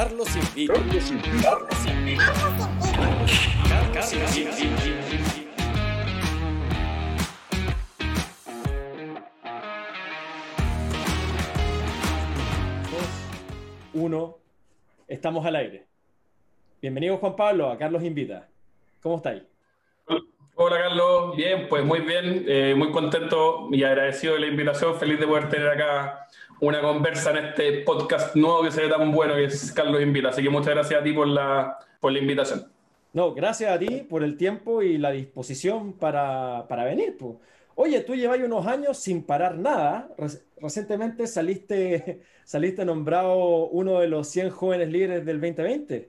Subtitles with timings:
[0.00, 0.72] Carlos invita.
[0.72, 1.42] Carlos invita.
[1.42, 2.32] Carlos invita.
[3.68, 4.14] Carlos
[4.62, 5.00] invita.
[13.92, 14.38] Uno,
[15.06, 15.84] estamos al aire.
[16.80, 18.48] Bienvenido Juan Pablo a Carlos Invita.
[19.02, 19.42] ¿Cómo estáis?
[20.54, 25.20] Hola Carlos, bien, pues muy bien, eh, muy contento y agradecido de la invitación, feliz
[25.20, 26.26] de poder tener acá
[26.60, 30.28] una conversa en este podcast nuevo que se ve tan bueno que es Carlos Invita.
[30.28, 32.66] Así que muchas gracias a ti por la, por la invitación.
[33.12, 37.16] No, gracias a ti por el tiempo y la disposición para, para venir.
[37.18, 37.34] Pues.
[37.74, 40.08] Oye, tú llevas unos años sin parar nada.
[40.60, 46.08] Recientemente saliste, saliste nombrado uno de los 100 jóvenes líderes del 2020.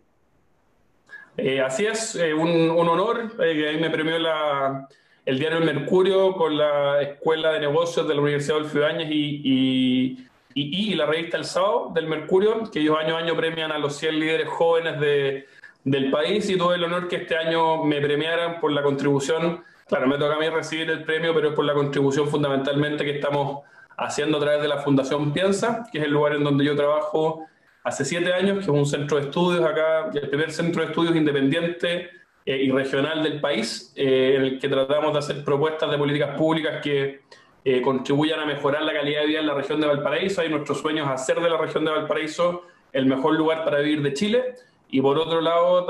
[1.38, 3.36] Eh, así es, eh, un, un, honor.
[3.42, 4.88] Eh, ahí me premió la,
[5.26, 9.42] el diario El Mercurio con la Escuela de Negocios de la Universidad de Ibáñez y,
[9.44, 13.78] y, y, la revista El Sábado del Mercurio, que ellos año a año premian a
[13.78, 15.48] los 100 líderes jóvenes de,
[15.84, 19.64] del país y tuve el honor que este año me premiaran por la contribución.
[19.88, 23.16] Claro, me toca a mí recibir el premio, pero es por la contribución fundamentalmente que
[23.16, 23.64] estamos
[23.98, 27.46] haciendo a través de la Fundación Piensa, que es el lugar en donde yo trabajo
[27.84, 31.16] hace siete años, que es un centro de estudios acá, el primer centro de estudios
[31.16, 32.10] independiente
[32.46, 36.38] eh, y regional del país, eh, en el que tratamos de hacer propuestas de políticas
[36.38, 37.22] públicas que
[37.64, 40.44] eh, contribuyan a mejorar la calidad de vida en la región de Valparaíso.
[40.44, 44.02] Y nuestro sueño es hacer de la región de Valparaíso el mejor lugar para vivir
[44.02, 44.56] de Chile.
[44.90, 45.86] Y por otro lado,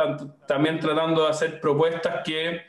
[0.48, 2.62] también tratando de hacer propuestas que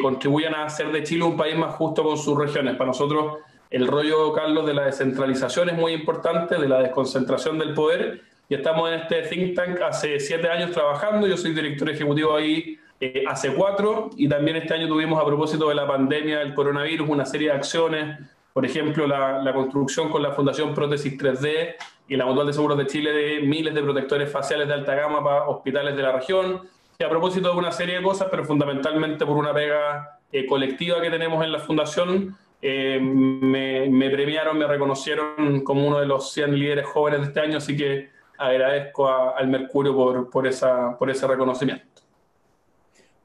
[0.00, 2.76] contribuyan a hacer de Chile un país más justo con sus regiones.
[2.76, 7.74] Para nosotros, el rollo, Carlos, de la descentralización es muy importante, de la desconcentración del
[7.74, 11.26] poder y estamos en este think tank hace siete años trabajando.
[11.26, 15.68] Yo soy director ejecutivo ahí eh, hace cuatro y también este año tuvimos a propósito
[15.68, 18.18] de la pandemia del coronavirus una serie de acciones,
[18.56, 21.74] por ejemplo la, la construcción con la Fundación Prótesis 3D
[22.08, 25.22] y la Mutual de Seguros de Chile de miles de protectores faciales de alta gama
[25.22, 26.62] para hospitales de la región.
[26.98, 31.02] Y a propósito de una serie de cosas, pero fundamentalmente por una pega eh, colectiva
[31.02, 36.32] que tenemos en la Fundación, eh, me, me, premiaron, me reconocieron como uno de los
[36.32, 39.06] 100 líderes jóvenes de este año, así que agradezco
[39.36, 41.95] al Mercurio por, por, esa, por ese reconocimiento.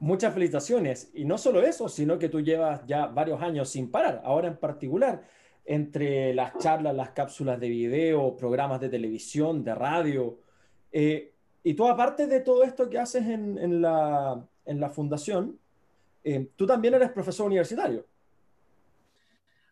[0.02, 1.12] Muchas felicitaciones.
[1.14, 4.20] Y no solo eso, sino que tú llevas ya varios años sin parar.
[4.24, 5.22] Ahora en particular,
[5.64, 10.40] entre las charlas, las cápsulas de video, programas de televisión, de radio.
[10.90, 11.32] Eh,
[11.62, 14.44] y tú, aparte de todo esto que haces en, la,
[14.92, 15.56] fundación,
[16.24, 18.04] eh, tú también eres profesor universitario.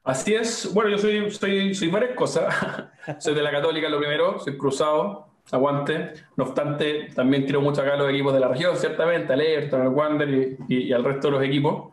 [0.05, 0.73] Así es.
[0.73, 2.55] Bueno, yo soy, soy, soy varias cosas.
[3.19, 6.13] soy de la Católica, lo primero, soy cruzado, aguante.
[6.37, 9.89] No obstante, también quiero mucho acá los equipos de la región, ciertamente, al Everton, al
[9.89, 11.93] Wander y, y, al resto de los equipos.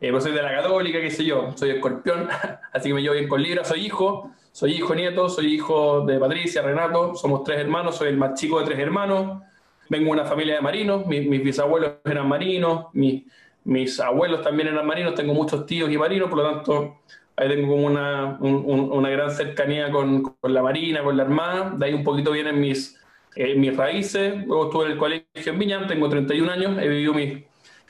[0.00, 2.28] Eh, pues soy de la Católica, qué sé yo, soy escorpión,
[2.72, 6.18] así que me llevo bien con Libra, soy hijo, soy hijo nieto, soy hijo de
[6.18, 9.42] Patricia, Renato, somos tres hermanos, soy el más chico de tres hermanos,
[9.88, 13.22] vengo de una familia de marinos, mis, mis bisabuelos eran marinos, mis,
[13.62, 17.02] mis abuelos también eran marinos, tengo muchos tíos y marinos, por lo tanto
[17.36, 21.86] ahí tengo como una, un, una gran cercanía con, la Marina, con la Armada, de
[21.86, 23.00] ahí un poquito vienen mis,
[23.36, 27.14] eh, mis raíces, luego estuve en el colegio en Viña, tengo 31 años, he vivido
[27.14, 27.42] mis,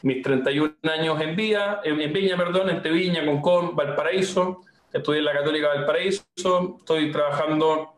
[0.02, 4.60] mis 31 años en, Vía, en, Viña, perdón, entre Viña, Concón, Valparaíso,
[4.92, 6.24] estudié en la Católica Valparaíso,
[6.78, 7.94] estoy trabajando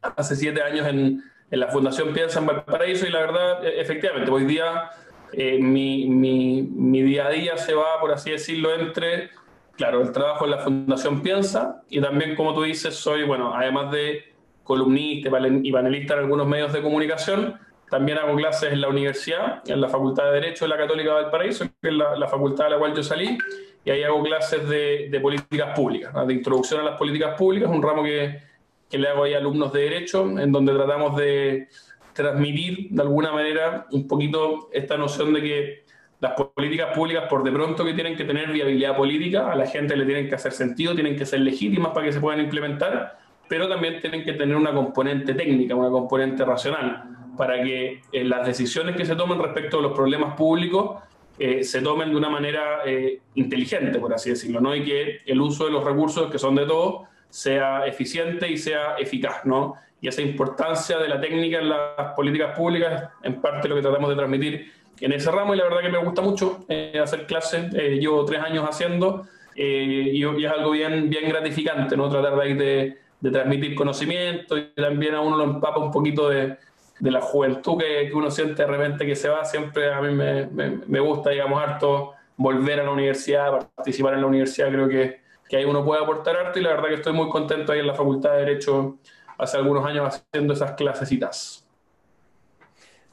[0.00, 4.30] hace siete años en, en la Fundación Piensa en Valparaíso y la verdad, e, efectivamente,
[4.30, 4.90] hoy día
[5.32, 9.30] eh, mi, mi, mi día a día se va, por así decirlo, entre
[9.76, 13.90] claro, el trabajo en la Fundación Piensa y también, como tú dices, soy, bueno, además
[13.90, 15.28] de columnista
[15.62, 17.58] y panelista en algunos medios de comunicación,
[17.90, 21.22] también hago clases en la universidad, en la Facultad de Derecho de la Católica de
[21.22, 23.36] Valparaíso, que es la, facultad a la cual yo salí,
[23.84, 27.82] y ahí hago clases de, de políticas públicas, de introducción a las políticas públicas, un
[27.82, 28.40] ramo que,
[28.88, 31.68] que le hago ahí a alumnos de Derecho, en donde tratamos de
[32.12, 35.84] transmitir de alguna manera un poquito esta noción de que
[36.22, 39.96] las políticas públicas, por de pronto que tienen que tener viabilidad política, a la gente
[39.96, 43.18] le tienen que hacer sentido, tienen que ser legítimas para que se puedan implementar,
[43.48, 47.02] pero también tienen que tener una componente técnica, una componente racional,
[47.36, 51.02] para que eh, las decisiones que se tomen respecto a los problemas públicos
[51.40, 54.76] eh, se tomen de una manera eh, inteligente, por así decirlo, ¿no?
[54.76, 58.94] y que el uso de los recursos, que son de todos, sea eficiente y sea
[58.96, 59.44] eficaz.
[59.44, 59.74] ¿no?
[60.00, 64.10] Y esa importancia de la técnica en las políticas públicas, en parte lo que tratamos
[64.10, 67.72] de transmitir en ese ramo y la verdad que me gusta mucho eh, hacer clases,
[67.74, 72.08] eh, llevo tres años haciendo eh, y, es algo bien, bien gratificante, ¿no?
[72.08, 76.56] Tratar de, de, de, transmitir conocimiento y también a uno lo empapa un poquito de,
[76.98, 80.14] de la juventud que, que, uno siente de repente que se va, siempre a mí
[80.14, 84.88] me, me, me, gusta, digamos, harto volver a la universidad, participar en la universidad, creo
[84.88, 87.80] que, que ahí uno puede aportar harto y la verdad que estoy muy contento ahí
[87.80, 88.98] en la Facultad de Derecho
[89.36, 91.61] hace algunos años haciendo esas clasecitas.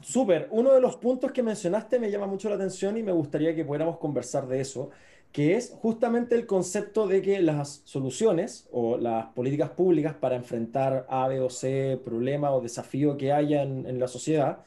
[0.00, 0.48] Súper.
[0.50, 3.64] Uno de los puntos que mencionaste me llama mucho la atención y me gustaría que
[3.64, 4.90] pudiéramos conversar de eso,
[5.32, 11.06] que es justamente el concepto de que las soluciones o las políticas públicas para enfrentar
[11.08, 14.60] A, B o C problema o desafío que haya en, la sociedad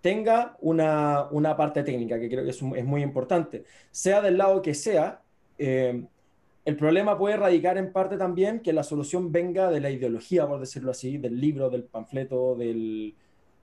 [0.00, 3.64] tenga una, una, parte técnica, que creo que es, muy importante.
[3.90, 5.22] Sea del lado que sea,
[5.58, 6.04] eh,
[6.64, 10.60] el problema puede radicar en parte también que la solución venga de la ideología, por
[10.60, 13.14] decirlo así, del libro, del panfleto, del,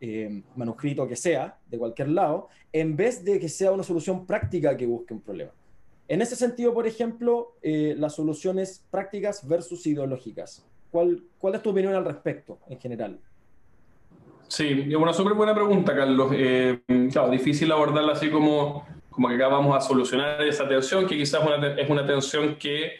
[0.01, 4.75] eh, manuscrito que sea, de cualquier lado, en vez de que sea una solución práctica
[4.75, 5.51] que busque un problema.
[6.09, 10.65] En ese sentido, por ejemplo, eh, las soluciones prácticas versus ideológicas.
[10.91, 13.19] ¿Cuál, ¿Cuál es tu opinión al respecto en general?
[14.49, 16.29] Sí, es una súper buena pregunta, Carlos.
[16.33, 16.81] Eh,
[17.11, 21.41] claro, difícil abordarla así como, como que acá vamos a solucionar esa tensión, que quizás
[21.77, 22.91] es una tensión que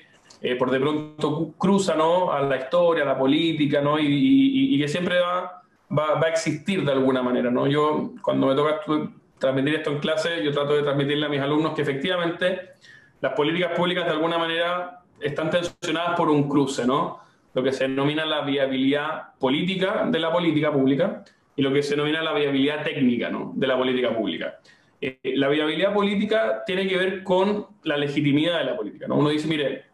[0.58, 2.32] por de pronto cruza ¿no?
[2.32, 4.00] a la historia, a la política, ¿no?
[4.00, 7.52] y que siempre va va, a existir de alguna manera.
[7.52, 7.68] ¿no?
[7.68, 8.82] Yo, cuando me toca
[9.40, 12.72] transmitir esto en clase, yo trato de transmitirle a mis alumnos que efectivamente
[13.22, 17.20] las políticas públicas de alguna manera están tensionadas por un cruce, ¿no?
[17.54, 21.24] Lo que se denomina la viabilidad política de la política pública
[21.56, 23.54] y lo que se denomina la viabilidad técnica ¿no?
[23.56, 24.60] de la política pública.
[25.00, 29.08] Eh, la viabilidad política tiene que ver con la legitimidad de la política.
[29.08, 29.16] ¿no?
[29.16, 29.86] Uno dice, mire,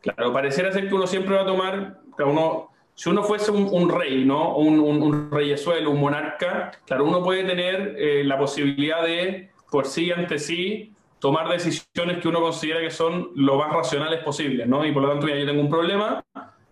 [0.00, 4.24] claro, pareciera ser que uno siempre va a tomar, uno si uno fuese un, rey,
[4.24, 4.56] ¿no?
[4.56, 9.84] Un, un, un, reyesuelo, un monarca, claro, uno puede tener eh, la posibilidad de, por
[9.86, 14.82] sí ante sí, tomar decisiones que uno considera que son lo más racionales posibles, ¿no?
[14.86, 16.24] Y por lo tanto, ya yo tengo un problema,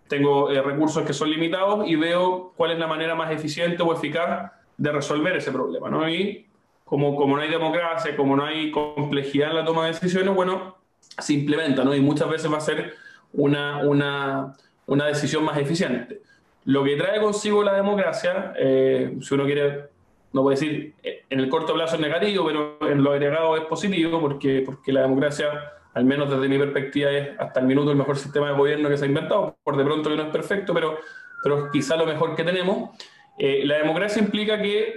[0.07, 3.93] tengo eh, recursos que son limitados y veo cuál es la manera más eficiente o
[3.93, 6.09] eficaz de resolver ese problema, ¿no?
[6.09, 6.47] Y
[6.85, 10.77] como, como no hay democracia, como no hay complejidad en la toma de decisiones, bueno,
[10.99, 11.93] se implementa, ¿no?
[11.93, 12.95] Y muchas veces va a ser
[13.31, 14.55] una, una
[14.87, 16.21] una decisión más eficiente.
[16.65, 19.85] Lo que trae consigo la democracia, eh, si uno quiere,
[20.33, 23.63] no puede decir eh, en el corto plazo es negativo, pero en lo agregado es
[23.65, 25.49] positivo, porque, porque la democracia,
[25.93, 28.97] al menos desde mi perspectiva, es hasta el minuto el mejor sistema de gobierno que
[28.97, 29.57] se ha inventado.
[29.63, 30.97] Por de pronto que no es perfecto, pero,
[31.43, 32.97] pero quizá lo mejor que tenemos.
[33.37, 34.95] Eh, la democracia implica que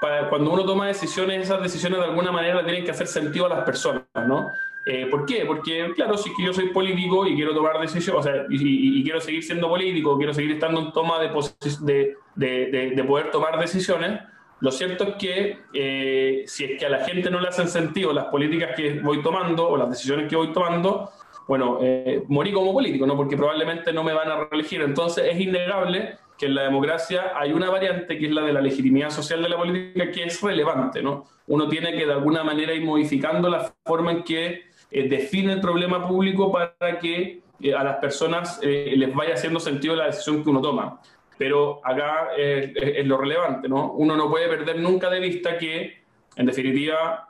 [0.00, 3.48] para, cuando uno toma decisiones, esas decisiones de alguna manera tienen que hacer sentido a
[3.48, 4.48] las personas, ¿no?
[4.92, 5.44] Eh, ¿Por qué?
[5.46, 9.20] Porque, claro, si que yo soy político y quiero tomar decisiones, o sea, y, quiero
[9.20, 14.20] seguir siendo político, quiero seguir estando en toma de, de, de, poder tomar decisiones,
[14.58, 18.12] lo cierto es que eh, si es que a la gente no le hacen sentido
[18.12, 21.10] las políticas que voy tomando o las decisiones que voy tomando,
[21.46, 23.16] bueno, eh, morí como político, ¿no?
[23.16, 24.82] Porque probablemente no me van a reelegir.
[24.82, 28.60] Entonces es innegable que en la democracia hay una variante que es la de la
[28.60, 31.26] legitimidad social de la política que es relevante, ¿no?
[31.46, 35.60] Uno tiene que de alguna manera ir modificando la forma en que eh, define el
[35.60, 40.42] problema público para que eh, a las personas eh, les vaya haciendo sentido la decisión
[40.42, 41.00] que uno toma.
[41.38, 43.92] Pero acá es lo relevante, ¿no?
[43.92, 46.02] Uno no puede perder nunca de vista que,
[46.36, 47.28] en definitiva,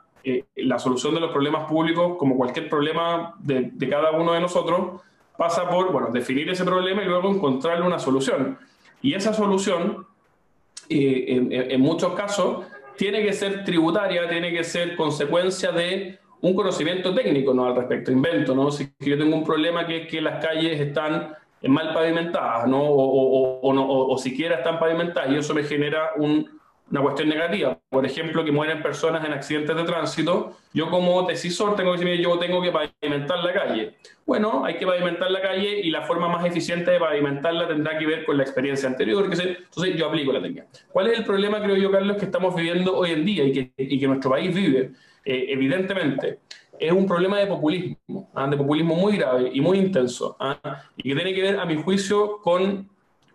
[0.55, 5.01] la solución de los problemas públicos, como cualquier problema de, de, cada uno de nosotros,
[5.37, 8.59] pasa por, bueno, definir ese problema y luego encontrarle una solución.
[9.01, 10.05] Y esa solución,
[10.89, 12.65] en, en muchos casos,
[12.97, 17.65] tiene que ser tributaria, tiene que ser consecuencia de un conocimiento técnico ¿no?
[17.65, 18.71] al respecto, invento, ¿no?
[18.71, 22.81] Si yo tengo un problema que es que las calles están mal pavimentadas, ¿no?
[22.81, 26.49] O, o, o, o siquiera están pavimentadas y eso me genera un,
[26.91, 27.77] una cuestión negativa.
[27.89, 30.57] Por ejemplo, que mueren personas en accidentes de tránsito.
[30.73, 33.93] Yo como decisor tengo que decir, yo tengo que pavimentar la calle.
[34.25, 38.05] Bueno, hay que pavimentar la calle y la forma más eficiente de pavimentarla tendrá que
[38.05, 39.29] ver con la experiencia anterior.
[39.29, 40.67] Que entonces yo aplico la técnica.
[40.91, 43.71] ¿Cuál es el problema, creo yo, Carlos, que estamos viviendo hoy en día y que,
[43.77, 44.91] y que nuestro país vive?
[45.23, 46.39] Eh, evidentemente,
[46.79, 48.47] es un problema de populismo, ¿ah?
[48.47, 50.83] de populismo muy grave y muy intenso, ¿ah?
[50.97, 52.89] y que tiene que ver, a mi juicio, con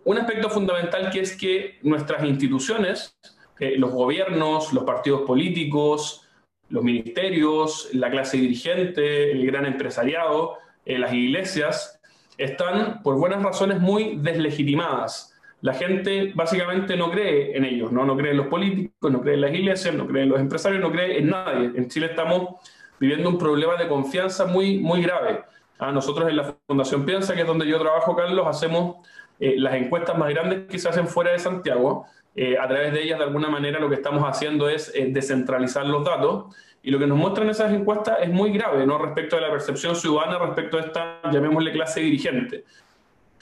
[0.05, 3.17] un aspecto fundamental que es que nuestras instituciones,
[3.61, 6.27] eh, los gobiernos, los partidos políticos,
[6.69, 12.01] los ministerios, la clase dirigente, el gran empresariado, eh, las iglesias,
[12.39, 15.36] están por buenas razones muy deslegitimadas.
[15.63, 18.05] La gente básicamente no cree en ellos, ¿no?
[18.05, 20.81] no cree en los políticos, no cree en las iglesias, no cree en los empresarios,
[20.81, 21.73] no cree en nadie.
[21.75, 22.57] En Chile estamos
[23.01, 25.43] viviendo un problema de confianza muy, muy grave.
[25.79, 28.97] A ah, nosotros en la Fundación Piensa, que es donde yo trabajo, Carlos, hacemos
[29.39, 33.03] eh, las encuestas más grandes que se hacen fuera de Santiago eh, a través de
[33.03, 36.55] ellas, de alguna manera, lo que estamos haciendo es eh, descentralizar los datos.
[36.83, 38.99] Y lo que nos muestran esas encuestas es muy grave, ¿no?
[38.99, 42.65] Respecto a la percepción ciudadana, respecto a esta, llamémosle, clase dirigente.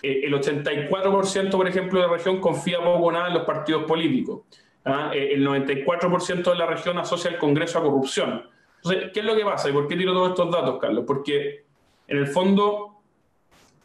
[0.04, 3.84] Eh, el 84%, por ejemplo, de la región confía poco o nada en los partidos
[3.84, 4.42] políticos.
[4.84, 5.10] ¿ah?
[5.14, 8.48] el 94% de la región asocia el Congreso a corrupción.
[8.76, 9.70] Entonces, ¿qué es lo que pasa?
[9.70, 11.04] ¿Y por qué tiro todos estos datos, Carlos?
[11.06, 11.64] Porque,
[12.06, 13.00] en el fondo,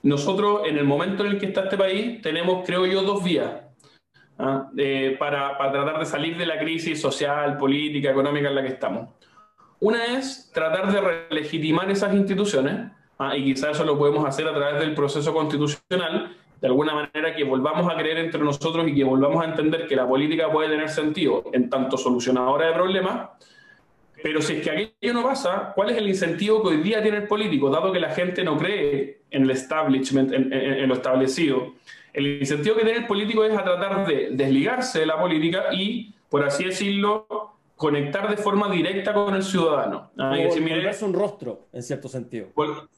[0.03, 3.49] nosotros, en el momento en el que está este país, tenemos, creo yo, dos vías
[4.37, 4.69] ¿ah?
[4.77, 8.69] Eh, para, para tratar de salir de la crisis social, política, económica en la que
[8.69, 9.09] estamos.
[9.79, 13.37] Una es tratar de relegitimar esas instituciones, ¿ah?
[13.37, 17.43] y quizás eso lo podemos hacer a través del proceso constitucional, de alguna manera que
[17.43, 20.89] volvamos a creer entre nosotros y que volvamos a entender que la política puede tener
[20.89, 23.29] sentido en tanto solucionadora de problemas,
[24.21, 27.17] pero si es que aquello no pasa, ¿cuál es el incentivo que hoy día tiene
[27.17, 31.75] el político, dado que la gente no cree en el establishment, en, lo establecido?
[32.11, 36.13] El incentivo que tiene el político es a tratar de desligarse de la política y,
[36.29, 37.27] por así decirlo,
[37.79, 40.11] conectar de forma directa con el ciudadano.
[40.17, 40.35] ¿Ah?
[40.35, 42.49] volverse un rostro, en cierto sentido.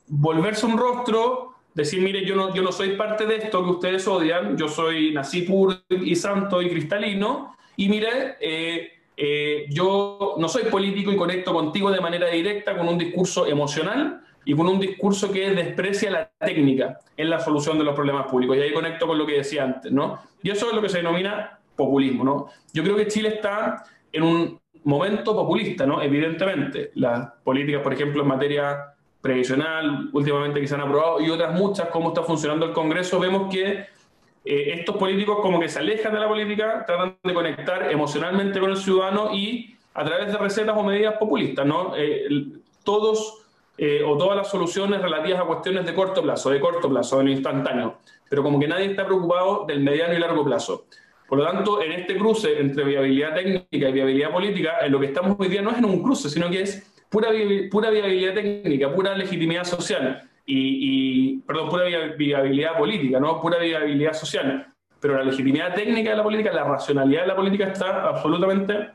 [0.07, 4.07] volverse un rostro, decir, mire, yo no, yo no soy parte de esto que ustedes
[4.07, 10.50] odian, yo soy nací puro y santo y cristalino, y mire, eh, eh, yo no
[10.50, 14.79] soy político y conecto contigo de manera directa con un discurso emocional y con un
[14.79, 18.57] discurso que desprecia la técnica en la solución de los problemas públicos.
[18.57, 20.17] Y ahí conecto con lo que decía antes, ¿no?
[20.41, 22.47] Y eso es lo que se denomina populismo, ¿no?
[22.73, 26.01] Yo creo que Chile está en un momento populista, ¿no?
[26.01, 31.53] Evidentemente, las políticas, por ejemplo, en materia previsional, últimamente que se han aprobado, y otras
[31.53, 33.85] muchas, cómo está funcionando el Congreso, vemos que
[34.43, 38.71] eh, estos políticos como que se alejan de la política, tratan de conectar emocionalmente con
[38.71, 41.93] el ciudadano y a través de recetas o medidas populistas, ¿no?
[41.95, 42.27] Eh,
[42.83, 43.41] todos
[43.77, 47.25] eh, o todas las soluciones relativas a cuestiones de corto plazo, de corto plazo, de
[47.25, 47.97] lo instantáneo,
[48.29, 50.85] pero como que nadie está preocupado del mediano y largo plazo.
[51.31, 55.05] Por lo tanto, en este cruce entre viabilidad técnica y viabilidad política, en lo que
[55.05, 59.15] estamos hoy día no es en un cruce, sino que es pura, viabilidad técnica, pura
[59.15, 61.85] legitimidad social y, perdón, pura
[62.17, 64.73] viabilidad política, no pura viabilidad social.
[65.00, 68.89] Pero la legitimidad técnica de la política, la racionalidad de la política está absolutamente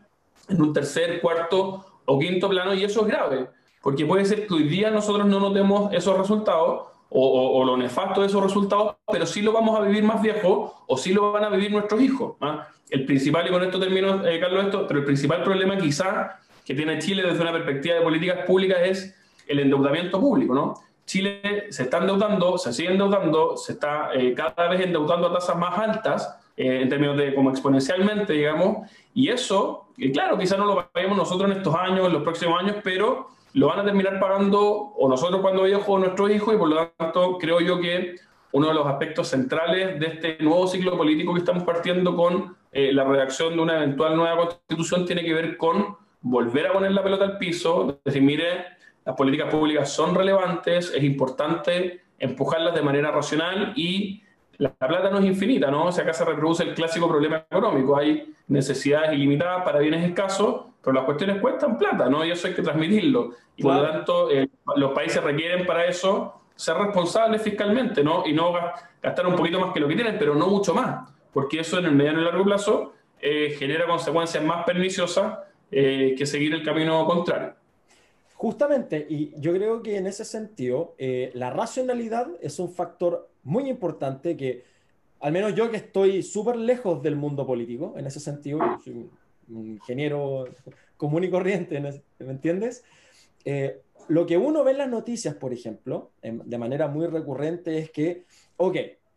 [0.51, 3.47] en un tercer, cuarto o quinto plano y eso es grave,
[3.81, 8.27] porque puede ser que hoy día nosotros no notemos esos resultados o, lo nefasto de
[8.27, 11.51] esos resultados, pero sí lo vamos a vivir más viejo o sí lo van a
[11.51, 12.37] vivir nuestros hijos.
[12.41, 12.69] ¿ah?
[12.91, 16.75] El principal, y con esto termino, eh, Carlos, esto, pero el principal problema quizá que
[16.75, 20.75] tiene Chile desde una perspectiva de políticas públicas es el endeudamiento público, ¿no?
[21.05, 25.57] Chile se está endeudando, se sigue endeudando, se está eh, cada vez endeudando a tasas
[25.57, 30.91] más altas, eh, en términos de como exponencialmente, digamos, y eso, claro, quizás no lo
[30.91, 34.63] paguemos nosotros en estos años, en los próximos años, pero lo van a terminar pagando
[34.63, 38.17] o nosotros cuando viejos o nuestros hijos, y por lo tanto creo yo que
[38.53, 42.93] uno de los aspectos centrales de este nuevo ciclo político que estamos partiendo con eh,
[42.93, 47.03] la redacción de una eventual nueva constitución tiene que ver con volver a poner la
[47.03, 48.67] pelota al piso, decir, mire,
[49.07, 54.23] las políticas públicas son relevantes, es importante empujarlas de manera racional y
[54.59, 55.87] la plata no es infinita, ¿no?
[55.87, 60.67] O sea, acá se reproduce el clásico problema económico, hay necesidades ilimitadas para bienes escasos,
[60.87, 62.25] pero las cuestiones cuestan plata, ¿no?
[62.25, 63.33] Y eso hay que transmitirlo.
[63.57, 68.25] Y por lo tanto, eh, los países requieren para eso ser responsables fiscalmente, ¿no?
[68.25, 68.53] Y no
[69.03, 71.87] gastar un poquito más que lo que tienen, pero no mucho más, porque eso en
[71.87, 75.41] el mediano y largo plazo eh, genera consecuencias más perniciosas
[75.73, 77.55] eh, que seguir el camino contrario.
[78.35, 83.69] Justamente, y yo creo que en ese sentido, eh, la racionalidad es un factor muy
[83.69, 84.63] importante que,
[85.19, 89.11] al menos yo que estoy súper lejos del mundo político, en ese sentido, soy
[89.49, 90.47] un ingeniero
[90.97, 92.85] común y corriente, ¿me entiendes?
[93.45, 97.91] Eh, lo que uno ve en las noticias, por ejemplo, de manera muy recurrente, es
[97.91, 98.25] que,
[98.57, 98.77] ok,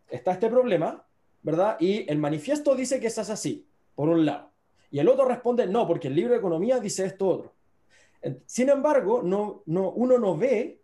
[0.09, 1.05] está este problema,
[1.43, 1.77] ¿verdad?
[1.79, 4.51] Y el manifiesto dice que es así, por un lado.
[4.91, 7.53] Y el otro responde, no, porque el libro de economía dice esto otro.
[8.45, 10.81] Sin embargo, no, no, uno no ve,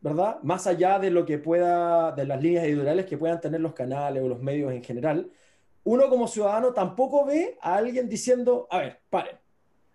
[0.00, 0.38] ¿verdad?
[0.42, 4.22] Más allá de lo que pueda, de las líneas editoriales que puedan tener los canales
[4.22, 5.30] o los medios en general,
[5.88, 9.38] uno como ciudadano tampoco ve a alguien diciendo, a ver, paren,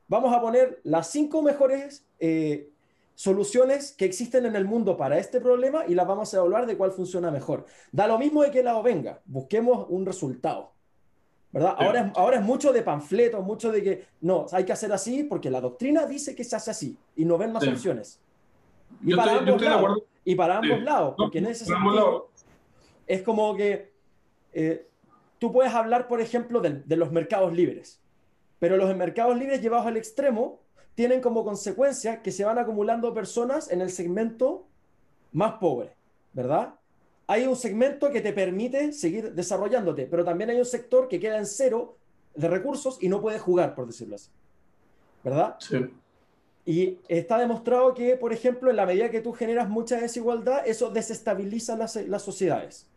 [0.08, 2.72] vamos a poner las cinco mejores eh,
[3.14, 6.78] soluciones que existen en el mundo para este problema y las vamos a evaluar de
[6.78, 7.68] cuál funciona mejor.
[7.92, 10.72] Da lo mismo de qué lado venga, busquemos un resultado.
[11.52, 11.76] ¿verdad?
[11.78, 15.24] Ahora, es, ahora es mucho de panfletos, mucho de que no, hay que hacer así
[15.26, 18.20] porque la doctrina dice que se hace así y no ven más opciones.
[19.04, 22.32] Y para, ambos lados, y para ambos lados, porque en ese sentido
[23.06, 23.94] es como que
[24.54, 24.88] eh,
[25.44, 28.00] tú puedes hablar, por ejemplo, de, de los mercados libres,
[28.60, 30.62] pero los mercados libres llevados al extremo
[30.96, 34.66] tienen como consecuencia que se van acumulando personas en el segmento
[35.34, 35.96] más pobre,
[36.32, 36.76] ¿verdad?
[37.28, 41.38] hay un segmento que te permite seguir desarrollándote, pero también hay un sector que queda
[41.38, 41.98] en cero
[42.36, 44.30] de recursos y no puede jugar, por decirlo así.
[45.24, 45.56] ¿Verdad?
[45.60, 45.78] Sí.
[46.66, 50.90] Y está demostrado que, por ejemplo, en la medida que tú generas mucha desigualdad, eso
[50.90, 52.88] desestabiliza las, sociedades.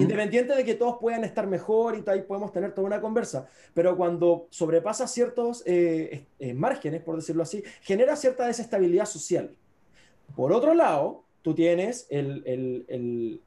[0.00, 3.96] Independiente de que todos puedan estar mejor y ahí podemos tener toda una conversa, pero
[3.96, 9.54] cuando sobrepasa ciertos eh, eh, márgenes, por decirlo así, genera cierta desestabilidad social.
[10.34, 13.40] Por otro lado, tú tienes el,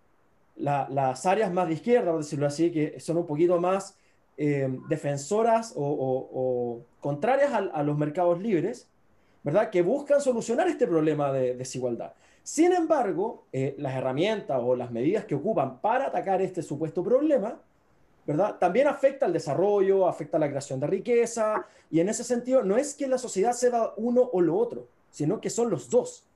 [0.55, 3.97] las áreas más de izquierda, por decirlo así, que son un poquito más
[4.37, 8.87] eh, defensoras o, contrarias a, los mercados libres,
[9.43, 9.69] ¿verdad?
[9.69, 12.13] Que buscan solucionar este problema de desigualdad.
[12.45, 17.59] Sin embargo, eh, las herramientas o las medidas que ocupan para atacar este supuesto problema,
[18.23, 18.57] ¿verdad?
[18.59, 22.77] También afecta al desarrollo, afecta a la creación de riqueza, y en ese sentido no
[22.77, 26.27] es que la sociedad sea uno o lo otro, sino que son los dos.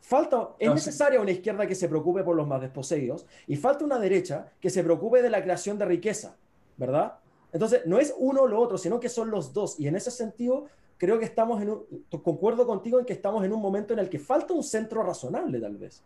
[0.00, 4.00] Falta, es necesaria una izquierda que se preocupe por los más desposeídos y falta una
[4.00, 6.34] derecha que se preocupe de la creación de riqueza,
[6.76, 7.20] ¿verdad?
[7.52, 9.78] Entonces, no es uno o lo otro, sino que son los dos.
[9.78, 10.66] Y en ese sentido,
[11.02, 14.20] creo que estamos en un, contigo en que estamos en un momento en el que
[14.20, 16.00] falta un centro razonable, tal vez.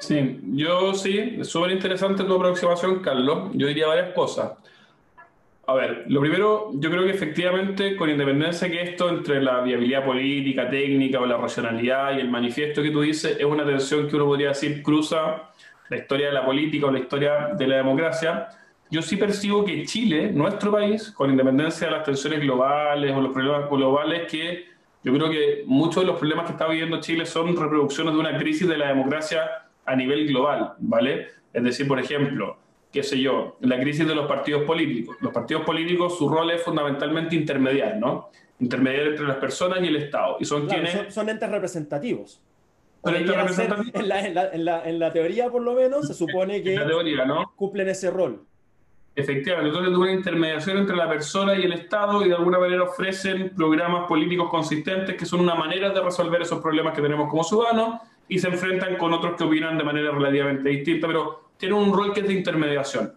[0.00, 3.50] Sí, yo sí, es súper interesante tu aproximación, Carlos.
[3.54, 4.52] Yo diría varias cosas.
[5.66, 10.04] A ver, lo primero, yo creo que efectivamente, con independencia que esto entre la viabilidad
[10.04, 14.16] política, técnica o la racionalidad y el manifiesto que tú dices, es una tensión que
[14.16, 15.52] uno podría decir cruza
[15.88, 18.48] la historia de la política o la historia de la democracia,
[18.90, 23.32] yo sí percibo que Chile, nuestro país, con independencia de las tensiones globales o los
[23.32, 24.64] problemas globales, que
[25.04, 28.36] yo creo que muchos de los problemas que está viviendo Chile son reproducciones de una
[28.38, 29.42] crisis de la democracia
[29.84, 31.28] a nivel global, ¿vale?
[31.52, 32.58] Es decir, por ejemplo,
[32.92, 35.16] qué sé yo, la crisis de los partidos políticos.
[35.20, 38.30] Los partidos políticos, su rol es fundamentalmente intermediar, ¿no?
[38.58, 40.36] Intermediar entre las personas y el Estado.
[40.40, 41.12] Y son quienes...
[41.12, 42.42] Son, entes representativos.
[43.04, 44.08] En,
[44.64, 47.52] la, en, la, teoría, por lo menos, se supone que ¿no?
[47.54, 48.47] cumplen ese rol.
[49.18, 53.50] Efectivamente, entonces una intermediación entre la persona y el Estado y de alguna manera ofrecen
[53.56, 58.00] programas políticos consistentes que son una manera de resolver esos problemas que tenemos como ciudadanos
[58.28, 62.12] y se enfrentan con otros que opinan de manera relativamente distinta, pero tiene un rol
[62.12, 63.12] que es de intermediación.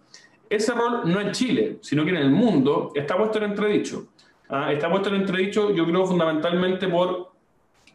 [0.50, 4.08] Ese rol no en Chile, sino que en el mundo está puesto en entredicho.
[4.50, 4.74] ¿ah?
[4.74, 7.31] Está puesto en entredicho, yo creo, fundamentalmente por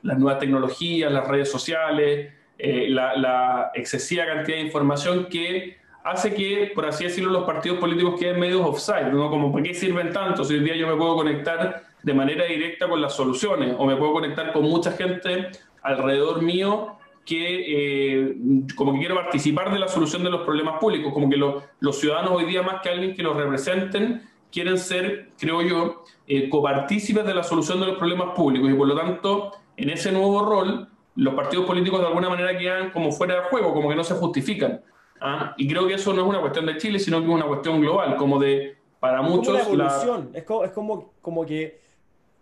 [0.02, 6.70] las nuevas tecnologías, las redes sociales, eh, la, excesiva cantidad de información que hace que,
[6.75, 9.28] por así decirlo, los partidos políticos queden medios offside, ¿no?
[9.28, 12.88] Como, ¿para qué sirven tanto si hoy día yo me puedo conectar de manera directa
[12.88, 15.49] con las soluciones o me puedo conectar con mucha gente
[15.82, 18.36] alrededor mío que eh,
[18.76, 22.30] como que quiero participar de la solución de los problemas públicos, como que los ciudadanos
[22.30, 27.34] hoy día más que alguien que los representen quieren ser, creo yo, eh, copartícipes de
[27.34, 31.34] la solución de los problemas públicos y por lo tanto en ese nuevo rol los
[31.34, 34.82] partidos políticos de alguna manera quedan como fuera de juego, como que no se justifican.
[35.20, 35.54] ¿Ah?
[35.56, 37.80] Y creo que eso no es una cuestión de Chile, sino que es una cuestión
[37.80, 39.56] global, como de, para muchos...
[39.56, 41.80] Es como evolución, es, es como, como que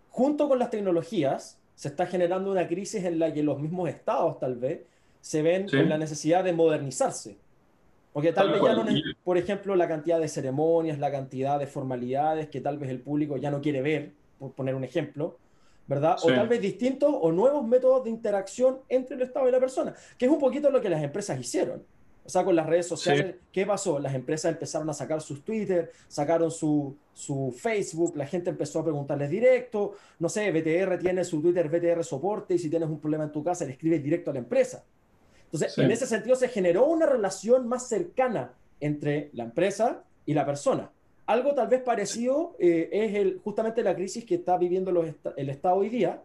[0.09, 4.39] junto con las tecnologías, se está generando una crisis en la que los mismos estados
[4.39, 4.81] tal vez
[5.19, 7.37] se ven en la necesidad de modernizarse.
[8.13, 8.85] Porque tal, vez ya no,
[9.25, 13.35] por ejemplo, la cantidad de ceremonias, la cantidad de formalidades que tal vez el público
[13.35, 15.37] ya no quiere ver, por poner un ejemplo,
[15.85, 16.15] ¿verdad?
[16.23, 19.93] O tal vez distintos o nuevos métodos de interacción entre el Estado y la persona,
[20.17, 21.83] que es un poquito lo que las empresas hicieron.
[22.25, 23.99] O sea, con las redes sociales, ¿qué pasó?
[23.99, 28.83] Las empresas empezaron a sacar sus Twitter, sacaron su, su, Facebook, la gente empezó a
[28.83, 29.93] preguntarles directo.
[30.17, 33.43] No sé, BTR tiene su Twitter BTR soporte y si tienes un problema en tu
[33.43, 34.83] casa le escribes directo a la empresa.
[35.45, 40.47] Entonces, en ese sentido se generó una relación más cercana entre la empresa y la
[40.47, 40.91] persona.
[41.27, 45.07] Algo tal vez parecido eh, es el, justamente la crisis que está viviendo los
[45.37, 46.23] el Estado hoy día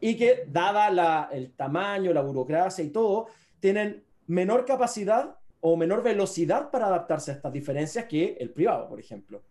[0.00, 3.28] y que, dada la, el tamaño, la burocracia y todo,
[3.60, 9.00] tienen menor capacidad o menor velocidad para adaptarse a estas diferencias que el privado, por
[9.00, 9.42] ejemplo.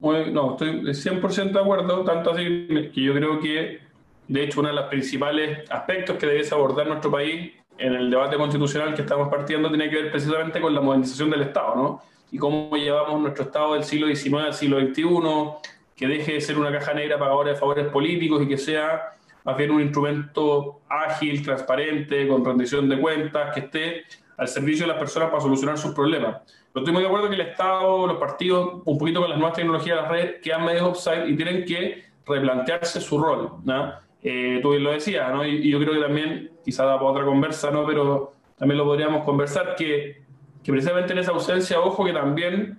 [0.00, 3.80] no, estoy 100% de acuerdo, tanto así que yo creo que,
[4.28, 8.36] de hecho, uno de los principales aspectos que debe abordar nuestro país en el debate
[8.36, 12.02] constitucional que estamos partiendo tiene que ver precisamente con la modernización del Estado, ¿no?
[12.30, 16.58] Y cómo llevamos nuestro Estado del siglo XIX al siglo XXI, que deje de ser
[16.58, 21.42] una caja negra pagadora de favores políticos y que sea más bien un instrumento ágil,
[21.42, 24.04] transparente, con rendición de cuentas, que esté
[24.36, 26.40] al servicio de las personas para solucionar sus problemas.
[26.72, 29.56] Pero estoy muy de acuerdo que el Estado, los partidos, un poquito con las nuevas
[29.56, 33.52] tecnologías de las redes, quedan medio offside y tienen que replantearse su rol.
[33.64, 33.92] ¿no?
[34.22, 35.44] Eh, tú lo decías, ¿no?
[35.44, 37.86] y, yo creo que también, quizá da para otra conversa, ¿no?
[37.86, 40.22] pero también lo podríamos conversar, que,
[40.64, 42.78] que precisamente en esa ausencia, ojo que también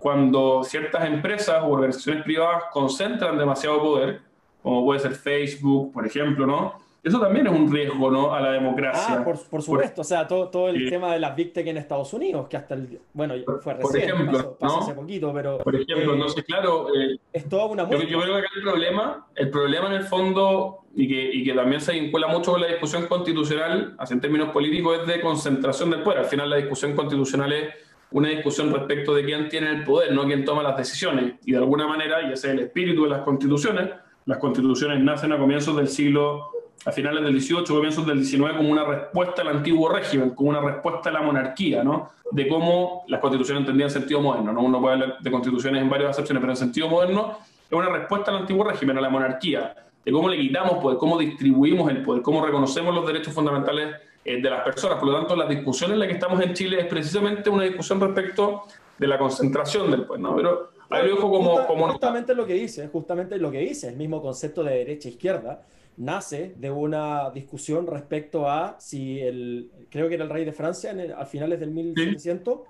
[0.00, 4.20] cuando ciertas empresas u organizaciones privadas concentran demasiado poder,
[4.64, 6.82] como puede ser Facebook, por ejemplo, ¿no?
[7.02, 8.32] Eso también es un riesgo, ¿no?
[8.32, 9.18] A la democracia.
[9.18, 10.00] Ah, por, por supuesto.
[10.00, 12.72] o sea, todo, todo el tema de las Big Tech en Estados Unidos, que hasta
[12.72, 12.98] el.
[13.12, 15.58] Bueno, fue recién, por ejemplo, pasó, hace poquito, pero.
[15.58, 16.86] Por ejemplo, eh, entonces, claro.
[16.94, 20.04] Eh, es toda una yo, yo, creo que acá el problema, el problema en el
[20.04, 24.22] fondo, y que, y que también se vincula mucho con la discusión constitucional, así en
[24.22, 26.20] términos políticos, es de concentración del poder.
[26.20, 27.74] Al final, la discusión constitucional es
[28.12, 31.34] una discusión respecto de quién tiene el poder, no quién toma las decisiones.
[31.44, 33.90] Y de alguna manera, y ese es el espíritu de las constituciones,
[34.26, 36.50] las constituciones nacen a comienzos del siglo
[36.86, 40.60] a finales del 18, comienzos del 19, como una respuesta al antiguo régimen, como una
[40.60, 42.10] respuesta a la monarquía, ¿no?
[42.30, 44.62] De cómo las constituciones entendían en sentido moderno, ¿no?
[44.62, 47.38] Uno puede hablar de constituciones en varias acepciones, pero en sentido moderno
[47.70, 51.18] es una respuesta al antiguo régimen, a la monarquía, de cómo le quitamos poder, cómo
[51.18, 54.98] distribuimos el poder, cómo reconocemos los derechos fundamentales eh, de las personas.
[54.98, 57.98] Por lo tanto, la discusión en la que estamos en Chile es precisamente una discusión
[58.00, 58.64] respecto
[58.98, 60.36] de la concentración del poder, ¿no?
[60.36, 61.88] Pero ahí lo como, como...
[61.88, 65.62] Justamente lo que dice, justamente lo que dice, el mismo concepto de derecha-izquierda,
[65.96, 70.90] nace de una discusión respecto a si el, creo que era el rey de Francia
[70.90, 72.60] en a finales del 1700,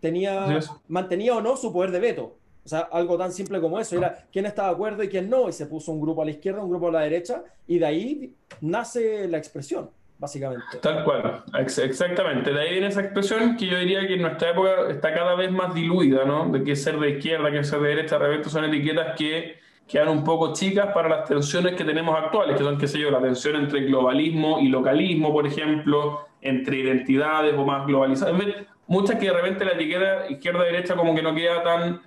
[0.00, 2.36] tenía, mantenía o no su poder de veto.
[2.64, 5.48] O sea, algo tan simple como eso, era quién estaba de acuerdo y quién no,
[5.48, 7.86] y se puso un grupo a la izquierda, un grupo a la derecha, y de
[7.86, 9.90] ahí nace la expresión,
[10.22, 10.78] básicamente.
[10.80, 12.52] Tal cual, exactamente.
[12.52, 15.50] De ahí viene esa expresión que yo diría que en nuestra época está cada vez
[15.50, 16.48] más diluida, ¿no?
[16.48, 19.56] De que ser de izquierda, que ser de derecha, de repente son etiquetas que
[19.88, 23.10] quedan un poco chicas para las tensiones que tenemos actuales, que son, qué sé yo,
[23.10, 28.40] la tensión entre globalismo y localismo, por ejemplo, entre identidades o más globalizadas.
[28.86, 32.00] Muchas que de repente la etiqueta izquierda-derecha como que no queda tan,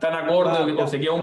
[0.00, 1.22] tan acorde o se queda un,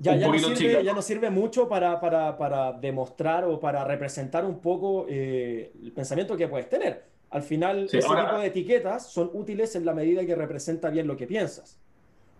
[0.00, 4.58] ya, no sirve, ya no sirve mucho para, para, para, demostrar o para representar un
[4.60, 7.04] poco eh, el pensamiento que puedes tener.
[7.30, 11.16] Al final, ese tipo de etiquetas son útiles en la medida que representa bien lo
[11.16, 11.78] que piensas.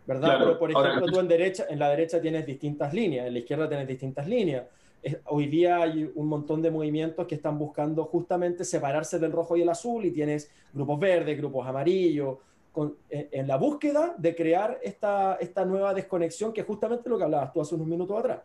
[0.07, 0.39] ¿verdad?
[0.39, 3.69] Pero, por ejemplo, tú en, derecha, en la derecha tienes distintas líneas, en la izquierda
[3.69, 4.65] tienes distintas líneas.
[5.27, 9.63] hoy día hay un montón de movimientos que están buscando justamente separarse del rojo y
[9.63, 12.39] el azul y tienes grupos verdes, grupos amarillos,
[12.73, 17.25] con, en, la búsqueda de crear esta, esta nueva desconexión que es justamente lo que
[17.25, 18.41] hablabas tú hace unos minutos atrás.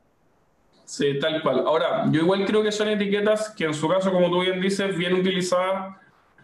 [0.86, 1.64] Sí, tal cual.
[1.66, 4.96] Ahora, yo igual creo que son etiquetas que en su caso, como tú bien dices,
[4.96, 5.96] bien utilizadas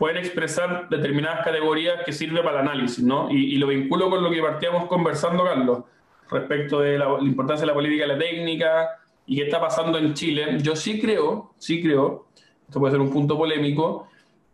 [0.01, 3.29] pueden expresar determinadas categorías que sirven para el análisis, ¿no?
[3.29, 5.83] Y, lo vinculo con lo que partíamos conversando, Carlos,
[6.27, 10.15] respecto de la, importancia de la política y la técnica y qué está pasando en
[10.15, 10.57] Chile.
[10.59, 12.25] Yo sí creo, sí creo,
[12.65, 14.07] esto puede ser un punto polémico,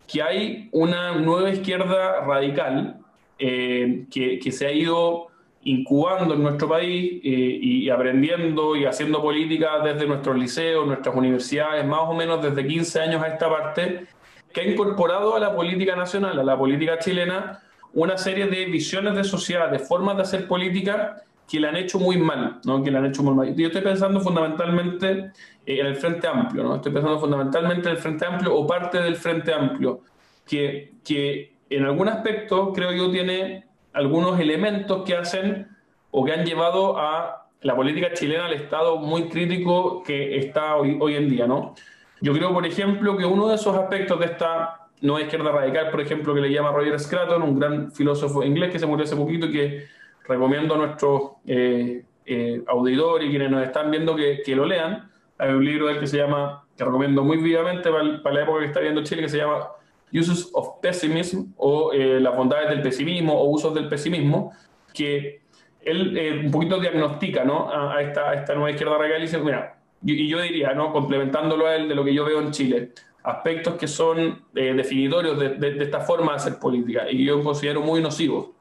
[0.06, 3.00] que hay una nueva izquierda radical
[3.40, 5.28] eh, que, que, se ha ido
[5.64, 11.86] incubando en nuestro país eh, y aprendiendo y haciendo política desde nuestros liceos, nuestras universidades,
[11.86, 14.06] más o menos desde 15 años a esta parte,
[14.54, 17.62] que ha incorporado a la política nacional, a la política chilena,
[17.94, 22.00] una serie de visiones de sociedad, de formas de hacer política que la han hecho
[22.00, 22.84] muy mal, ¿no?
[22.84, 23.56] Que la han hecho muy mal.
[23.56, 25.32] Yo estoy pensando fundamentalmente
[25.66, 26.76] eh, en el Frente Amplio, ¿no?
[26.76, 30.02] Estoy pensando fundamentalmente en el Frente Amplio o parte del Frente Amplio,
[30.46, 35.68] que, que en algún aspecto creo yo tiene algunos elementos que hacen
[36.12, 40.98] o que han llevado a la política chilena al estado muy crítico que está hoy,
[41.00, 41.74] hoy en día, ¿no?
[42.22, 46.02] Yo creo, por ejemplo, que uno de esos aspectos de esta nueva izquierda radical, por
[46.02, 49.48] ejemplo, que le llama Roger Scruton, un gran filósofo inglés que se murió hace poquito
[49.48, 49.88] y que
[50.28, 55.10] recomiendo a nuestros eh, eh, auditores y quienes nos están viendo que, lo lean.
[55.38, 58.66] Hay un libro del que se llama, que recomiendo muy vivamente para, la época que
[58.66, 59.68] está viendo Chile, que se llama
[60.14, 64.54] Uses of Pessimism o eh, las bondades del pesimismo o usos del pesimismo,
[64.94, 65.42] que
[65.82, 67.70] él un poquito diagnostica ¿no?
[67.70, 70.92] a, esta, esta nueva izquierda radical y dice, mira, y yo diría, ¿no?
[70.92, 72.92] complementándolo a él de lo que yo veo en Chile,
[73.28, 78.02] aspectos que son eh, definitorios de, esta forma de hacer política y yo considero muy
[78.02, 78.52] nocivos.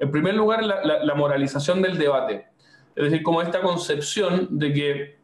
[0.00, 2.46] En primer lugar, la, moralización del debate,
[2.96, 5.16] es decir, como esta concepción de que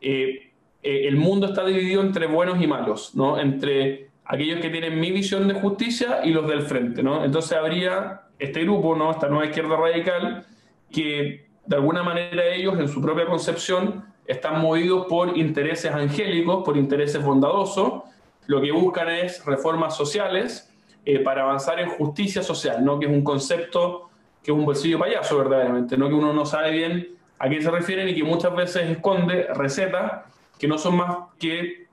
[0.00, 3.38] eh, eh, el mundo está dividido entre buenos y malos, ¿no?
[3.38, 7.02] entre aquellos que tienen mi visión de justicia y los del frente.
[7.02, 7.24] ¿no?
[7.24, 9.10] Entonces habría este grupo, ¿no?
[9.10, 10.46] esta nueva izquierda radical,
[10.92, 16.76] que de alguna manera ellos en su propia concepción están movidos por intereses angélicos, por
[16.76, 18.02] intereses bondadosos,
[18.46, 20.70] lo que buscan es reformas sociales
[21.04, 22.98] eh, para avanzar en justicia social, ¿no?
[22.98, 24.10] que es un concepto
[24.42, 26.08] que es un bolsillo payaso verdaderamente, ¿no?
[26.08, 30.24] que uno no sabe bien a qué se refieren y que muchas veces esconde recetas
[30.58, 31.87] que no son más que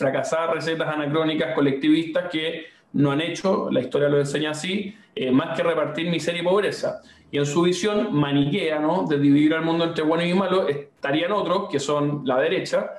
[0.00, 5.56] fracasadas recetas anacrónicas colectivistas que no han hecho, la historia lo enseña así, eh, más
[5.56, 7.02] que repartir miseria y pobreza.
[7.30, 9.06] Y en su visión maniquea, ¿no?
[9.06, 12.90] de dividir al mundo entre buenos y malos, estarían otros, que son la derecha,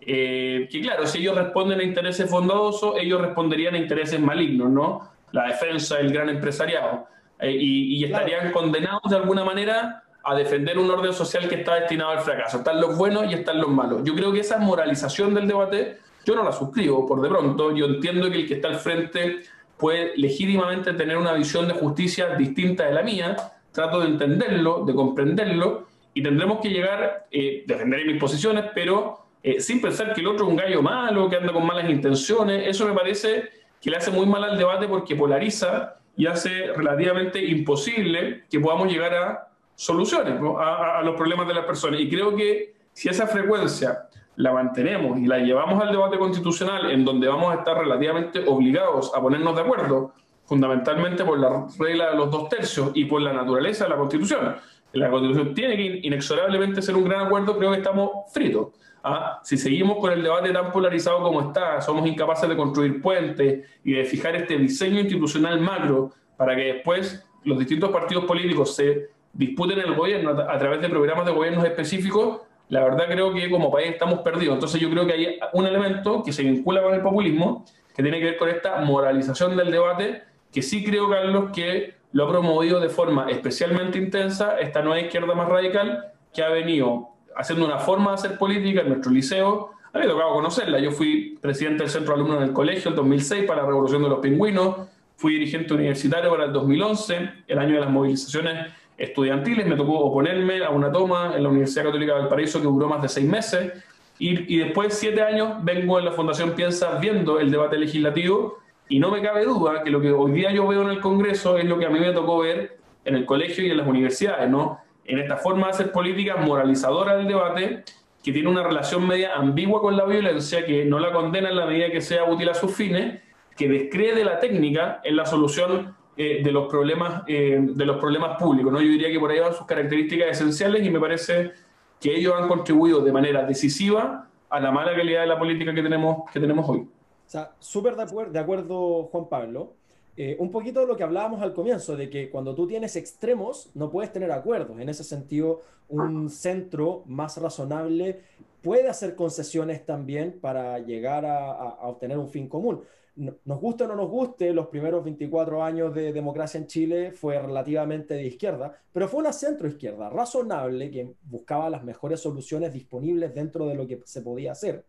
[0.00, 5.10] eh, que claro, si ellos responden a intereses bondadosos, ellos responderían a intereses malignos, ¿no?
[5.32, 7.06] La defensa del gran empresariado.
[7.40, 12.10] Eh, y, estarían condenados de alguna manera a defender un orden social que está destinado
[12.10, 12.58] al fracaso.
[12.58, 14.02] Están los buenos y están los malos.
[14.04, 17.74] Yo creo que esa moralización del debate, yo no la suscribo por de pronto.
[17.74, 19.40] Yo entiendo que el que está al frente
[19.78, 23.34] puede legítimamente tener una visión de justicia distinta de la mía,
[23.72, 29.58] trato de entenderlo, de comprenderlo, y tendremos que llegar, eh, defender mis posiciones, pero eh,
[29.60, 32.68] sin pensar que el otro es un gallo malo, que anda con malas intenciones.
[32.68, 33.48] Eso me parece
[33.80, 38.92] que le hace muy mal al debate porque polariza y hace relativamente imposible que podamos
[38.92, 42.00] llegar a soluciones, a, los problemas de las personas.
[42.00, 44.07] Y creo que si esa frecuencia
[44.38, 49.12] la mantenemos y la llevamos al debate constitucional en donde vamos a estar relativamente obligados
[49.12, 50.12] a ponernos de acuerdo,
[50.44, 54.54] fundamentalmente por la regla de los dos tercios y por la naturaleza de la Constitución.
[54.92, 58.68] La Constitución tiene que inexorablemente ser un gran acuerdo, creo que estamos fritos.
[59.02, 59.40] ¿ah?
[59.42, 63.92] Si seguimos con el debate tan polarizado como está, somos incapaces de construir puentes y
[63.92, 69.80] de fijar este diseño institucional macro para que después los distintos partidos políticos se disputen
[69.80, 73.90] el gobierno a, través de programas de gobiernos específicos, la verdad creo que como país
[73.90, 74.54] estamos perdidos.
[74.54, 78.18] Entonces yo creo que hay un elemento que se vincula con el populismo, que tiene
[78.18, 82.80] que ver con esta moralización del debate, que sí creo, Carlos, que lo ha promovido
[82.80, 88.10] de forma especialmente intensa esta nueva izquierda más radical que ha venido haciendo una forma
[88.10, 89.70] de hacer política en nuestro liceo.
[89.92, 90.78] A mí me tocado conocerla.
[90.78, 94.02] Yo fui presidente del centro de alumnos en el colegio en 2006 para la Revolución
[94.02, 94.88] de los Pingüinos.
[95.16, 99.66] Fui dirigente universitario para el 2011, el año de las movilizaciones estudiantiles.
[99.66, 103.00] Me tocó oponerme a una toma en la Universidad Católica del Paraíso que duró más
[103.00, 103.72] de seis meses.
[104.18, 108.58] Y, y después, siete años, vengo en la Fundación Piensa viendo el debate legislativo
[108.88, 111.58] y no me cabe duda que lo que hoy día yo veo en el Congreso
[111.58, 114.48] es lo que a mí me tocó ver en el colegio y en las universidades,
[114.48, 114.80] ¿no?
[115.04, 117.84] En esta forma de hacer política moralizadora del debate,
[118.22, 121.66] que tiene una relación media ambigua con la violencia, que no la condena en la
[121.66, 123.22] medida que sea útil a sus fines,
[123.56, 127.98] que descree de la técnica en la solución eh, de, los problemas, eh, de los
[127.98, 128.80] problemas públicos, ¿no?
[128.80, 131.52] Yo diría que por ahí van sus características esenciales y me parece
[132.00, 135.82] que ellos han contribuido de manera decisiva a la mala calidad de la política que
[135.82, 136.80] tenemos, que tenemos hoy.
[136.80, 139.74] O sea, súper de, acuerdo, Juan Pablo.
[140.16, 143.88] Eh, un poquito lo que hablábamos al comienzo, de que cuando tú tienes extremos no
[143.88, 144.80] puedes tener acuerdos.
[144.80, 148.22] En ese sentido, un centro más razonable
[148.62, 152.82] puede hacer concesiones también para llegar a, obtener un fin común.
[153.18, 157.38] Nos guste o no nos guste, los primeros 24 años de democracia en Chile fue
[157.38, 163.66] relativamente de izquierda, pero fue una centroizquierda razonable que buscaba las mejores soluciones disponibles dentro
[163.66, 164.84] de lo que se podía hacer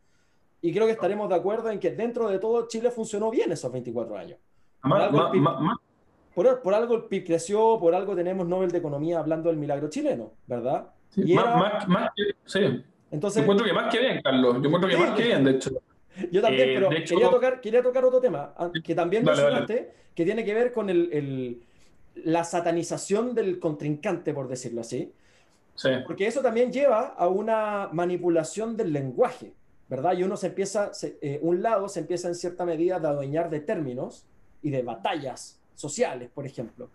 [0.62, 3.72] y creo que estaremos de acuerdo en que dentro de todo Chile funcionó bien esos
[3.72, 4.40] 24 años.
[4.82, 9.58] Por algo, por, algo el PIB creció, por algo tenemos Nobel de Economía hablando del
[9.58, 10.90] milagro chileno, ¿verdad?
[11.10, 12.84] Sí, más, más, que, sí.
[13.12, 14.58] Entonces, yo encuentro que más que bien, Carlos.
[14.62, 15.72] Yo encuentro que más que bien, de hecho.
[16.32, 20.26] Yo también, eh, pero quería, tocar, quería tocar otro tema ah, que también mencionaste, que
[20.26, 21.62] tiene que ver con el, el,
[22.16, 25.14] la satanización del contrincante, por decirlo así.
[25.76, 25.90] Sí.
[26.06, 29.54] Porque eso también lleva a una manipulación del lenguaje.
[29.90, 30.16] ¿verdad?
[30.16, 33.60] Y uno se empieza, eh, un lado se empieza en cierta medida a adueñar de
[33.60, 34.24] términos
[34.62, 36.90] y de batallas sociales, por ejemplo.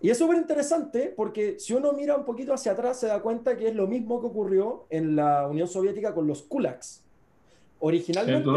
[0.00, 3.56] Y es súper interesante porque si uno mira un poquito hacia atrás se da cuenta
[3.56, 7.04] que es lo mismo que ocurrió en la Unión Soviética con los kulaks.
[7.80, 8.50] Originalmente,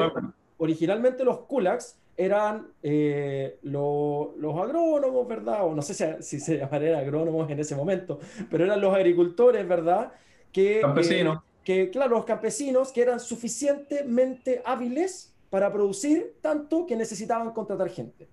[0.58, 5.66] originalmente los kulaks eran eh, los agrónomos, ¿verdad?
[5.66, 9.68] O no sé si, si se llamarían agrónomos en ese momento, pero eran los agricultores,
[9.68, 10.12] ¿verdad?
[10.52, 11.38] Que, Campesinos.
[11.38, 17.90] Eh, que, claro, los campesinos que eran suficientemente hábiles para producir tanto que necesitaban contratar
[17.90, 18.28] gente.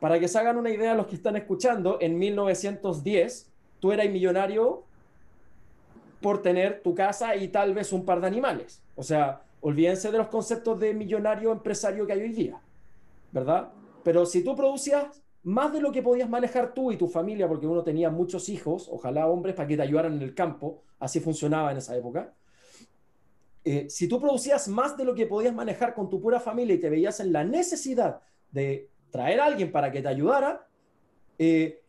[0.00, 3.48] Para que se hagan una idea los que están escuchando, en 1910
[3.80, 4.84] tú eras millonario
[6.20, 8.80] por tener tu casa y tal vez un par de animales.
[8.94, 12.60] O sea, olvídense de los conceptos de millonario empresario que hay hoy día,
[13.30, 13.72] ¿verdad?
[14.02, 17.66] Pero si tú producías más de lo que podías manejar tú y tu familia, porque
[17.66, 21.70] uno tenía muchos hijos, ojalá hombres, para que te ayudaran en el campo, así funcionaba
[21.70, 22.34] en esa época,
[23.64, 26.80] eh, si tú producías más de lo que podías manejar con tu pura familia y
[26.80, 28.20] te veías en la necesidad
[28.50, 30.66] de traer a alguien para que te ayudara,
[31.38, 31.82] eh,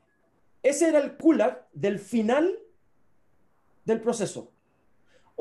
[0.62, 2.59] ese era el kulak del final
[3.86, 4.52] del proceso.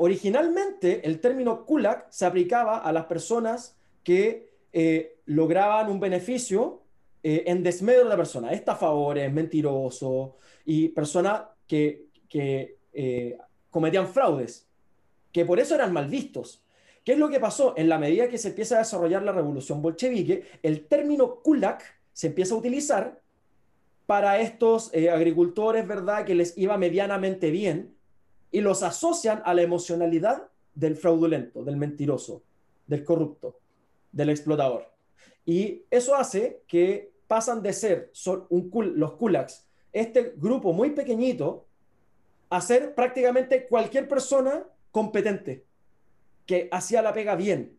[0.03, 6.81] Originalmente, el término kulak se aplicaba a las personas que eh, lograban un beneficio
[7.25, 10.31] en desmedro de la persona, estafadores, mentirosos
[10.65, 12.75] y personas que, que
[13.69, 14.67] cometían fraudes
[15.33, 16.63] que por eso eran mal vistos.
[17.03, 17.73] ¿Qué es lo que pasó?
[17.75, 22.27] En la medida que se empieza a desarrollar la revolución bolchevique, el término kulak se
[22.27, 23.19] empieza a utilizar
[24.05, 27.92] para estos eh, agricultores, ¿verdad?, que les iba medianamente bien
[28.53, 32.43] y los asocian a la emocionalidad del fraudulento, del mentiroso,
[32.85, 33.59] del corrupto,
[34.11, 34.85] del explotador.
[35.43, 38.11] Y eso hace que pasan de ser
[38.49, 41.65] un, los kulaks, este grupo muy pequeñito,
[42.51, 45.65] a ser prácticamente cualquier persona competente,
[46.45, 47.75] que hacía la pega bien.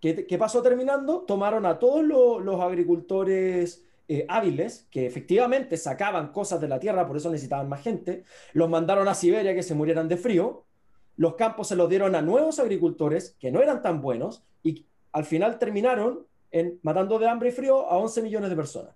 [0.00, 1.20] ¿Qué, pasó terminando?
[1.20, 7.16] Tomaron a todos los agricultores eh, hábiles, que efectivamente sacaban cosas de la tierra, por
[7.16, 10.66] eso necesitaban más gente, los mandaron a Siberia que se murieran de frío,
[11.16, 15.24] los campos se los dieron a nuevos agricultores que no eran tan buenos y al
[15.24, 18.94] final terminaron en matando de hambre y frío a 11 millones de personas.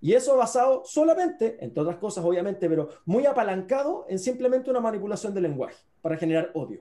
[0.00, 5.34] Y eso basado solamente, entre otras cosas obviamente, pero muy apalancado en simplemente una manipulación
[5.34, 6.80] del lenguaje para generar odio.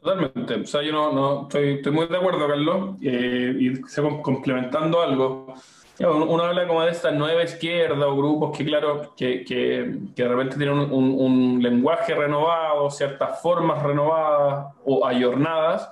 [0.00, 0.54] Totalmente.
[0.54, 3.80] O sea, yo no, estoy muy de acuerdo, Carlos, eh, y
[4.22, 5.54] complementando algo.
[6.00, 10.28] Uno habla como de esta nueva izquierda o grupos que, claro, que, que, que de
[10.28, 15.90] repente tienen un, un, un, lenguaje renovado, ciertas formas renovadas o ayornadas,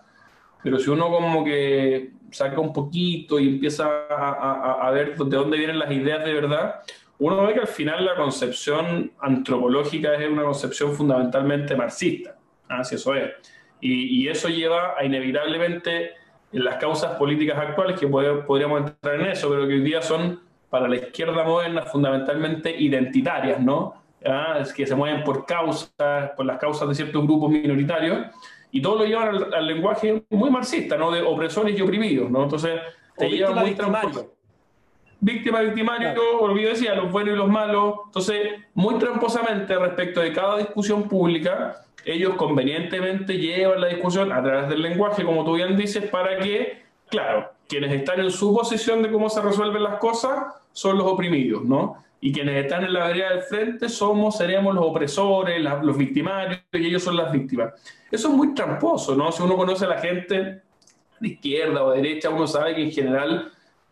[0.63, 5.37] pero si uno como que saca un poquito y empieza a, a, a ver de
[5.37, 6.83] dónde vienen las ideas de verdad,
[7.19, 12.37] uno ve que al final la concepción antropológica es una concepción fundamentalmente marxista.
[12.69, 13.33] Así eso es.
[13.81, 16.13] Y, y, eso lleva a inevitablemente
[16.57, 20.41] en las causas políticas actuales, que podríamos entrar en eso, pero que hoy día son
[20.71, 23.95] para la izquierda moderna fundamentalmente identitarias, ¿no?
[24.25, 24.57] ¿Ah?
[24.63, 28.29] Es que se mueven por causas, por las causas de ciertos grupos minoritarios,
[28.73, 31.11] y todo lo llevan al, al lenguaje muy marxista, ¿no?
[31.11, 32.45] De opresores y oprimidos, ¿no?
[32.45, 32.81] Entonces,
[33.19, 34.33] te lleva muy tramposo.
[35.21, 36.39] Víctima, victimario, claro.
[36.41, 37.97] olvido decía, los buenos y los malos.
[38.07, 44.69] Entonces, muy tramposamente respecto de cada discusión pública, ellos convenientemente llevan la discusión a través
[44.69, 49.11] del lenguaje, como tú bien dices, para que, claro, quienes están en su posición de
[49.11, 52.05] cómo se resuelven las cosas son los oprimidos, ¿no?
[52.21, 56.87] Y quienes están en la vereda del frente somos, seríamos los opresores, los victimarios, y
[56.87, 57.75] ellos son las víctimas.
[58.11, 59.33] Eso es muy tramposo, ¿no?
[59.33, 60.63] Si uno conoce a la gente
[61.19, 63.51] de izquierda o de derecha, uno sabe que en general,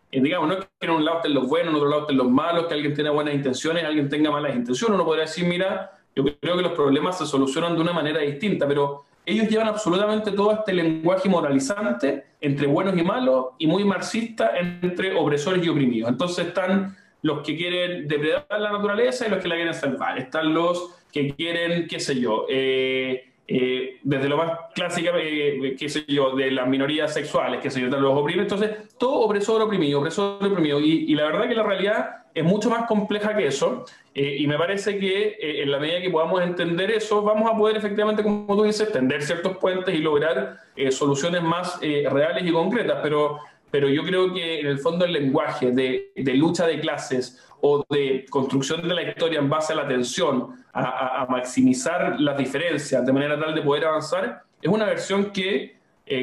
[0.09, 2.17] eh, digamos, no es que en un lado estén los buenos, en otro lado estén
[2.17, 4.95] los malos, que alguien tenga buenas intenciones, alguien tenga malas intenciones.
[4.95, 8.67] Uno podría decir, mira, yo creo que los problemas se solucionan de una manera distinta,
[8.67, 14.51] pero ellos llevan absolutamente todo este lenguaje moralizante entre buenos y malos y muy marxista
[14.57, 16.09] entre opresores y oprimidos.
[16.09, 20.19] Entonces están los que quieren depredar la naturaleza y los que la quieren salvar.
[20.19, 25.89] Están los que quieren, qué sé yo, eh, eh, desde lo más clásico, eh, qué
[25.89, 28.51] sé yo, de las minorías sexuales, qué sé yo, de los oprimidos.
[28.51, 30.79] Entonces, todo opresor, oprimido, opresor, oprimido.
[30.79, 33.85] Y, y la verdad que la realidad es mucho más compleja que eso.
[34.13, 37.57] Eh, y me parece que eh, en la medida que podamos entender eso, vamos a
[37.57, 42.51] poder efectivamente, como tú dices, tender ciertos puentes y lograr eh, soluciones más reales y
[42.51, 42.99] concretas.
[43.01, 43.39] Pero,
[43.71, 47.83] pero yo creo que en el fondo el lenguaje de, de, lucha de clases o
[47.89, 53.03] de construcción de la historia en base a la tensión, a, a maximizar las diferencias
[53.03, 55.75] de manera tal de poder avanzar, es una versión que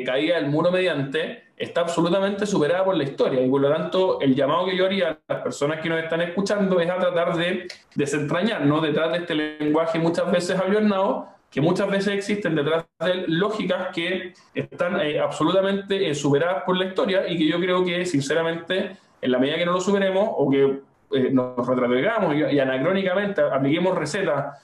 [0.04, 4.34] caía del muro mediante está absolutamente superada por la historia y por lo tanto el
[4.34, 7.68] llamado que yo haría a las personas que nos están escuchando es a tratar de
[7.94, 8.80] desentrañar, ¿no?
[8.80, 14.32] Detrás de este lenguaje muchas veces aviornado, que muchas veces existen detrás de lógicas que
[14.54, 19.30] están eh, absolutamente eh, superadas por la historia y que yo creo que sinceramente en
[19.30, 20.80] la medida que no lo superemos o que
[21.14, 24.58] eh, nos retrotraigamos y, anacrónicamente apliquemos recetas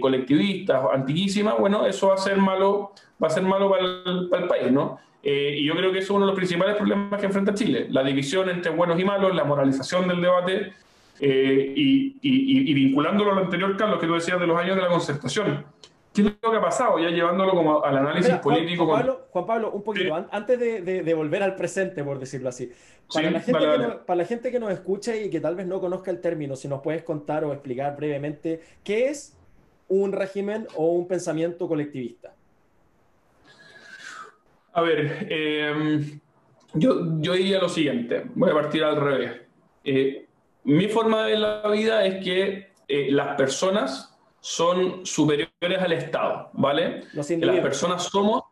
[0.00, 2.90] colectivistas antiquísimas, bueno, eso va a ser malo,
[3.22, 4.98] va a ser malo para el, para el país, ¿no?
[5.22, 7.86] Eh, y yo creo que eso es uno de los principales problemas que enfrenta Chile,
[7.90, 10.72] la división entre buenos y malos, la moralización del debate
[11.20, 14.76] eh, y, y, y, vinculándolo a lo anterior, Carlos, que tú decías de los años
[14.76, 15.64] de la concertación.
[16.12, 16.98] ¿Qué es lo que ha pasado?
[16.98, 18.84] Ya llevándolo como al análisis Mira, político.
[18.84, 20.24] Juan, Pablo, Juan Pablo, un poquito, sí.
[20.32, 22.72] antes de, de, de, volver al presente, por decirlo así.
[23.12, 23.86] Para, sí, la gente vale, vale.
[23.86, 26.56] No, para la gente que nos escucha y que tal vez no conozca el término,
[26.56, 29.36] si nos puedes contar o explicar brevemente qué es
[29.88, 32.34] un régimen o un pensamiento colectivista.
[34.72, 36.20] A ver, eh,
[36.74, 39.42] yo, yo, diría lo siguiente, voy a partir al revés.
[39.84, 40.26] Eh,
[40.64, 46.48] mi forma de ver la vida es que eh, las personas son superiores al Estado,
[46.54, 47.02] ¿vale?
[47.12, 48.44] que las personas somos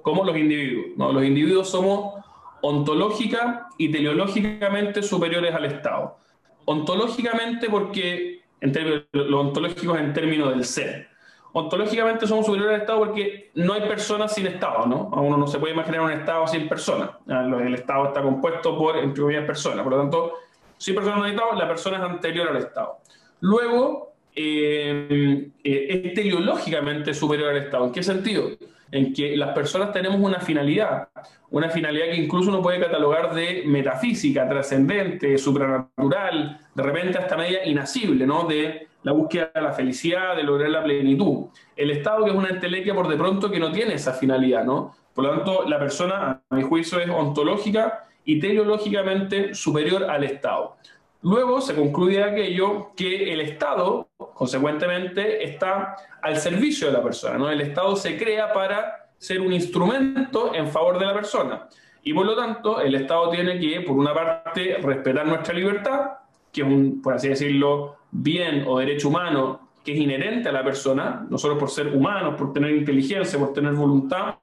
[0.00, 1.12] como los individuos, ¿no?
[1.12, 2.24] Los individuos somos
[2.60, 6.18] ontológica y teleológicamente superiores al Estado.
[6.64, 11.08] Ontológicamente porque, en términos, lo ontológico es en términos del ser,
[11.52, 15.08] ontológicamente somos superiores al Estado porque no hay personas sin Estado, ¿no?
[15.14, 17.10] Uno no se puede imaginar un Estado sin personas.
[17.26, 19.82] El Estado está compuesto por, entre comillas, personas.
[19.82, 20.34] Por lo tanto,
[20.78, 22.98] sin personas no hay Estado, la persona es anterior al Estado.
[23.40, 27.86] Luego, eh, eh, es teleológicamente superior al Estado.
[27.86, 28.50] ¿En qué sentido?
[28.90, 31.08] En que las personas tenemos una finalidad,
[31.50, 37.66] una finalidad que incluso uno puede catalogar de metafísica, trascendente, supranatural, de repente hasta media
[37.66, 38.44] inasible, ¿no?
[38.44, 41.46] De la búsqueda de la felicidad, de lograr la plenitud.
[41.76, 44.94] El Estado, que es una entelequia por de pronto que no tiene esa finalidad, ¿no?
[45.14, 50.76] Por lo tanto, la persona, a mi juicio, es ontológica y teleológicamente superior al Estado.
[51.22, 57.50] Luego se concluye aquello que el Estado, consecuentemente, está al servicio de la persona, ¿no?
[57.50, 61.68] El Estado se crea para ser un instrumento en favor de la persona.
[62.02, 66.12] Y por lo tanto, el Estado tiene que, por una parte, respetar nuestra libertad,
[66.52, 70.62] que es un, por así decirlo, bien o derecho humano que es inherente a la
[70.62, 74.36] persona, nosotros por ser humanos, por tener inteligencia, por tener voluntad,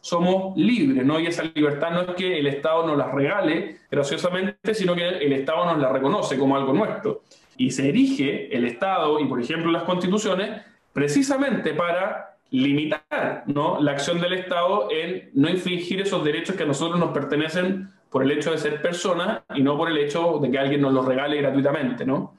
[0.00, 1.20] somos libres, ¿no?
[1.20, 5.32] Y esa libertad no es que el Estado nos la regale graciosamente, sino que el
[5.32, 7.22] Estado nos la reconoce como algo nuestro.
[7.56, 13.80] Y se erige el Estado y, por ejemplo, las constituciones precisamente para limitar ¿no?
[13.80, 18.22] la acción del Estado en no infringir esos derechos que a nosotros nos pertenecen por
[18.22, 21.04] el hecho de ser personas y no por el hecho de que alguien nos los
[21.04, 22.06] regale gratuitamente.
[22.06, 22.34] ¿no?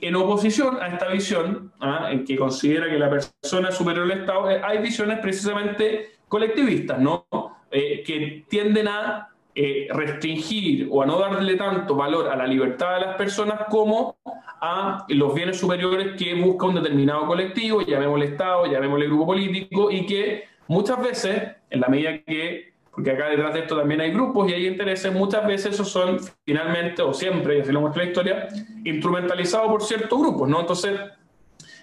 [0.00, 2.08] En oposición a esta visión, ¿ah?
[2.10, 6.98] en que considera que la persona es superior al Estado, eh, hay visiones precisamente colectivistas,
[6.98, 7.26] ¿no?
[7.70, 12.94] Eh, que tienden a eh, restringir o a no darle tanto valor a la libertad
[12.94, 14.16] de las personas como
[14.60, 20.06] a los bienes superiores que busca un determinado colectivo, llamémosle Estado, llamémosle grupo político, y
[20.06, 24.50] que muchas veces, en la medida que, porque acá detrás de esto también hay grupos
[24.50, 28.08] y hay intereses, muchas veces esos son finalmente, o siempre, y así lo muestra la
[28.08, 28.48] historia,
[28.84, 30.62] instrumentalizados por ciertos grupos, ¿no?
[30.62, 30.98] Entonces,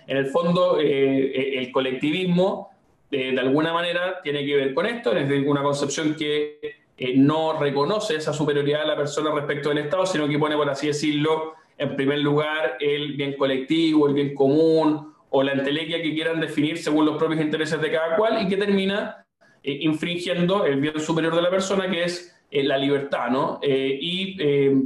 [0.08, 2.70] en el fondo, eh, el colectivismo,
[3.10, 6.81] de alguna manera, tiene que ver con esto, es una concepción que
[7.16, 10.88] no reconoce esa superioridad de la persona respecto del Estado, sino que pone, por así
[10.88, 16.40] decirlo, en primer lugar el bien colectivo, el bien común o la entelequia que quieran
[16.40, 19.26] definir según los propios intereses de cada cual y que termina
[19.64, 23.60] eh, infringiendo el bien superior de la persona, que es eh, la libertad, ¿no?
[23.64, 24.38] Eh, y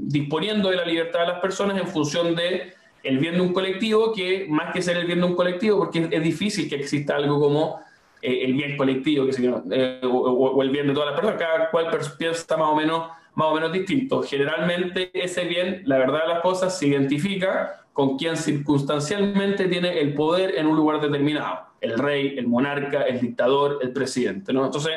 [0.08, 2.74] disponiendo de la libertad de las personas en función de
[3.06, 6.08] el bien de un colectivo, que más que ser el bien de un colectivo, porque
[6.10, 7.85] es difícil que exista algo como eh,
[8.26, 12.58] el bien colectivo, que eh, o, el bien de todas las personas, cada cual piensa
[12.58, 14.24] más o menos más o menos distinto.
[14.24, 20.14] Generalmente ese bien, la verdad de las cosas, se identifica con quien circunstancialmente tiene el
[20.14, 24.52] poder en un lugar determinado, el rey, el monarca, el dictador, el presidente.
[24.52, 24.94] Entonces,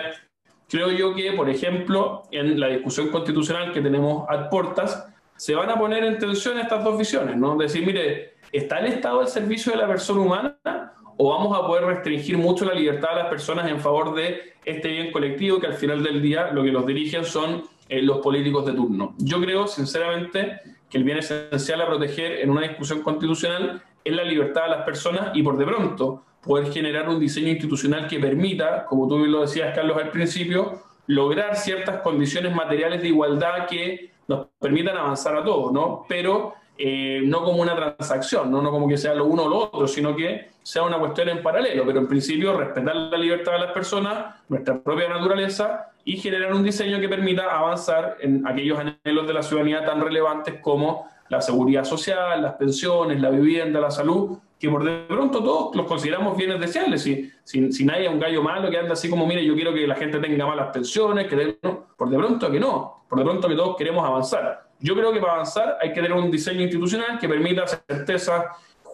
[0.68, 5.06] creo yo que, por ejemplo, en la discusión constitucional que tenemos a puertas,
[5.36, 7.56] se van a poner en tensión estas dos visiones, ¿no?
[7.56, 11.84] Decir, mire, ¿está el Estado al servicio de la persona humana o vamos a poder
[11.84, 15.74] restringir mucho la libertad de las personas en favor de este bien colectivo que al
[15.74, 19.14] final del día lo que los dirigen son eh, los políticos de turno.
[19.18, 24.22] Yo creo, sinceramente, que el bien esencial a proteger en una discusión constitucional es la
[24.22, 28.84] libertad de las personas y por de pronto poder generar un diseño institucional que permita,
[28.84, 34.46] como tú lo decías, Carlos, al principio, lograr ciertas condiciones materiales de igualdad que nos
[34.60, 36.04] permitan avanzar a todos, ¿no?
[36.08, 38.62] Pero eh, no como una transacción, ¿no?
[38.62, 41.42] no como que sea lo uno o lo otro, sino que sea una cuestión en
[41.42, 46.52] paralelo, pero en principio respetar la libertad de las personas, nuestra propia naturaleza y generar
[46.52, 51.40] un diseño que permita avanzar en aquellos anhelos de la ciudadanía tan relevantes como la
[51.40, 56.36] seguridad social, las pensiones, la vivienda, la salud, que por de pronto todos los consideramos
[56.36, 57.00] bienes deseables.
[57.00, 59.72] Si, si, si nadie es un gallo malo que anda así como, mire, yo quiero
[59.72, 61.56] que la gente tenga malas pensiones, que
[61.96, 64.68] por de pronto que no, por de pronto que todos queremos avanzar.
[64.80, 68.44] Yo creo que para avanzar hay que tener un diseño institucional que permita certezas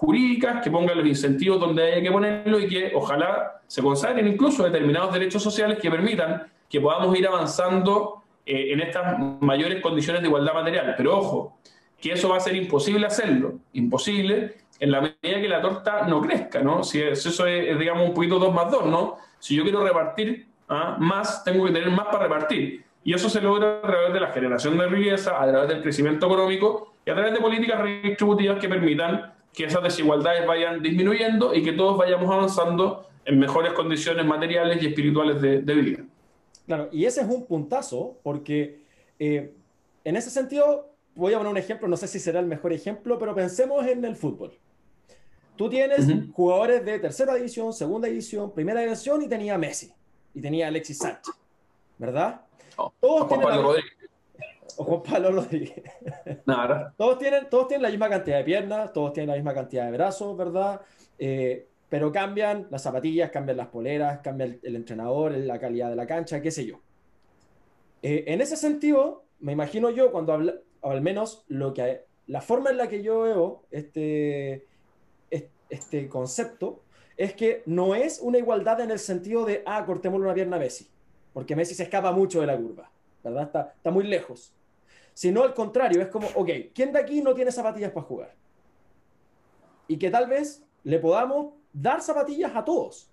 [0.05, 4.65] jurídicas, que ponga los incentivos donde haya que ponerlo y que ojalá se consagren incluso
[4.65, 10.29] determinados derechos sociales que permitan que podamos ir avanzando eh, en estas mayores condiciones de
[10.29, 10.95] igualdad material.
[10.97, 11.59] Pero ojo,
[12.01, 16.21] que eso va a ser imposible hacerlo, imposible en la medida que la torta no
[16.21, 16.83] crezca, ¿no?
[16.83, 19.17] Si, eso es, digamos, un poquito dos más dos, ¿no?
[19.39, 20.97] Si yo quiero repartir ¿ah?
[20.99, 22.85] más, tengo que tener más para repartir.
[23.05, 26.27] Y eso se logra a través de la generación de riqueza, a través del crecimiento
[26.27, 31.63] económico y a través de políticas redistributivas que permitan que esas desigualdades vayan disminuyendo y
[31.63, 36.05] que todos vayamos avanzando en mejores condiciones materiales y espirituales de, vida.
[36.67, 38.81] Claro, y ese es un puntazo, porque
[39.19, 39.55] eh,
[40.03, 43.19] en ese sentido, voy a poner un ejemplo, no sé si será el mejor ejemplo,
[43.19, 44.53] pero pensemos en el fútbol.
[45.57, 49.93] Tú tienes jugadores de tercera división, segunda división, primera división y tenía Messi
[50.35, 51.35] y tenía Alexis Sánchez,
[51.97, 52.41] ¿verdad?
[53.01, 54.04] todos Juan Pablo Rodríguez.
[54.77, 55.83] O Juan Pablo Rodríguez.
[56.97, 59.93] todos, tienen, todos tienen la misma cantidad de piernas, todos tienen la misma cantidad de
[59.93, 60.81] brazos, ¿verdad?
[61.19, 66.07] Eh, pero cambian las zapatillas, cambian las poleras, cambia el, entrenador, la calidad de la
[66.07, 66.81] cancha, qué sé yo.
[68.03, 72.41] Eh, en ese sentido, me imagino yo cuando habla, o al menos lo que la
[72.41, 74.67] forma en la que yo veo este,
[75.69, 76.81] este concepto
[77.17, 80.61] es que no es una igualdad en el sentido de, ah, cortémosle una pierna a
[80.61, 80.89] Messi
[81.35, 82.91] porque Messi se escapa mucho de la curva,
[83.31, 83.47] ¿verdad?
[83.47, 84.53] Está, está muy lejos.
[85.15, 88.35] Sino al contrario, es como, ok, ¿quién de aquí no tiene zapatillas para jugar?
[89.87, 93.11] Y que tal vez le podamos dar zapatillas a todos,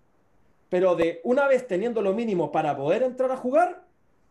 [0.70, 3.84] pero de una vez teniendo lo mínimo para poder entrar a jugar,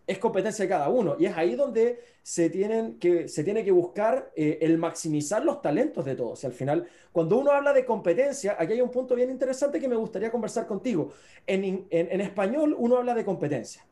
[0.06, 1.16] es competencia de cada uno.
[1.18, 5.62] Y es ahí donde se, tienen que, se tiene que buscar eh, el maximizar los
[5.62, 6.42] talentos de todos.
[6.42, 9.86] Y al final, cuando uno habla de competencia, aquí hay un punto bien interesante que
[9.86, 11.12] me gustaría conversar contigo.
[11.46, 13.84] En, en español uno habla de competencia,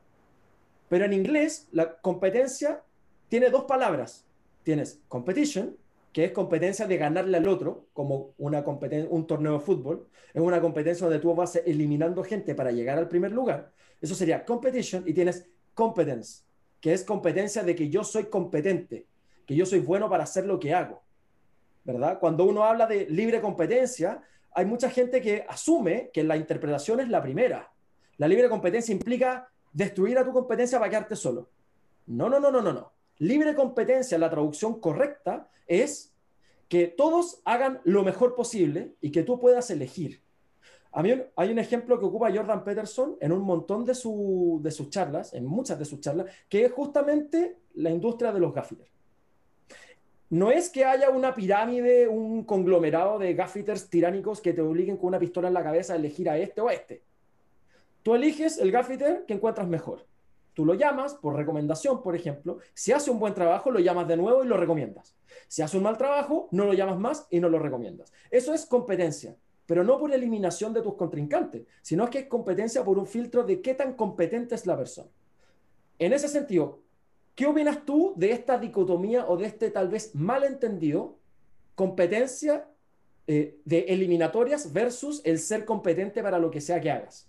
[0.89, 2.83] pero en inglés la competencia
[3.29, 4.25] tiene dos palabras.
[4.63, 5.77] Tienes competition,
[6.13, 8.65] que es competencia de ganarle al otro, como una
[9.11, 10.09] un torneo de fútbol.
[10.33, 13.71] Es una competencia donde tú vas eliminando gente para llegar al primer lugar.
[14.01, 15.05] Eso sería competition.
[15.07, 16.43] Y tienes competence,
[16.81, 19.07] que es competencia de que yo soy competente,
[19.47, 21.03] que yo soy bueno para hacer lo que hago.
[21.85, 22.19] ¿Verdad?
[22.19, 24.23] Cuando uno habla de libre competencia,
[24.53, 27.71] hay mucha gente que asume que la interpretación es la primera.
[28.17, 31.49] La libre competencia implica destruir a tu competencia para quedarte solo.
[32.07, 32.93] No, no, no, no, no, no.
[33.19, 36.15] Libre competencia, la traducción correcta es
[36.69, 40.23] que todos hagan lo mejor posible y que tú puedas elegir.
[40.93, 45.35] A mí hay un ejemplo que ocupa Jordan Peterson en un montón de, sus charlas,
[45.35, 48.91] en muchas de sus charlas, que es justamente la industria de los gaffiters.
[50.31, 55.09] No es que haya una pirámide, un conglomerado de gaffiters tiránicos que te obliguen con
[55.09, 57.03] una pistola en la cabeza a elegir a este o a este.
[58.09, 60.07] Tú eliges el gaffiter que encuentras mejor.
[60.55, 62.57] Tú lo llamas por recomendación, por ejemplo.
[62.73, 65.15] Si hace un buen trabajo, lo llamas de nuevo y lo recomiendas.
[65.47, 68.11] Si hace un mal trabajo, no lo llamas más y no lo recomiendas.
[68.31, 69.37] Eso es competencia,
[69.67, 73.61] pero no por eliminación de tus contrincantes, sino que es competencia por un filtro de
[73.61, 75.11] qué tan competente es la persona.
[75.99, 76.81] En ese sentido,
[77.35, 81.19] ¿qué opinas tú de esta dicotomía o de este tal vez malentendido
[81.75, 82.71] competencia
[83.27, 87.28] eh, de eliminatorias versus el ser competente para lo que sea que hagas?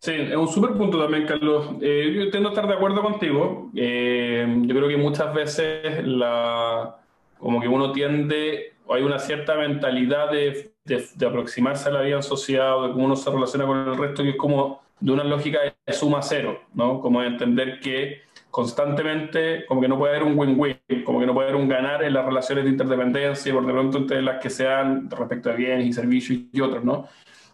[0.00, 1.70] Sí, es un súper punto también, Carlos.
[1.80, 3.70] Eh, yo intento estar de acuerdo contigo.
[3.74, 6.96] Eh, yo creo que muchas veces la,
[7.38, 12.22] como que uno tiende, hay una cierta mentalidad de, de, aproximarse a la vida en
[12.22, 15.24] sociedad o de cómo uno se relaciona con el resto, que es como de una
[15.24, 17.00] lógica de suma cero, ¿no?
[17.00, 21.34] Como de entender que constantemente, como que no puede haber un win-win, como que no
[21.34, 24.50] puede haber un ganar en las relaciones de interdependencia, por de pronto entre las que
[24.50, 27.08] sean respecto a bienes y servicios y otros, ¿no?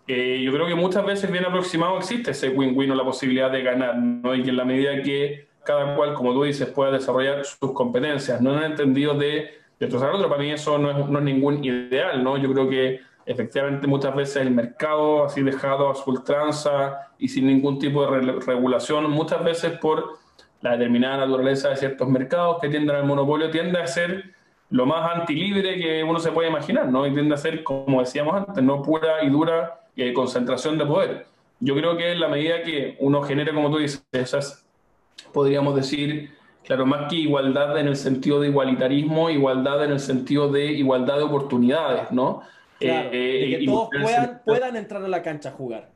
[0.07, 3.63] Eh, yo creo que muchas veces bien aproximado existe ese win-win o la posibilidad de
[3.63, 4.35] ganar, ¿no?
[4.35, 8.41] Y que en la medida que cada cual, como tú dices, pueda desarrollar sus competencias,
[8.41, 9.51] no en el entendido de
[9.81, 12.37] destrozar al otro, para mí eso no es, no es ningún ideal, ¿no?
[12.37, 17.47] Yo creo que efectivamente muchas veces el mercado así dejado a su ultranza y sin
[17.47, 20.19] ningún tipo de regulación, muchas veces por
[20.61, 24.35] la determinada naturaleza de ciertos mercados que tienden al monopolio, tiende a ser
[24.71, 27.07] lo más antilibre que uno se puede imaginar, ¿no?
[27.07, 31.27] Y tiende a ser, como decíamos antes, no pura y dura eh, concentración de poder.
[31.61, 34.67] Yo creo que en la medida que uno genere, como tú dices, esas,
[35.33, 36.31] podríamos decir,
[36.65, 41.19] claro, más que igualdad en el sentido de igualitarismo, igualdad en el sentido de igualdad
[41.19, 42.43] de oportunidades, ¿no?
[42.79, 45.91] Claro, eh, que todos puedan, puedan, entrar a la cancha a jugar.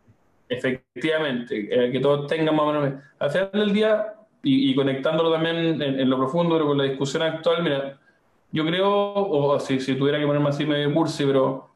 [0.49, 3.01] Efectivamente, eh, que todos tengan más o menos...
[3.19, 7.63] Al final del día, y, conectándolo también en, lo profundo pero con la discusión actual,
[7.63, 7.99] mira,
[8.53, 11.68] yo creo, o si, si tuviera que ponerme así medio cursi, pero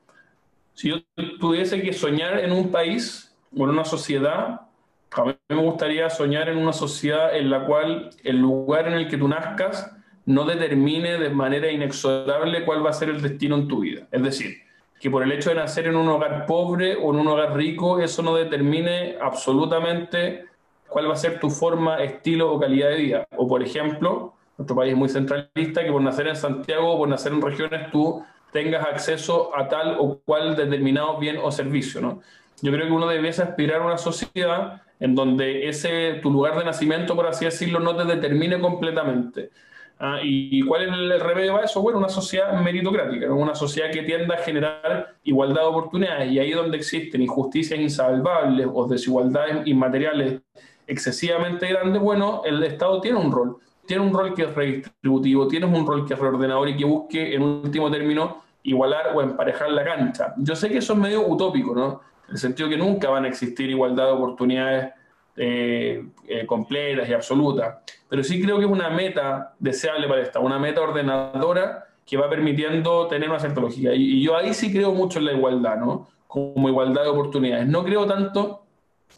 [0.74, 0.96] si yo
[1.38, 4.62] tuviese que soñar en un país o en una sociedad,
[5.10, 9.08] a mí me gustaría soñar en una sociedad en la cual el lugar en el
[9.08, 9.94] que tú nazcas
[10.24, 14.06] no determine de manera inexorable cuál va a ser el destino en tu vida.
[14.10, 14.56] Es decir,
[15.00, 18.00] que por el hecho de nacer en un hogar pobre o en un hogar rico,
[18.00, 20.46] eso no determine absolutamente
[20.88, 23.26] cuál va a ser tu forma, estilo o calidad de vida.
[23.36, 27.08] O por ejemplo, nuestro país es muy centralista, que por nacer en Santiago o por
[27.08, 32.00] nacer en regiones tú tengas acceso a tal o cual determinado bien o servicio.
[32.00, 32.20] ¿no?
[32.60, 36.64] Yo creo que uno debiese aspirar a una sociedad en donde ese, tu lugar de
[36.64, 39.50] nacimiento, por así decirlo, no te determine completamente.
[39.98, 41.80] Ah, ¿Y cuál es el remedio a eso?
[41.80, 46.50] Bueno, una sociedad meritocrática, una sociedad que tienda a generar igualdad de oportunidades y ahí
[46.52, 50.40] donde existen injusticias insalvables o desigualdades inmateriales
[50.86, 55.70] excesivamente grandes, bueno, el Estado tiene un rol tiene un rol que es redistributivo, tienes
[55.70, 59.84] un rol que es reordenador y que busque, en último término, igualar o emparejar la
[59.84, 60.34] cancha.
[60.36, 62.00] Yo sé que eso es medio utópico, ¿no?
[62.28, 64.92] En el sentido que nunca van a existir igualdad de oportunidades
[65.36, 70.40] eh, eh, completas y absolutas, pero sí creo que es una meta deseable para esta,
[70.40, 73.94] una meta ordenadora que va permitiendo tener una cierta lógica.
[73.94, 76.08] Y, yo ahí sí creo mucho en la igualdad, ¿no?
[76.26, 77.66] Como igualdad de oportunidades.
[77.66, 78.66] No creo tanto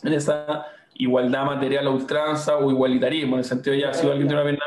[0.03, 4.28] en esa igualdad material a ultranza o igualitarismo, en el sentido de ya, si alguien
[4.28, 4.64] tiene una pierna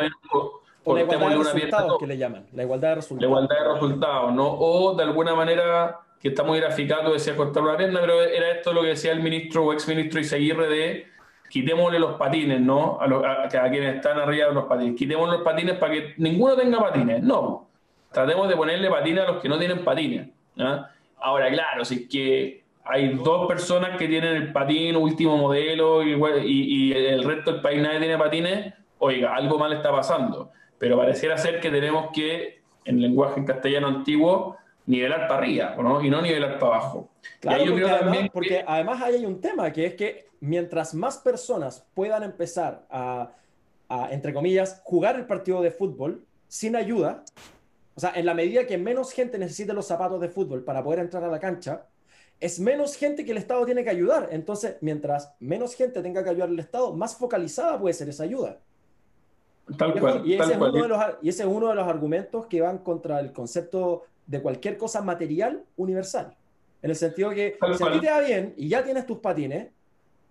[0.88, 3.22] o la igualdad de resultados que le llaman, la igualdad de resultados.
[3.22, 4.48] La igualdad de resultados, ¿no?
[4.48, 8.74] O de alguna manera, que está muy graficado, decía cortar una pierna, pero era esto
[8.74, 11.08] lo que decía el ministro o exministro Isaguirre de
[11.50, 13.00] quitémosle los patines, ¿no?
[13.00, 14.96] A, a, quienes están arriba de los patines.
[14.96, 17.22] Quitémosle los patines para que ninguno tenga patines.
[17.24, 17.68] No.
[18.12, 20.30] Tratemos de ponerle patines a los que no tienen patines.
[21.20, 26.94] Ahora, claro, si es que hay dos personas que tienen el patín último modelo y,
[26.94, 30.52] el resto del país nadie tiene patines, oiga, algo mal está pasando.
[30.78, 36.04] Pero pareciera ser que tenemos que, en lenguaje castellano antiguo, nivelar para arriba ¿no?
[36.04, 37.10] y no nivelar para abajo.
[37.40, 42.24] Claro, porque, además, porque además hay un tema que es que mientras más personas puedan
[42.24, 43.32] empezar a,
[43.90, 47.24] a, entre comillas, jugar el partido de fútbol sin ayuda,
[47.96, 51.00] o sea, en la medida que menos gente necesite los zapatos de fútbol para poder
[51.00, 51.86] entrar a la cancha,
[52.40, 54.30] es menos gente que el Estado tiene que ayudar.
[54.32, 58.60] Entonces, mientras menos gente tenga que ayudar al Estado, más focalizada puede ser esa ayuda.
[59.76, 62.46] Tal cual, y, ese es Uno de los, y ese es uno de los argumentos
[62.46, 66.36] que van contra el concepto de cualquier cosa material universal.
[66.82, 69.68] En el sentido que si a ti te va bien y ya tienes tus patines,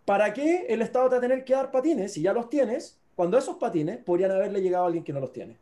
[0.05, 2.99] ¿para qué el Estado te va a tener que dar patines si ya los tienes?
[3.15, 5.57] Cuando esos patines podrían haberle llegado a alguien que no los tiene.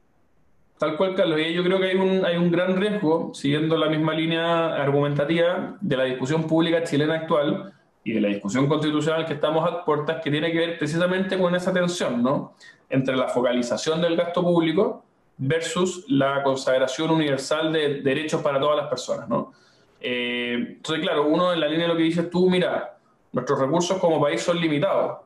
[0.78, 1.38] Tal cual, Carlos.
[1.40, 5.78] Y yo creo que hay un, hay un gran riesgo, siguiendo la misma línea argumentativa
[5.80, 7.72] de la discusión pública chilena actual
[8.02, 11.54] y de la discusión constitucional que estamos a puertas, que tiene que ver precisamente con
[11.54, 12.54] esa tensión, ¿no?
[12.94, 15.04] Entre la focalización del gasto público
[15.36, 19.52] versus la consagración universal de derechos para todas las personas, ¿no?
[20.00, 22.98] Eh, entonces, claro, uno en la línea de lo que dices tú, mira,
[23.32, 25.18] nuestros recursos como país son limitados.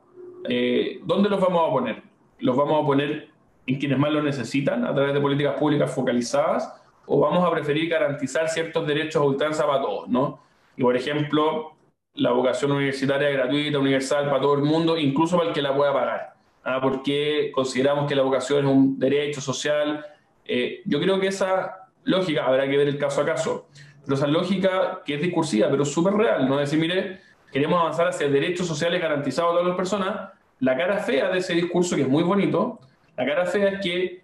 [0.48, 2.02] Eh, ¿Dónde los vamos a poner?
[2.38, 3.28] ¿Los vamos a poner
[3.66, 6.72] en quienes más lo necesitan a través de políticas públicas focalizadas?
[7.06, 10.40] ¿O vamos a preferir garantizar ciertos derechos a ultranza para todos, ¿no?
[10.76, 11.72] Y, por ejemplo,
[12.14, 15.92] la vocación universitaria gratuita, universal para todo el mundo, incluso para el que la pueda
[15.92, 16.38] pagar.
[16.64, 16.80] ¿Ah?
[16.80, 20.04] Porque consideramos que la vocación es un derecho social.
[20.44, 23.68] Eh, yo creo que esa lógica habrá que ver el caso a caso.
[24.04, 26.56] Pero esa lógica que es discursiva, pero súper real, ¿no?
[26.56, 27.20] Decir, mire,
[27.52, 30.30] queremos avanzar hacia derechos sociales garantizados a todas las personas.
[30.61, 32.80] La cara fea de ese discurso, que es muy bonito,
[33.16, 34.22] la cara fea es que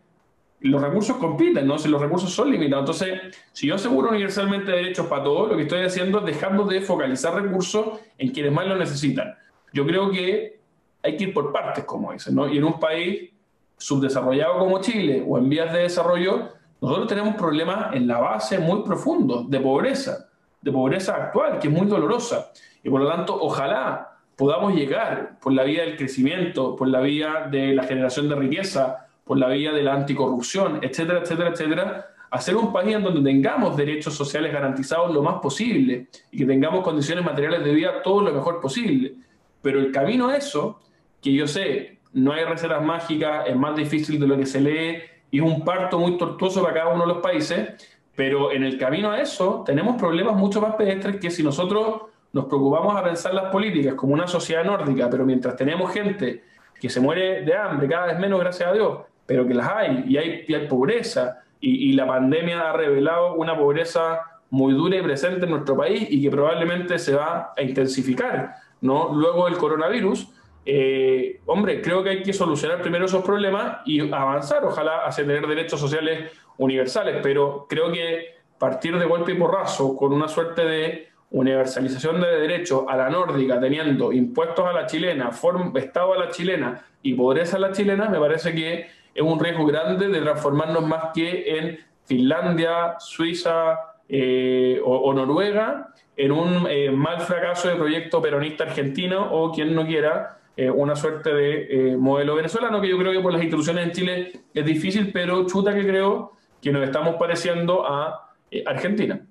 [0.61, 1.79] los recursos compiten, ¿no?
[1.79, 3.03] Si los recursos son limitados.
[3.03, 6.81] Entonces, si yo aseguro universalmente derechos para todos, lo que estoy haciendo es dejando de
[6.81, 9.37] focalizar recursos en quienes más lo necesitan.
[9.75, 10.61] Yo creo que
[11.05, 12.49] hay que ir por partes, como dicen, ¿no?
[12.49, 13.31] Y en un país
[13.77, 16.49] subdesarrollado como Chile o en vías de desarrollo,
[16.81, 20.29] nosotros tenemos problemas en la base muy profundos de pobreza,
[20.63, 22.51] de pobreza actual, que es muy dolorosa.
[22.83, 27.49] Y por lo tanto, ojalá podamos llegar por la vía del crecimiento, por la vía
[27.51, 32.57] de la generación de riqueza, por la vía de la anticorrupción, etcétera, etcétera, etcétera, hacer
[32.57, 37.25] un país en donde tengamos derechos sociales garantizados lo más posible y que tengamos condiciones
[37.25, 39.15] materiales de vida todo lo mejor posible.
[39.63, 40.81] Pero el camino a eso,
[41.25, 44.99] que yo sé, no hay recetas mágicas, es más difícil de lo que se lee
[45.31, 48.79] y es un parto muy tortuoso para cada uno de los países, pero en el
[48.79, 52.03] camino a eso tenemos problemas mucho más pedestres que si nosotros
[52.33, 56.45] nos preocupamos a pensar las políticas como una sociedad nórdica, pero mientras tenemos gente
[56.79, 60.05] que se muere de hambre cada vez menos, gracias a Dios, pero que las hay
[60.07, 64.21] y hay, pobreza y, la pandemia ha revelado una pobreza
[64.51, 69.15] muy dura y presente en nuestro país y que probablemente se va a intensificar ¿no?
[69.15, 70.34] luego del coronavirus.
[70.67, 75.47] Eh, hombre, creo que hay que solucionar primero esos problemas y avanzar, ojalá, hacia tener
[75.47, 81.09] derechos sociales universales, pero creo que partir de golpe y porrazo con una suerte de
[81.33, 85.31] universalización de derechos a la nórdica, teniendo impuestos a la chilena,
[85.75, 89.67] Estado a la chilena y pobreza a la chilena, me parece que es un riesgo
[89.67, 97.21] grande de transformarnos más que en Finlandia, Suiza eh, o, Noruega, en un eh, mal
[97.21, 102.81] fracaso de proyecto peronista argentino o quien no quiera eh, una suerte de modelo venezolano,
[102.81, 106.33] que yo creo que por las instituciones en Chile es difícil, pero chuta que creo
[106.61, 108.33] que nos estamos pareciendo a
[108.67, 109.27] Argentina.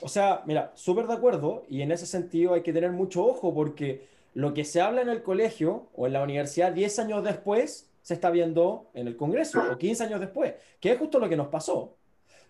[0.00, 3.54] O sea, mira, súper de acuerdo y en ese sentido hay que tener mucho ojo
[3.54, 7.90] porque lo que se habla en el colegio o en la universidad 10 años después
[8.00, 11.36] se está viendo en el Congreso o 15 años después, que es justo lo que
[11.36, 11.96] nos pasó.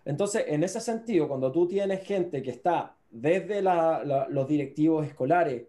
[0.05, 5.63] Entonces, en ese sentido, cuando tú tienes gente que está desde los directivos escolares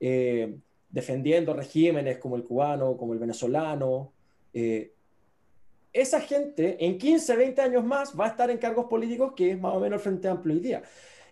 [0.00, 0.56] eh,
[0.90, 4.12] defendiendo regímenes como el cubano, como el venezolano,
[4.52, 4.92] eh,
[5.92, 9.60] esa gente en 15, 20 años más va a estar en cargos políticos que es
[9.60, 10.82] más o menos el Frente Amplio hoy día.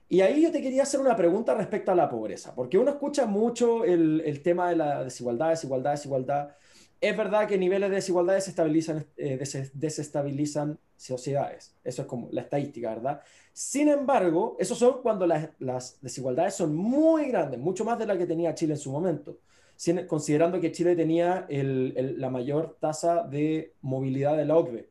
[0.09, 3.27] Y ahí yo te quería hacer una pregunta respecto a la pobreza, porque uno escucha
[3.27, 6.49] mucho el, el tema de la desigualdad, desigualdad, desigualdad,
[7.01, 9.39] es verdad que niveles de desigualdad desestabilizan, eh,
[9.75, 11.77] desestabilizan sociedades.
[11.85, 13.21] Eso es como la estadística, ¿verdad?
[13.53, 18.19] Sin embargo, eso son cuando las, las desigualdades son muy grandes, mucho más de la
[18.19, 19.39] que tenía Chile en su momento,
[20.09, 24.91] considerando que Chile tenía el, la mayor tasa de movilidad de la OCDE,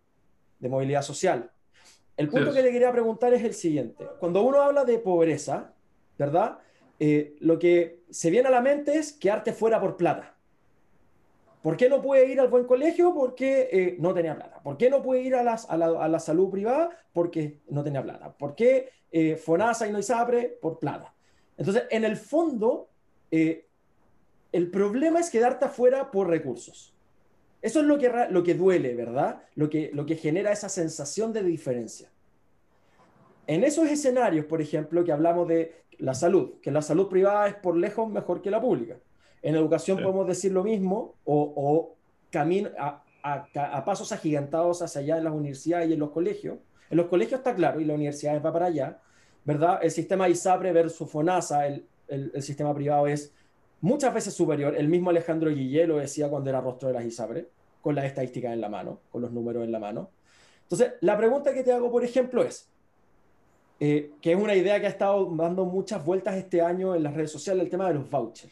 [0.60, 1.51] de movilidad social.
[2.16, 4.08] El punto que le quería preguntar es el siguiente.
[4.20, 5.74] Cuando uno habla de pobreza,
[6.18, 6.58] ¿verdad?
[6.99, 10.37] Eh, lo que se viene a la mente es quedarte fuera por plata.
[11.68, 13.13] ¿Por qué no puede ir al buen colegio?
[13.13, 14.63] Porque eh, no tenía plata.
[14.63, 16.89] ¿Por qué no puede ir a, la, salud privada?
[17.11, 18.32] Porque no tenía plata.
[18.32, 20.59] ¿Por qué eh, FONASA y no ISAPRE?
[20.61, 21.13] Por plata.
[21.57, 22.88] Entonces, en el fondo,
[23.32, 23.68] eh,
[24.53, 26.95] el problema es quedarte afuera por recursos.
[27.61, 29.41] Eso es lo que, lo que duele, ¿verdad?
[29.55, 32.09] Lo que, lo que genera esa sensación de diferencia.
[33.45, 37.55] En esos escenarios, por ejemplo, que hablamos de la salud, que la salud privada es
[37.55, 38.95] por lejos mejor que la pública.
[39.42, 41.96] En educación podemos decir lo mismo o,
[42.30, 43.04] camino a,
[43.86, 46.58] pasos agigantados hacia allá en las universidades y en los colegios.
[46.90, 49.00] En los colegios está claro y las universidades va para allá,
[49.44, 49.80] ¿verdad?
[49.82, 53.34] El sistema ISAPRE versus FONASA, el, el, sistema privado es
[53.82, 54.76] muchas veces superior.
[54.76, 57.48] El mismo Alejandro Guillé lo decía cuando era rostro de las ISAPRE,
[57.82, 60.10] con las estadísticas en la mano, con los números en la mano.
[60.64, 62.70] Entonces, la pregunta que te hago, por ejemplo, es,
[63.80, 67.14] eh, que es una idea que ha estado dando muchas vueltas este año en las
[67.14, 68.52] redes sociales, el tema de los vouchers.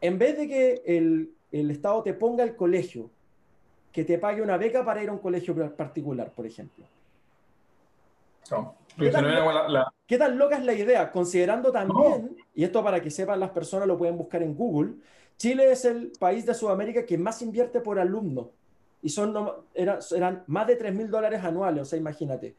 [0.00, 3.10] En vez de que el, el Estado te ponga el colegio,
[3.92, 6.84] que te pague una beca para ir a un colegio particular, por ejemplo.
[10.06, 11.10] ¿Qué, tan, loca es la idea?
[11.10, 14.94] Considerando también, y esto para que sepan las personas, lo pueden buscar en Google,
[15.36, 18.50] Chile es el país de Sudamérica que más invierte por alumno.
[19.02, 19.34] Y son
[19.74, 22.54] eran más de 3 mil dólares anuales, o sea, imagínate.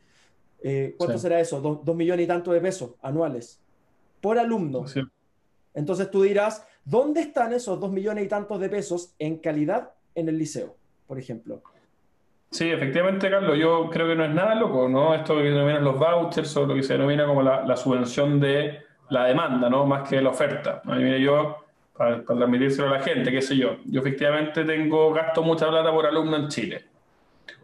[0.61, 1.61] Eh, ¿Cuánto será eso?
[1.61, 3.59] Dos, millones y tanto de pesos anuales
[4.19, 4.85] por alumno.
[5.73, 10.29] Entonces tú dirás, ¿dónde están esos dos millones y tantos de pesos en calidad en
[10.29, 10.75] el liceo,
[11.07, 11.61] por ejemplo?
[12.51, 15.15] Sí, efectivamente, Carlos, yo creo que no es nada loco, ¿no?
[15.15, 19.25] Esto que denominan los vouchers o lo que se denomina como la, subvención de la
[19.25, 19.87] demanda, ¿no?
[19.87, 20.83] Más que la oferta.
[20.85, 21.65] mire, yo,
[21.97, 26.05] para, transmitírselo a la gente, qué sé yo, yo efectivamente tengo, gasto mucha plata por
[26.05, 26.92] alumno en Chile.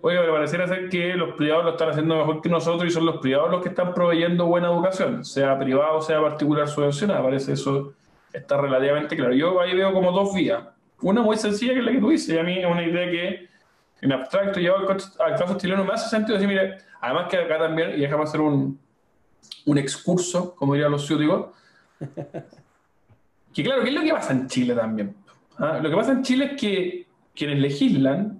[0.01, 3.05] Oiga, pero pareciera ser que los privados lo están haciendo mejor que nosotros y son
[3.05, 7.21] los privados los que están proveyendo buena educación, sea privado, sea particular subvencionada.
[7.21, 7.93] Parece eso
[8.31, 9.33] está relativamente claro.
[9.33, 10.63] Yo ahí veo como dos vías.
[11.01, 13.09] Una muy sencilla que es la que tú dices, y a mí es una idea
[13.09, 13.47] que
[14.01, 17.91] en abstracto llevado al, caso chileno me hace sentido decir, mire, además que acá también,
[17.91, 18.79] y déjame hacer un,
[19.65, 21.47] un excurso, como dirían los ciúticos,
[23.53, 25.15] que claro, ¿qué es lo que pasa en Chile también?
[25.57, 25.79] ¿Ah?
[25.81, 28.38] Lo que pasa en Chile es que quienes legislan,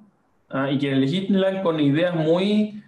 [0.50, 0.72] ¿ah?
[0.72, 2.84] y quienes legislan con ideas muy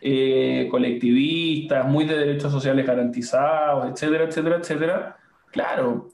[0.00, 5.16] eh, colectivistas, muy de derechos sociales garantizados, etcétera, etcétera, etcétera,
[5.50, 6.08] claro,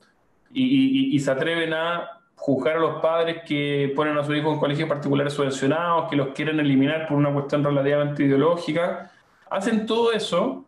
[0.53, 2.17] y se atreven a
[2.47, 6.29] juzgar a los padres que ponen a su hijo en colegios particulares subvencionados, que los
[6.29, 9.11] quieren eliminar por una cuestión relativamente ideológica,
[9.51, 10.65] hacen todo eso,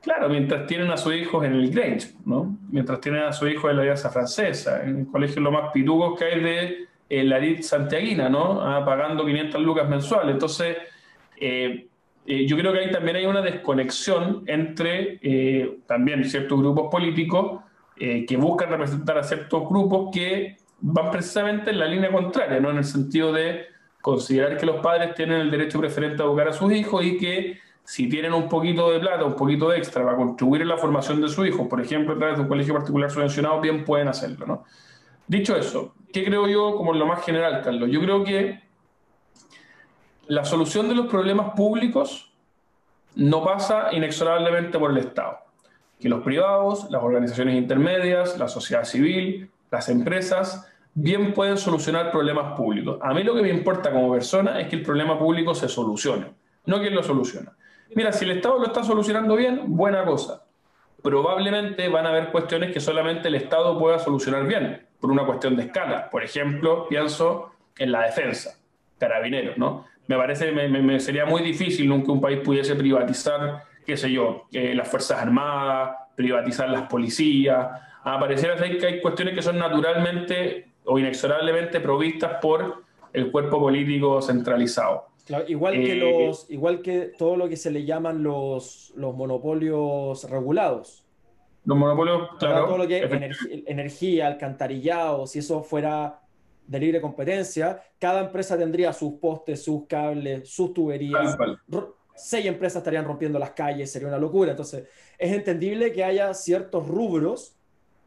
[0.00, 2.56] claro, mientras tienen a sus hijos en el Grange, ¿no?
[2.70, 6.24] mientras tienen a su hijo en la Alianza Francesa, en colegios lo más pitugos que
[6.24, 8.62] hay de eh, la elite santiaguina, ¿no?
[8.62, 10.32] Ah, pagando 500 lucas mensuales.
[10.32, 10.78] Entonces,
[11.36, 11.86] eh,
[12.24, 15.18] eh, yo creo que ahí también hay una desconexión entre
[15.86, 17.60] también ciertos grupos políticos
[17.98, 22.70] que buscan representar a ciertos grupos que van precisamente en la línea contraria, ¿no?
[22.70, 23.66] En el sentido de
[24.00, 27.58] considerar que los padres tienen el derecho preferente a educar a sus hijos y que
[27.84, 31.20] si tienen un poquito de plata, un poquito de extra para contribuir en la formación
[31.20, 34.46] de su hijo, por ejemplo, a través de un colegio particular subvencionado, bien pueden hacerlo,
[34.46, 34.64] ¿no?
[35.26, 37.88] Dicho eso, ¿qué creo yo como lo más general, Carlos?
[37.90, 38.60] Yo creo que
[40.26, 42.32] la solución de los problemas públicos
[43.14, 45.38] no pasa inexorablemente por el Estado.
[46.00, 52.56] Que los privados, las organizaciones intermedias, la sociedad civil, las empresas bien pueden solucionar problemas
[52.56, 52.98] públicos.
[53.02, 56.26] A mí lo que me importa como persona es que el problema público se solucione,
[56.66, 57.52] no quien lo soluciona.
[57.94, 60.44] Mira, si el Estado lo está solucionando bien, buena cosa.
[61.02, 65.56] Probablemente van a haber cuestiones que solamente el Estado pueda solucionar bien, por una cuestión
[65.56, 66.08] de escala.
[66.08, 68.56] Por ejemplo, pienso en la defensa,
[68.98, 69.84] carabineros, ¿no?
[70.06, 74.44] Me parece, me, me sería muy difícil que un país pudiese privatizar, qué sé yo,
[74.52, 77.66] eh, las Fuerzas Armadas, privatizar las policías.
[78.04, 84.22] A parecer que hay cuestiones que son naturalmente o inexorablemente provistas por el cuerpo político
[84.22, 85.08] centralizado.
[85.48, 90.30] igual, que eh, los, igual que todo lo que se le llaman los, los monopolios
[90.30, 91.01] regulados.
[91.64, 92.66] Los monopolios, claro.
[92.66, 96.20] Todo lo que es energía, alcantarillado, si eso fuera
[96.66, 101.36] de libre competencia, cada empresa tendría sus postes, sus cables, sus tuberías.
[102.14, 104.50] Seis empresas estarían rompiendo las calles, sería una locura.
[104.50, 104.88] Entonces,
[105.18, 107.56] es entendible que haya ciertos rubros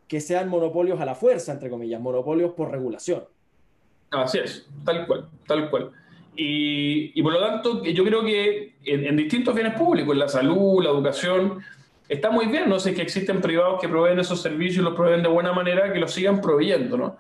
[0.08, 3.24] que sean monopolios a la fuerza, entre comillas, monopolios por regulación.
[4.12, 5.92] Así es, tal cual, tal cual.
[6.38, 10.90] Y, por lo tanto, yo creo que en, distintos bienes públicos, en la salud, la
[10.90, 11.62] educación,
[12.08, 15.24] está muy bien, no sé, que existen privados que proveen esos servicios y los proveen
[15.24, 17.18] de buena manera, que los sigan proveyendo, ¿no?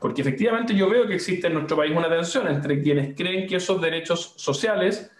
[0.00, 3.56] Porque efectivamente yo veo que existe en nuestro país una tensión entre quienes creen que
[3.56, 5.10] esos derechos sociales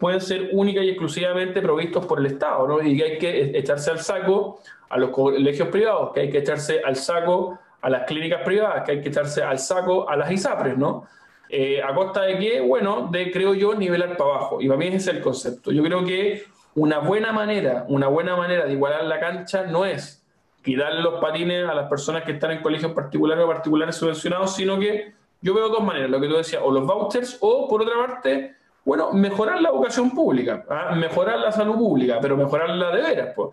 [0.00, 2.82] pueden ser única y exclusivamente provistos por el Estado, ¿no?
[2.82, 6.80] Y que hay que echarse al saco a los colegios privados, que hay que echarse
[6.84, 10.76] al saco a las clínicas privadas, que hay que echarse al saco a las ISAPRES,
[10.76, 11.06] ¿no?
[11.48, 12.60] Eh, a costa de qué?
[12.60, 14.60] Bueno, de, creo yo, nivelar para abajo.
[14.60, 15.70] Y para mí ese es el concepto.
[15.70, 16.44] Yo creo que
[16.74, 20.24] una buena manera, una buena manera de igualar la cancha no es
[20.62, 24.78] quitarle los patines a las personas que están en colegios particulares o particulares subvencionados, sino
[24.78, 25.12] que
[25.42, 28.54] yo veo dos maneras, lo que tú decías, o los vouchers, o por otra parte,
[28.82, 30.94] bueno, mejorar la educación pública, ¿ah?
[30.96, 33.34] mejorar la salud pública, pero mejorarla de veras.
[33.36, 33.50] Pues.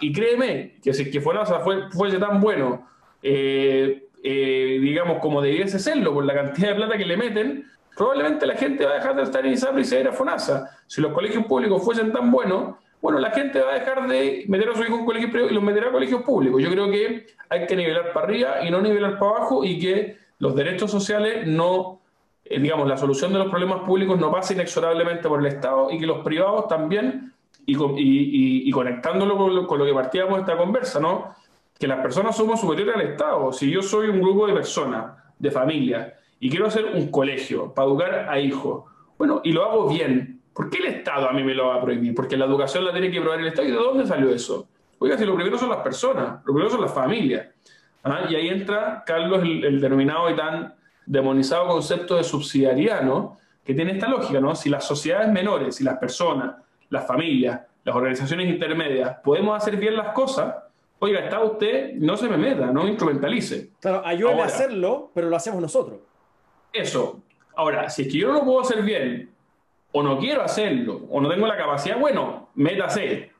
[0.00, 2.88] Y créeme que si que fuera, fuese tan bueno,
[3.22, 7.66] eh, eh, digamos, como debiese serlo, por la cantidad de plata que le meten,
[7.98, 10.08] probablemente la gente va a dejar de estar en ISAPRE y se va a ir
[10.08, 10.70] a FONASA.
[10.86, 14.70] Si los colegios públicos fuesen tan buenos, bueno, la gente va a dejar de meter
[14.70, 16.62] a su hijo en colegios privados y los meterá a colegios públicos.
[16.62, 20.16] Yo creo que hay que nivelar para arriba y no nivelar para abajo y que
[20.38, 22.00] los derechos sociales no
[22.44, 25.98] eh, digamos, la solución de los problemas públicos no pasa inexorablemente por el Estado y
[25.98, 27.34] que los privados también
[27.66, 29.36] y, conectándolo
[29.66, 31.34] con lo, que partíamos esta conversa, ¿no?
[31.78, 33.52] Que las personas somos superiores al Estado.
[33.52, 37.88] Si yo soy un grupo de personas, de familias, y quiero hacer un colegio para
[37.88, 38.84] educar a hijos,
[39.16, 41.80] bueno, y lo hago bien, ¿por qué el Estado a mí me lo va a
[41.80, 42.14] prohibir?
[42.14, 43.68] Porque la educación la tiene que probar el Estado.
[43.68, 44.68] ¿Y de dónde salió eso?
[44.98, 47.46] Oiga, si lo primero son las personas, lo primero son las familias.
[48.04, 48.26] ¿ah?
[48.28, 50.74] Y ahí entra, Carlos, el, denominado y tan
[51.06, 53.38] demonizado concepto de subsidiariedad, ¿no?
[53.64, 54.54] Que tiene esta lógica, ¿no?
[54.54, 56.56] Si las sociedades menores, si las personas,
[56.90, 60.54] las familias, las organizaciones intermedias podemos hacer bien las cosas,
[60.98, 63.70] oiga, está usted, no se me meta, no instrumentalice.
[63.80, 66.00] Claro, ayúdame a hacerlo, pero lo hacemos nosotros.
[66.72, 67.20] Eso.
[67.56, 69.30] Ahora, si es que yo no lo puedo hacer bien,
[69.92, 73.30] o no quiero hacerlo, o no tengo la capacidad, bueno, métase.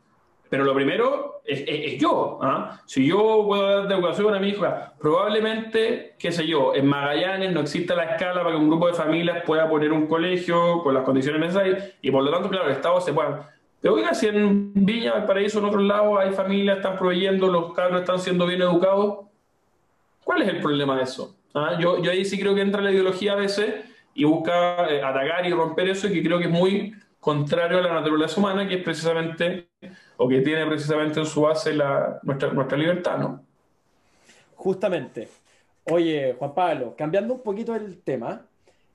[0.50, 2.38] Pero lo primero es, yo.
[2.42, 2.80] ¿ah?
[2.86, 7.60] Si yo puedo dar educación a mi hija, probablemente, qué sé yo, en Magallanes no
[7.60, 11.04] exista la escala para que un grupo de familias pueda poner un colegio con las
[11.04, 13.54] condiciones necesarias y por lo tanto, claro, el Estado se pueda...
[13.80, 18.00] Pero oiga, si en Viña, Valparaíso, en otros lados hay familias, están proveyendo, los carros
[18.00, 19.26] están siendo bien educados,
[20.24, 21.37] ¿cuál es el problema de eso?
[21.66, 21.78] ¿Ah?
[21.80, 23.84] Yo, yo ahí sí creo que entra la ideología a veces
[24.14, 27.82] y busca eh, atacar y romper eso, y que creo que es muy contrario a
[27.82, 29.68] la naturaleza humana, que es precisamente,
[30.16, 33.44] o que tiene precisamente en su base la, nuestra, nuestra libertad, ¿no?
[34.54, 35.28] Justamente.
[35.84, 38.44] Oye, Juan Pablo, cambiando un poquito el tema,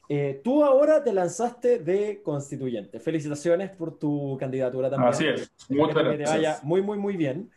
[0.09, 2.99] eh, tú ahora te lanzaste de constituyente.
[2.99, 5.09] Felicitaciones por tu candidatura también.
[5.09, 5.49] Así es.
[5.69, 6.17] Muchas gracias.
[6.17, 7.49] Que te vaya muy, muy, muy bien.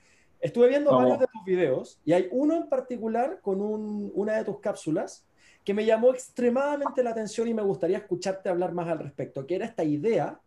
[0.46, 4.44] Estuve viendo varios de tus videos y hay uno en particular con un, una de
[4.44, 5.26] tus cápsulas
[5.64, 9.56] que me llamó extremadamente la atención y me gustaría escucharte hablar más al respecto, que
[9.56, 10.38] era esta idea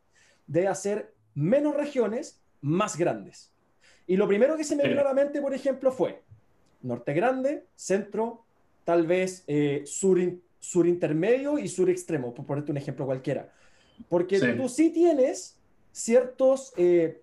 [0.47, 3.51] de hacer menos regiones más grandes.
[4.07, 6.23] Y lo primero que se me vino a la mente, por ejemplo, fue
[6.81, 8.45] norte grande, centro,
[8.85, 10.17] tal vez eh, sur,
[10.59, 13.51] sur intermedio y sur extremo, por ponerte un ejemplo cualquiera.
[14.07, 15.57] Porque tú sí tienes
[15.91, 17.21] ciertos eh,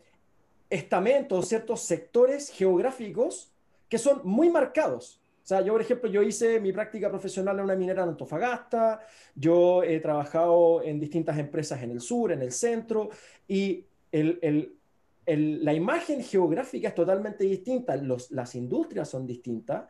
[0.71, 3.53] estamentos, ciertos sectores geográficos
[3.89, 5.21] que son muy marcados.
[5.45, 9.01] O sea, yo, por ejemplo, yo hice mi práctica profesional en una minera en Antofagasta,
[9.37, 13.11] yo he trabajado en distintas empresas en el sur, en el centro,
[13.47, 19.85] y la imagen geográfica es totalmente distinta, las industrias son distintas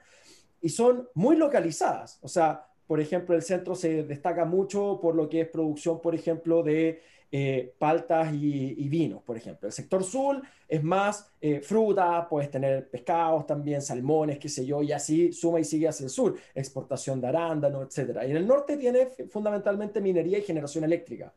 [0.60, 2.18] y son muy localizadas.
[2.20, 6.14] O sea, por ejemplo, el centro se destaca mucho por lo que es producción, por
[6.14, 7.00] ejemplo, de
[7.32, 9.66] eh, paltas y, vinos, por ejemplo.
[9.66, 14.82] El sector sur es más eh, fruta, puedes tener pescados también, salmones, qué sé yo,
[14.82, 18.18] y así suma y sigue hacia el sur, exportación de arándano, etc.
[18.26, 21.32] Y en el norte tiene fundamentalmente minería y generación eléctrica,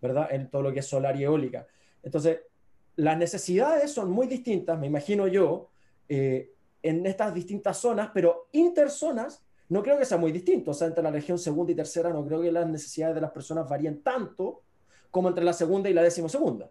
[0.00, 0.28] ¿verdad?
[0.30, 1.66] En todo lo que es solar y eólica.
[2.02, 2.40] Entonces,
[2.96, 5.70] las necesidades son muy distintas, me imagino yo,
[6.08, 10.72] eh, en estas distintas zonas, pero interzonas no creo que sea muy distinto.
[10.72, 13.30] O sea, entre la región segunda y tercera no creo que las necesidades de las
[13.30, 14.62] personas varíen tanto
[15.10, 16.70] como entre la segunda y la décimo segunda.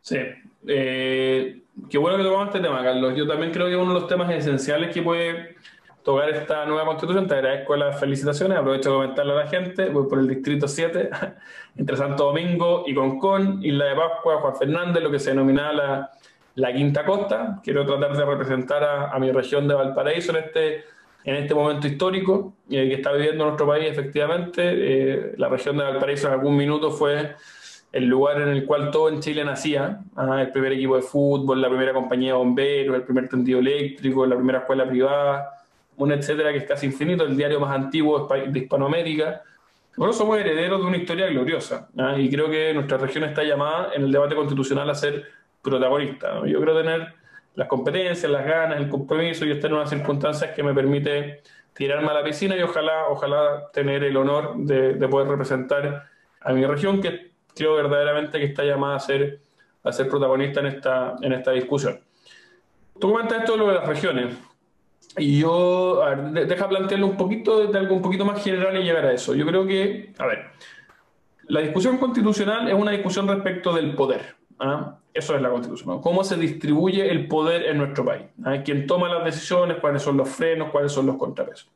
[0.00, 0.18] Sí,
[0.66, 3.14] eh, qué bueno que tomamos este tema, Carlos.
[3.16, 5.56] Yo también creo que uno de los temas esenciales que puede
[6.08, 7.26] tocar esta nueva constitución.
[7.26, 8.56] Te agradezco las felicitaciones.
[8.56, 9.90] Aprovecho de comentarle a la gente.
[9.90, 11.10] Voy por el distrito 7,
[11.76, 16.10] entre Santo Domingo y Concón, Isla de Pascua, Juan Fernández, lo que se denomina la,
[16.54, 17.60] la Quinta Costa.
[17.62, 20.84] Quiero tratar de representar a, mi región de Valparaíso en este,
[21.28, 24.62] en este momento histórico eh, que está viviendo nuestro país, efectivamente.
[24.64, 27.34] Eh, la región de Valparaíso en algún minuto fue
[27.92, 31.60] el lugar en el cual todo en Chile nacía, ah, el primer equipo de fútbol,
[31.60, 35.50] la primera compañía de bomberos, el primer tendido eléctrico, la primera escuela privada,
[35.98, 39.42] un etcétera que es casi infinito, el diario más antiguo de Hispanoamérica.
[39.98, 43.90] Bueno, somos herederos de una historia gloriosa ah, y creo que nuestra región está llamada
[43.94, 45.26] en el debate constitucional a ser
[45.60, 46.46] protagonista.
[46.46, 47.17] Yo creo tener
[47.58, 51.42] las competencias, las ganas, el compromiso y estar en unas circunstancias que me permite
[51.74, 56.06] tirarme a la piscina y ojalá, ojalá tener el honor de, de poder representar
[56.40, 59.40] a mi región que creo verdaderamente que está llamada a ser,
[59.82, 61.98] a ser protagonista en esta, en esta discusión.
[63.00, 64.36] Tú comentas esto de lo de las regiones.
[65.16, 66.00] Y yo,
[66.32, 69.34] deja plantearlo un poquito, de algo un poquito más general y llegar a eso.
[69.34, 70.44] Yo creo que, a ver,
[71.48, 74.36] la discusión constitucional es una discusión respecto del poder.
[74.60, 74.97] ¿ah?
[75.12, 76.00] Eso es la constitución.
[76.00, 78.26] ¿Cómo se distribuye el poder en nuestro país?
[78.44, 78.58] ¿ah?
[78.64, 79.78] ¿Quién toma las decisiones?
[79.80, 80.70] ¿Cuáles son los frenos?
[80.70, 81.70] ¿Cuáles son los contrapesos?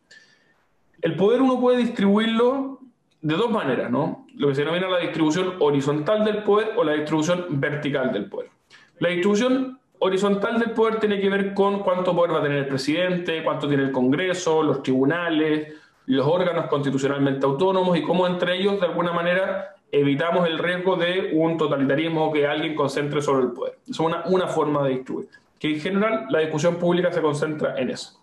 [1.00, 2.78] El poder uno puede distribuirlo
[3.20, 4.26] de dos maneras, ¿no?
[4.34, 8.50] Lo que se denomina la distribución horizontal del poder o la distribución vertical del poder.
[8.98, 12.66] La distribución horizontal del poder tiene que ver con cuánto poder va a tener el
[12.66, 15.74] presidente, cuánto tiene el Congreso, los tribunales,
[16.06, 21.30] los órganos constitucionalmente autónomos y cómo entre ellos, de alguna manera, evitamos el riesgo de
[21.34, 23.78] un totalitarismo que alguien concentre sobre el poder.
[23.88, 25.28] Es una, una forma de distribuir.
[25.60, 28.20] Que en general la discusión pública se concentra en eso.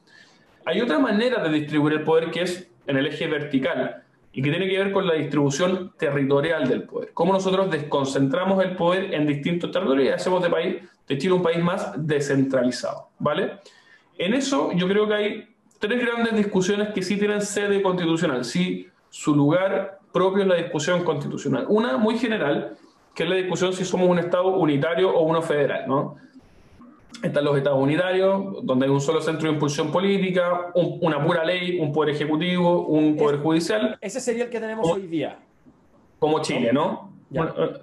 [0.66, 4.50] Hay otra manera de distribuir el poder que es en el eje vertical, y que
[4.52, 7.12] tiene que ver con la distribución territorial del poder.
[7.14, 10.76] Cómo nosotros desconcentramos el poder en distintos territorios y hacemos de, país,
[11.08, 13.10] de Chile un país más descentralizado.
[13.18, 13.60] ¿vale?
[14.18, 18.88] En eso yo creo que hay tres grandes discusiones que sí tienen sede constitucional, sí
[19.10, 21.66] su lugar propio en la discusión constitucional.
[21.70, 22.78] Una muy general,
[23.14, 25.86] que es la discusión si somos un Estado unitario o uno federal.
[25.88, 26.18] ¿no?
[27.22, 31.80] Están los estados unitarios, donde hay un solo centro de impulsión política, una pura ley,
[31.80, 33.98] un poder ejecutivo, un poder judicial.
[34.00, 35.38] Ese sería el que tenemos hoy día.
[36.18, 37.12] Como Chile, ¿no?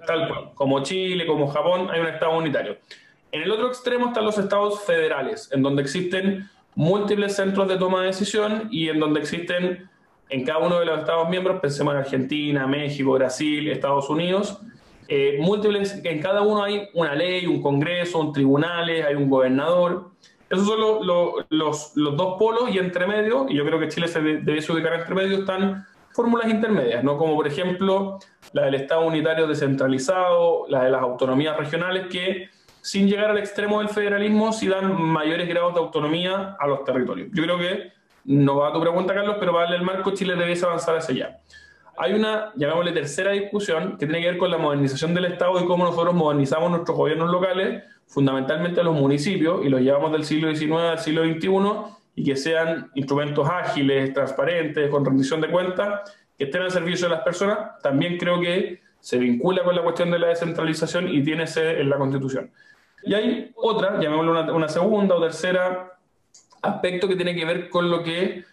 [0.05, 0.51] tal cual.
[0.55, 2.77] Como Chile, como Japón, hay un estado unitario.
[3.31, 8.01] En el otro extremo están los estados federales, en donde existen múltiples centros de toma
[8.01, 9.89] de decisión y en donde existen
[10.29, 14.59] en cada uno de los estados miembros, pensemos en Argentina, México, Brasil, Estados Unidos,
[15.07, 20.11] eh, múltiples, en cada uno hay una ley, un congreso, un tribunales, hay un gobernador.
[20.49, 20.79] Esos son
[21.49, 25.15] los, dos polos y entre medio, y yo creo que Chile se debe ubicar entre
[25.15, 27.17] medio, están fórmulas intermedias, ¿no?
[27.17, 28.17] como por ejemplo
[28.53, 32.49] la del Estado unitario descentralizado, la de las autonomías regionales, que
[32.81, 37.27] sin llegar al extremo del federalismo sí dan mayores grados de autonomía a los territorios.
[37.33, 37.91] Yo creo que
[38.27, 41.15] no va a tu pregunta, Carlos, pero para darle el marco, Chile debe avanzar hacia
[41.15, 41.39] allá
[41.97, 45.65] hay una, llamémosle tercera discusión, que tiene que ver con la modernización del Estado y
[45.65, 50.73] cómo nosotros modernizamos nuestros gobiernos locales, fundamentalmente los municipios, y los llevamos del siglo XIX
[50.73, 56.61] al siglo XXI, y que sean instrumentos ágiles, transparentes, con rendición de cuentas, que estén
[56.61, 57.81] al servicio de las personas.
[57.81, 61.89] También creo que se vincula con la cuestión de la descentralización y tiene sede en
[61.89, 62.51] la Constitución.
[63.03, 65.96] Y hay otra, llamémosle una, una segunda o tercera
[66.61, 68.43] aspecto que tiene que ver con lo que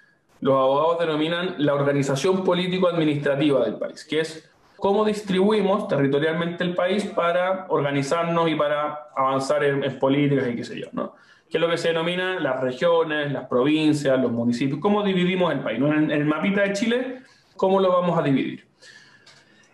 [0.40, 7.04] los abogados denominan la organización político-administrativa del país, que es cómo distribuimos territorialmente el país
[7.04, 11.14] para organizarnos y para avanzar en, políticas y qué sé yo, ¿no?
[11.48, 15.60] Que es lo que se denomina las regiones, las provincias, los municipios, cómo dividimos el
[15.60, 17.22] país, En el mapita de Chile,
[17.56, 18.66] cómo lo vamos a dividir.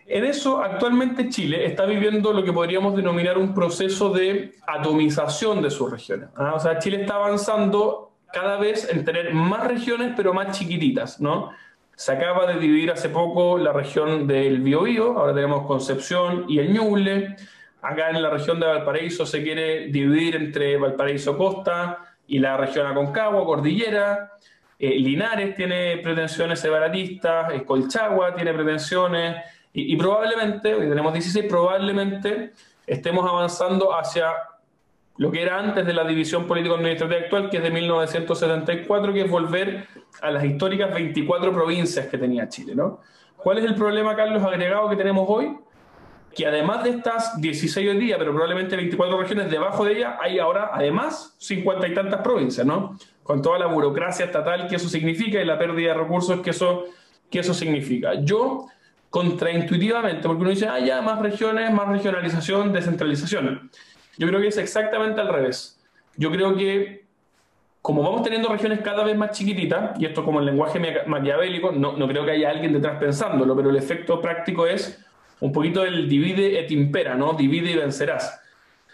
[0.06, 5.70] En eso, actualmente Chile está viviendo lo que podríamos denominar un proceso de atomización de
[5.70, 6.28] sus regiones.
[6.34, 6.54] ¿ah?
[6.54, 11.50] O sea, Chile está avanzando cada vez en tener más regiones, pero más chiquititas, ¿no?
[11.94, 16.72] Se acaba de dividir hace poco la región del Biobío, ahora tenemos Concepción y el
[16.72, 17.36] Ñuble.
[17.82, 22.86] Acá en la región de Valparaíso se quiere dividir entre Valparaíso Costa y la región
[22.86, 24.32] Aconcagua, Cordillera.
[24.78, 29.36] Eh, Linares tiene pretensiones separatistas, Colchagua tiene pretensiones,
[29.72, 32.52] y, y probablemente, hoy tenemos 16, probablemente
[32.86, 34.32] estemos avanzando hacia
[35.20, 39.30] lo que era antes de la división político-administrativa actual, que es de 1974, que es
[39.30, 39.86] volver
[40.22, 42.74] a las históricas 24 provincias que tenía Chile.
[42.74, 43.02] ¿no?
[43.36, 45.58] ¿Cuál es el problema, Carlos, agregado que tenemos hoy?
[46.34, 50.38] Que además de estas 16 hoy día, pero probablemente 24 regiones, debajo de ella hay
[50.38, 52.96] ahora, además, 50 y tantas provincias, ¿no?
[53.22, 56.84] Con toda la burocracia estatal que eso significa y la pérdida de recursos que eso,
[57.30, 58.14] que eso significa.
[58.22, 58.68] Yo,
[59.10, 63.70] contraintuitivamente, porque uno dice, ah, ya, más regiones, más regionalización, descentralización.
[64.20, 65.80] Yo creo que es exactamente al revés.
[66.18, 67.06] Yo creo que
[67.80, 71.96] como vamos teniendo regiones cada vez más chiquititas, y esto como el lenguaje maquiavélico, no,
[71.96, 75.02] no creo que haya alguien detrás pensándolo, pero el efecto práctico es
[75.40, 77.32] un poquito el divide et impera, ¿no?
[77.32, 78.42] Divide y vencerás.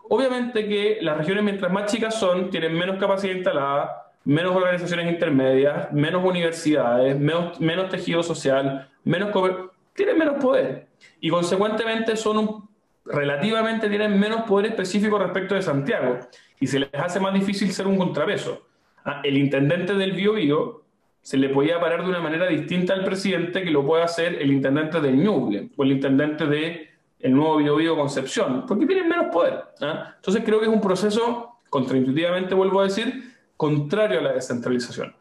[0.08, 5.92] Obviamente que las regiones mientras más chicas son, tienen menos capacidad instalada, menos organizaciones intermedias,
[5.92, 9.30] menos universidades, menos, menos tejido social, menos
[9.92, 10.86] tienen menos poder.
[11.20, 12.65] Y consecuentemente son un
[13.06, 16.18] relativamente tienen menos poder específico respecto de Santiago
[16.60, 18.66] y se les hace más difícil ser un contrapeso.
[19.04, 20.84] Ah, el intendente del Biobío
[21.22, 24.52] se le podía parar de una manera distinta al presidente que lo puede hacer el
[24.52, 26.88] intendente del Ñuble o el intendente de
[27.28, 29.64] nuevo Biobío Concepción, porque tienen menos poder.
[29.80, 30.14] ¿ah?
[30.16, 35.14] Entonces creo que es un proceso, contraintuitivamente vuelvo a decir, contrario a la descentralización.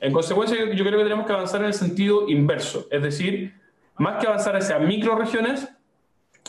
[0.00, 3.54] En consecuencia, yo creo que tenemos que avanzar en el sentido inverso, es decir,
[3.98, 5.68] más que avanzar hacia microregiones,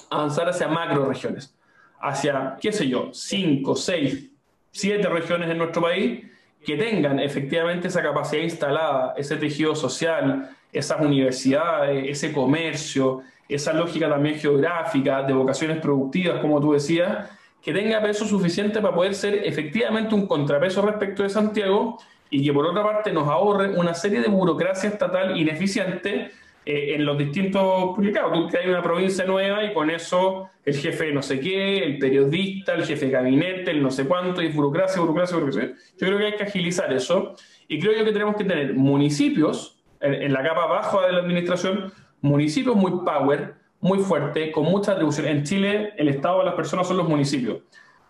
[0.10, 1.56] avanzar hacia macro regiones,
[2.00, 4.30] hacia, qué sé yo, cinco, seis,
[4.72, 6.26] siete regiones en nuestro país
[6.66, 14.10] que tengan efectivamente esa capacidad instalada, ese tejido social, esas universidades, ese comercio, esa lógica
[14.10, 17.30] también geográfica, de vocaciones productivas, como tú decías,
[17.62, 21.98] que tenga peso suficiente para poder ser efectivamente un contrapeso respecto de Santiago
[22.30, 26.32] y que por otra parte nos ahorre una serie de burocracia estatal ineficiente
[26.66, 31.06] eh, en los distintos, porque claro, tú una provincia nueva y con eso el jefe
[31.06, 34.48] de no sé qué, el periodista, el jefe de gabinete, el no sé cuánto, y
[34.48, 35.74] burocracia, burocracia, burocracia.
[35.98, 37.36] Yo creo que hay que agilizar eso
[37.68, 41.92] y creo yo que tenemos que tener municipios en, la capa baja de la administración,
[42.22, 45.28] municipios muy power, muy fuerte, con mucha atribución.
[45.28, 47.60] En Chile el Estado de las personas son los municipios.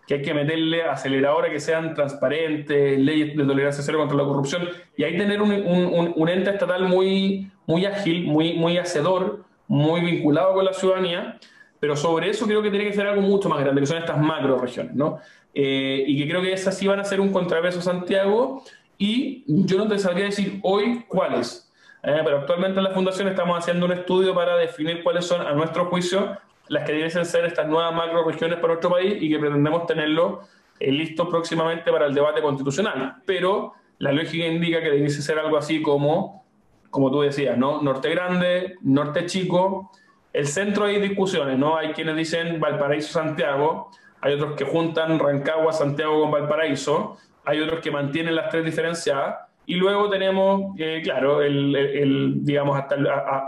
[0.06, 4.68] Que hay que meterle aceleradores que sean transparentes, leyes de tolerancia cero contra la corrupción,
[4.96, 5.52] y ahí tener un,
[6.16, 11.38] un, ente estatal muy, muy ágil, muy, muy hacedor, muy vinculado con la ciudadanía,
[11.80, 14.18] pero sobre eso creo que tiene que ser algo mucho más grande, que son estas
[14.18, 15.20] macro regiones, ¿no?
[15.54, 18.62] Eh, y que creo que esas sí van a ser un contrapeso Santiago,
[18.98, 23.58] y yo no te sabría decir hoy cuáles, eh, pero actualmente en la Fundación estamos
[23.58, 26.36] haciendo un estudio para definir cuáles son, a nuestro juicio,
[26.68, 30.40] las que deben ser estas nuevas macro regiones para nuestro país y que pretendemos tenerlo
[30.80, 33.16] eh, listo próximamente para el debate constitucional.
[33.26, 36.44] Pero la lógica indica que debe ser algo así como,
[36.90, 37.82] como tú decías, ¿no?
[37.82, 39.90] Norte Grande, Norte Chico.
[40.32, 41.76] El centro hay discusiones, ¿no?
[41.76, 43.90] Hay quienes dicen Valparaíso-Santiago,
[44.20, 49.36] hay otros que juntan Rancagua-Santiago con Valparaíso, hay otros que mantienen las tres diferenciadas.
[49.66, 52.96] Y luego tenemos, eh, claro, el, digamos, hasta,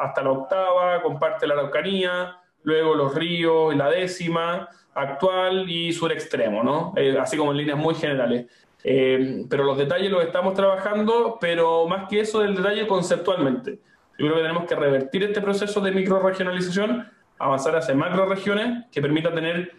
[0.00, 6.64] hasta la octava, comparte la Araucanía, luego los ríos, la décima actual y sur extremo,
[6.64, 6.92] ¿no?
[6.96, 8.46] Eh, así como en líneas muy generales.
[8.82, 13.78] Eh, pero los detalles los estamos trabajando, pero más que eso del detalle conceptualmente.
[14.18, 17.08] Yo creo que tenemos que revertir este proceso de microregionalización,
[17.38, 19.72] avanzar hacia macroregiones que permitan tener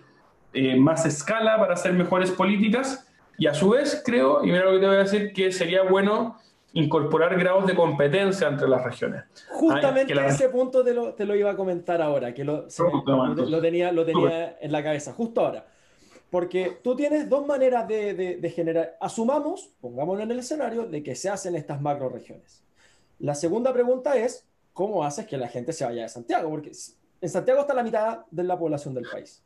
[0.53, 3.05] eh, más escala para hacer mejores políticas
[3.38, 5.83] y a su vez creo, y mira lo que te voy a decir, que sería
[5.83, 6.38] bueno
[6.78, 9.23] incorporar grados de competencia entre las regiones.
[9.49, 12.67] Justamente ese punto te lo, te lo, iba a comentar ahora, que lo,
[13.47, 15.65] lo, tenía, lo tenía en la cabeza, justo ahora.
[16.30, 18.97] Porque tú tienes dos maneras de, de, generar.
[18.99, 22.63] Asumamos, pongámonos en el escenario, de que se hacen estas macro regiones.
[23.19, 26.49] La segunda pregunta es, ¿cómo haces que la gente se vaya de Santiago?
[26.49, 26.71] Porque
[27.21, 29.43] en Santiago está la mitad de la población del país.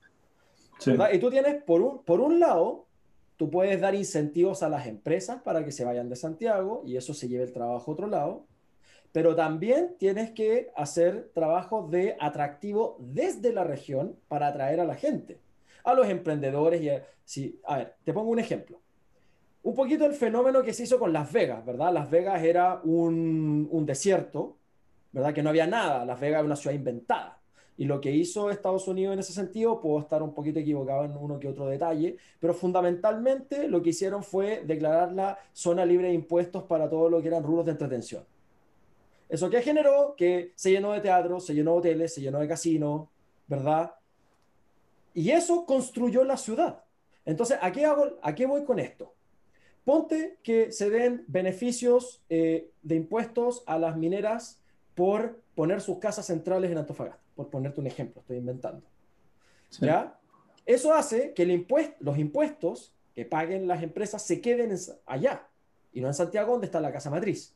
[1.13, 2.87] Y tú tienes, por un, por un lado,
[3.41, 7.11] Tú puedes dar incentivos a las empresas para que se vayan de Santiago y eso
[7.15, 8.45] se lleve el trabajo a otro lado,
[9.11, 14.93] pero también tienes que hacer trabajo de atractivo desde la región para atraer a la
[14.93, 15.39] gente,
[15.83, 16.83] a los emprendedores.
[16.83, 17.03] Y a,
[17.65, 18.79] a ver, te pongo un ejemplo.
[19.63, 21.91] Un poquito el fenómeno que se hizo con Las Vegas, ¿verdad?
[21.91, 24.59] Las Vegas era un, un desierto,
[25.11, 25.33] ¿verdad?
[25.33, 26.05] Que no había nada.
[26.05, 27.40] Las Vegas era una ciudad inventada.
[27.81, 31.17] Y lo que hizo Estados Unidos en ese sentido, puedo estar un poquito equivocado en
[31.17, 36.13] uno que otro detalle, pero fundamentalmente lo que hicieron fue declarar la zona libre de
[36.13, 38.23] impuestos para todo lo que eran rubros de entretención.
[39.27, 40.13] ¿Eso qué generó?
[40.15, 43.07] Que se llenó de teatros, se llenó de hoteles, se llenó de casinos,
[43.47, 43.95] ¿verdad?
[45.15, 46.83] Y eso construyó la ciudad.
[47.25, 49.11] Entonces, ¿a qué, hago, a qué voy con esto?
[49.85, 54.61] Ponte que se den beneficios eh, de impuestos a las mineras
[54.93, 58.85] por poner sus casas centrales en Antofagasta por ponerte un ejemplo, estoy inventando.
[59.79, 60.19] ¿Ya?
[60.65, 61.65] Eso hace que el
[61.99, 64.75] los impuestos que paguen las empresas se queden
[65.05, 65.47] allá
[65.93, 67.55] y no en Santiago, donde está la casa matriz.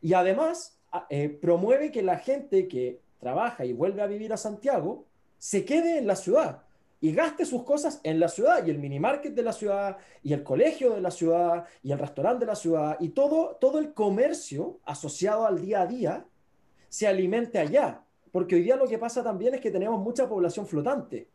[0.00, 0.78] Y además
[1.10, 5.04] eh, promueve que la gente que trabaja y vuelve a vivir a Santiago
[5.38, 6.62] se quede en la ciudad
[7.00, 10.32] y gaste sus cosas en la ciudad y el mini market de la ciudad y
[10.32, 13.92] el colegio de la ciudad y el restaurante de la ciudad y todo, todo el
[13.92, 16.26] comercio asociado al día a día
[16.88, 18.02] se alimente allá
[18.32, 21.28] porque hoy día lo que pasa también es que tenemos mucha población flotante.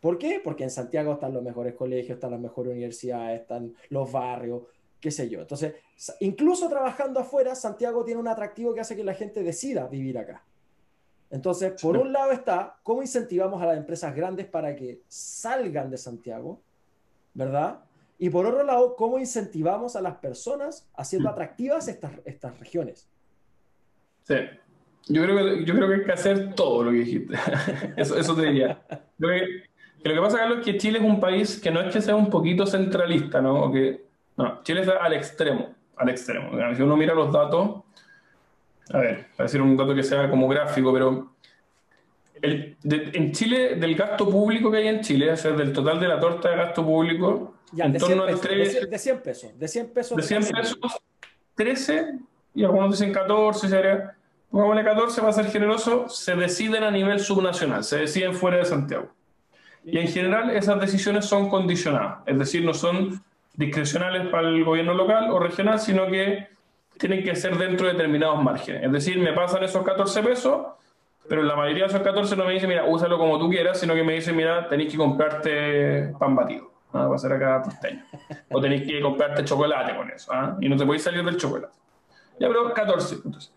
[0.00, 0.40] ¿Por qué?
[0.42, 4.62] Porque en Santiago están los mejores colegios, están las mejores universidades, están los barrios,
[4.98, 5.40] qué sé yo.
[5.40, 5.74] Entonces,
[6.20, 10.42] incluso trabajando afuera, Santiago tiene un atractivo que hace que la gente decida vivir acá.
[11.30, 15.96] Entonces, por un lado está cómo incentivamos a las empresas grandes para que salgan de
[15.96, 16.60] Santiago,
[17.34, 17.84] ¿verdad?
[18.18, 21.32] Y por otro lado, cómo incentivamos a las personas haciendo mm.
[21.32, 23.08] atractivas estas, estas regiones.
[24.24, 24.34] Sí,
[25.08, 27.34] yo creo, que, yo creo que hay que hacer todo lo que dijiste.
[27.96, 28.80] eso, eso te diría.
[29.18, 32.14] lo que pasa, Carlos, es que Chile es un país que no es que sea
[32.14, 33.64] un poquito centralista, ¿no?
[33.64, 34.04] O que,
[34.36, 36.50] no, Chile está al extremo, al extremo.
[36.74, 37.82] Si uno mira los datos,
[38.92, 41.30] a ver, para decir un dato que sea como gráfico, pero
[42.42, 46.08] el, en Chile, del gasto público que hay en Chile, o sea, del total de
[46.08, 50.16] la torta de gasto público, en torno a 3, de, 100 pesos, de 100 pesos.
[50.16, 50.78] De 100 pesos,
[51.54, 52.18] 13,
[52.54, 54.16] y algunos dicen 14, sería
[54.50, 59.08] pongámosle 14 para ser generoso, se deciden a nivel subnacional, se deciden fuera de Santiago.
[59.84, 63.22] Y en general esas decisiones son condicionadas, es decir, no son
[63.54, 66.48] discrecionales para el gobierno local o regional, sino que
[66.98, 68.84] tienen que ser dentro de determinados márgenes.
[68.84, 70.66] Es decir, me pasan esos 14 pesos,
[71.28, 73.94] pero la mayoría de esos 14 no me dice, mira, úsalo como tú quieras, sino
[73.94, 77.06] que me dice, mira, tenéis que comprarte pan batido, ¿ah?
[77.06, 78.04] va a ser acá porteño.
[78.50, 80.56] O tenéis que comprarte chocolate con eso, ¿ah?
[80.60, 81.72] y no te podéis salir del chocolate.
[82.38, 83.16] Ya, pero 14.
[83.24, 83.52] Entonces,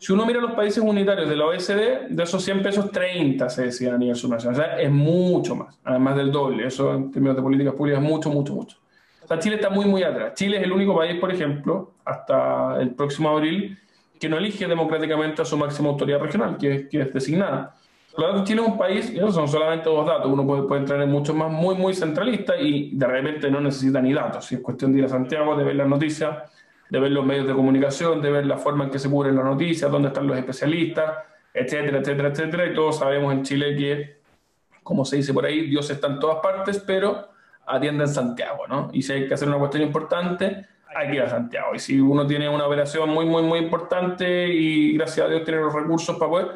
[0.00, 3.64] si uno mira los países unitarios de la OECD, de esos 100 pesos, 30 se
[3.64, 4.58] decían a nivel subnacional.
[4.58, 6.66] O sea, es mucho más, además del doble.
[6.66, 8.78] Eso en términos de políticas públicas es mucho, mucho, mucho.
[9.22, 10.32] O sea, Chile está muy, muy atrás.
[10.32, 13.78] Chile es el único país, por ejemplo, hasta el próximo abril,
[14.18, 17.76] que no elige democráticamente a su máxima autoridad regional, que, que es designada.
[18.16, 21.02] Por Chile es un país, y esos son solamente dos datos, uno puede, puede entrar
[21.02, 24.46] en muchos más, muy, muy centralista y de repente no necesita ni datos.
[24.46, 26.38] Si es cuestión de ir a Santiago, de ver las noticias,
[26.90, 29.44] de ver los medios de comunicación, de ver la forma en que se cubren las
[29.44, 31.18] noticias, dónde están los especialistas,
[31.54, 32.66] etcétera, etcétera, etcétera.
[32.66, 34.20] Y todos sabemos en Chile que,
[34.82, 37.28] como se dice por ahí, Dios está en todas partes, pero
[37.66, 38.90] atiende en Santiago, ¿no?
[38.92, 41.74] Y si hay que hacer una cuestión importante, hay que ir a Santiago.
[41.74, 45.60] Y si uno tiene una operación muy, muy, muy importante y gracias a Dios tiene
[45.60, 46.48] los recursos para poder,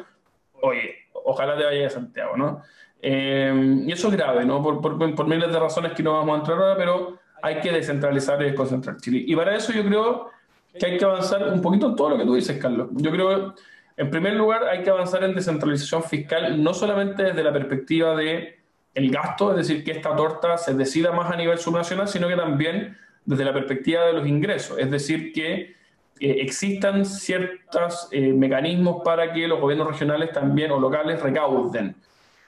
[0.61, 2.61] oye, ojalá te vaya a Santiago, ¿no?
[3.01, 4.61] Eh, y eso es grave, ¿no?
[4.61, 8.41] Por, por, miles de razones que no vamos a entrar ahora, pero hay que descentralizar
[8.41, 9.23] y desconcentrar Chile.
[9.27, 10.31] Y para eso yo creo
[10.77, 12.89] que hay que avanzar un poquito en todo lo que tú dices, Carlos.
[12.93, 13.53] Yo creo
[13.97, 18.59] en primer lugar, hay que avanzar en descentralización fiscal, no solamente desde la perspectiva de
[18.93, 22.35] el gasto, es decir, que esta torta se decida más a nivel subnacional, sino que
[22.35, 25.75] también desde la perspectiva de los ingresos, es decir, que
[26.19, 31.95] eh, existan ciertos eh, mecanismos para que los gobiernos regionales también o locales recauden.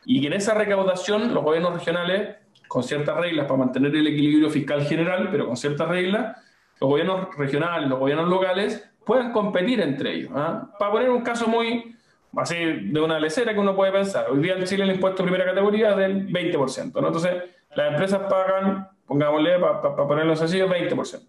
[0.06, 2.36] Y que en esa recaudación los gobiernos regionales,
[2.68, 6.38] con ciertas reglas para mantener el equilibrio fiscal general, pero con ciertas reglas,
[6.80, 10.32] los gobiernos regionales, los gobiernos locales puedan competir entre ellos.
[10.36, 10.70] ¿ah?
[10.78, 11.96] Para poner un caso muy
[12.36, 15.30] así de una lecera que uno puede pensar, hoy día en Chile el impuesto de
[15.30, 17.08] primera categoría es del 20%, ¿no?
[17.08, 17.34] entonces
[17.76, 21.22] las empresas pagan, pongámosle para ponerlo así, 20%.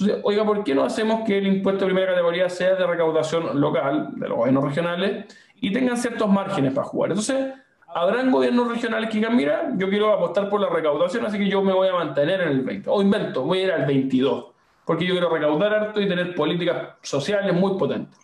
[0.00, 3.60] Entonces, oiga, ¿por qué no hacemos que el impuesto de primera categoría sea de recaudación
[3.60, 5.26] local, de los gobiernos regionales,
[5.56, 7.10] y tengan ciertos márgenes para jugar?
[7.10, 7.52] Entonces,
[7.94, 11.62] habrán gobiernos regionales que digan, mira, yo quiero apostar por la recaudación, así que yo
[11.62, 12.90] me voy a mantener en el 20.
[12.90, 14.46] O invento, voy a ir al 22,
[14.84, 18.18] porque yo quiero recaudar harto y tener políticas sociales muy potentes.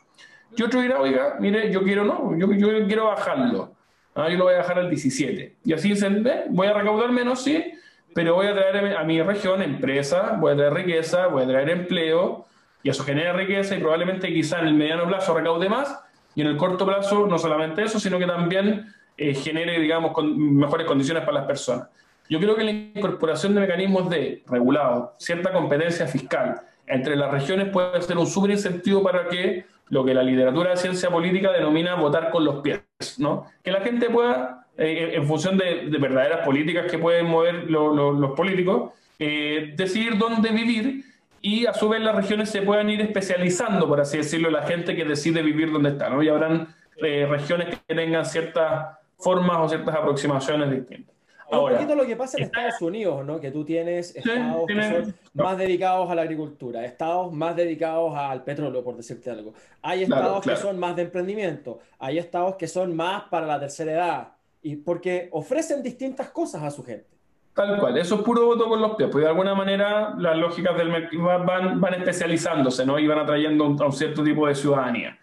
[0.56, 3.72] Y otro dirá, oiga, mire, yo quiero no, yo, yo quiero bajarlo.
[4.14, 5.56] Ah, yo lo voy a bajar al 17.
[5.64, 7.72] Y así se ve, voy a recaudar menos, sí,
[8.14, 11.70] pero voy a traer a mi región empresa, voy a traer riqueza, voy a traer
[11.70, 12.46] empleo,
[12.82, 16.00] y eso genera riqueza y probablemente quizá en el mediano plazo recaude más,
[16.36, 20.56] y en el corto plazo no solamente eso, sino que también eh, genere, digamos, con
[20.56, 21.88] mejores condiciones para las personas.
[22.28, 27.68] Yo creo que la incorporación de mecanismos de regulado, cierta competencia fiscal entre las regiones
[27.68, 31.94] puede ser un súper incentivo para que lo que la literatura de ciencia política denomina
[31.94, 32.80] votar con los pies,
[33.18, 33.46] ¿no?
[33.62, 38.92] Que la gente pueda eh, en función de, verdaderas políticas que pueden mover los políticos,
[39.18, 41.04] eh, decidir dónde vivir
[41.40, 44.96] y a su vez las regiones se puedan ir especializando, por así decirlo, la gente
[44.96, 46.22] que decide vivir donde está, ¿no?
[46.22, 51.14] Y habrán eh, regiones que tengan ciertas formas o ciertas aproximaciones distintas.
[51.50, 53.38] Ahora, un poquito lo que pasa en Estados Unidos, ¿no?
[53.38, 58.42] Que tú tienes estados que son más dedicados a la agricultura, estados más dedicados al
[58.42, 59.52] petróleo, por decirte algo.
[59.82, 63.92] Hay estados que son más de emprendimiento, hay estados que son más para la tercera
[63.92, 64.28] edad,
[64.62, 67.06] y porque ofrecen distintas cosas a su gente.
[67.54, 70.76] Tal cual, eso es puro voto con los pies, porque de alguna manera las lógicas
[70.76, 72.98] del mercado van, van especializándose ¿no?
[72.98, 75.16] y van atrayendo a un cierto tipo de ciudadanía.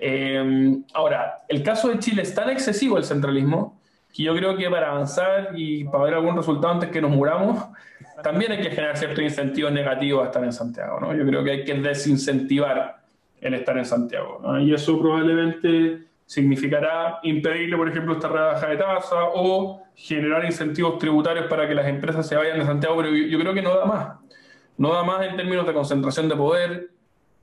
[0.00, 3.78] Eh, ahora, el caso de Chile es tan excesivo el centralismo
[4.12, 7.64] que yo creo que para avanzar y para ver algún resultado antes que nos muramos,
[8.22, 10.98] también hay que generar ciertos incentivos negativos a estar en Santiago.
[11.00, 11.14] ¿no?
[11.14, 13.00] Yo creo que hay que desincentivar
[13.40, 14.42] el estar en Santiago.
[14.60, 21.46] Y eso probablemente significará impedirle, por ejemplo, esta rebaja de tasa o generar incentivos tributarios
[21.46, 24.16] para que las empresas se vayan de Santiago, pero yo, creo que no da más.
[24.76, 26.90] No da más en términos de concentración de poder,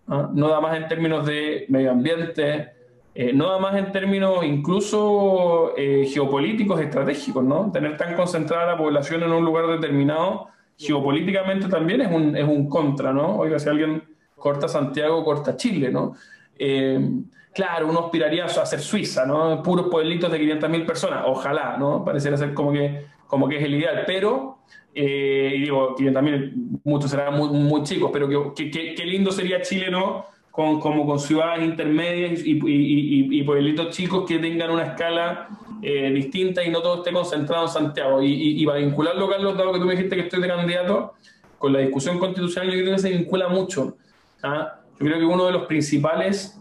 [0.08, 2.72] no da más en términos de medio ambiente,
[3.14, 7.72] eh, no da más en términos incluso eh, geopolíticos estratégicos, ¿no?
[7.72, 12.70] Tener tan concentrada la población en un lugar determinado, geopolíticamente también es un, es un
[12.70, 13.38] contra, ¿no?
[13.38, 14.04] Oiga, si alguien
[14.36, 16.14] corta Santiago, corta Chile, ¿no?
[16.60, 17.00] Eh,
[17.54, 19.64] claro, uno aspiraría a ser Suiza, ¿no?
[19.64, 22.06] Puros pueblitos de 500.000 personas, ojalá, ¿no?
[22.06, 24.60] Pareciera ser como que, como que es el ideal, pero,
[24.96, 30.26] eh, y digo, 500.000, muchos serán muy, chicos, pero qué lindo sería Chile, ¿no?
[30.52, 35.50] Con, como con ciudades intermedias y, y, pueblitos chicos que tengan una escala
[35.84, 38.24] eh, distinta y no todo esté concentrado en Santiago.
[38.24, 41.14] Y, para vincularlo, Carlos, dado que tú me dijiste que estoy de candidato,
[41.60, 43.98] con la discusión constitucional yo creo que se vincula mucho.
[44.42, 44.80] ¿ah?
[45.00, 46.60] Yo creo que uno de los principales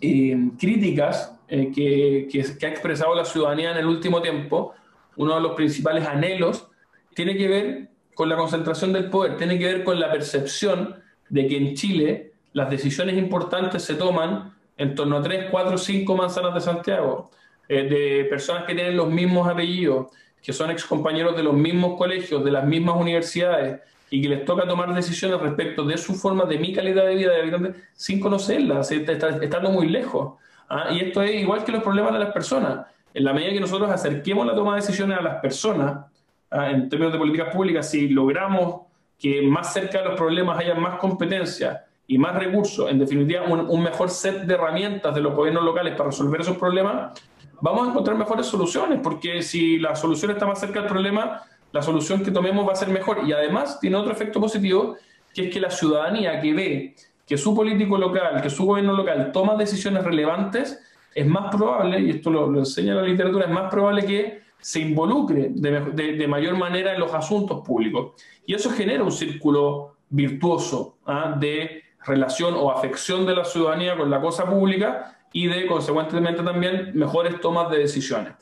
[0.00, 4.74] eh, críticas eh, que, que, ha expresado la ciudadanía en el último tiempo,
[5.18, 6.68] uno de los principales anhelos,
[7.14, 10.96] tiene que ver con la concentración del poder, tiene que ver con la percepción
[11.28, 16.16] de que en Chile las decisiones importantes se toman en torno a 3, 4, 5
[16.16, 17.30] manzanas de Santiago,
[17.68, 20.06] eh, de personas que tienen los mismos apellidos,
[20.42, 23.80] que son excompañeros de los mismos colegios, de las mismas universidades,
[24.10, 27.32] y que les toca tomar decisiones respecto de su forma, de mi calidad de vida
[27.32, 30.38] de habitante, sin conocerlas, estando muy lejos.
[30.68, 30.88] ¿ah?
[30.92, 32.86] Y esto es igual que los problemas de las personas.
[33.18, 36.06] En la medida que nosotros acerquemos la toma de decisiones a las personas,
[36.52, 36.70] ¿ah?
[36.70, 38.82] en términos de políticas públicas, si logramos
[39.18, 43.68] que más cerca de los problemas haya más competencia y más recursos, en definitiva un,
[43.68, 47.20] un mejor set de herramientas de los gobiernos locales para resolver esos problemas,
[47.60, 51.42] vamos a encontrar mejores soluciones, porque si la solución está más cerca del problema,
[51.72, 53.22] la solución que tomemos va a ser mejor.
[53.26, 54.94] Y además tiene otro efecto positivo,
[55.34, 56.94] que es que la ciudadanía que ve
[57.26, 60.84] que su político local, que su gobierno local toma decisiones relevantes,
[61.18, 65.48] es más probable, y esto lo, enseña la literatura, es más probable que se involucre
[65.50, 68.12] de, mayor manera en los asuntos públicos.
[68.46, 71.34] Y eso genera un círculo virtuoso ¿ah?
[71.38, 76.92] de relación o afección de la ciudadanía con la cosa pública y de, consecuentemente, también
[76.94, 78.34] mejores tomas de decisiones.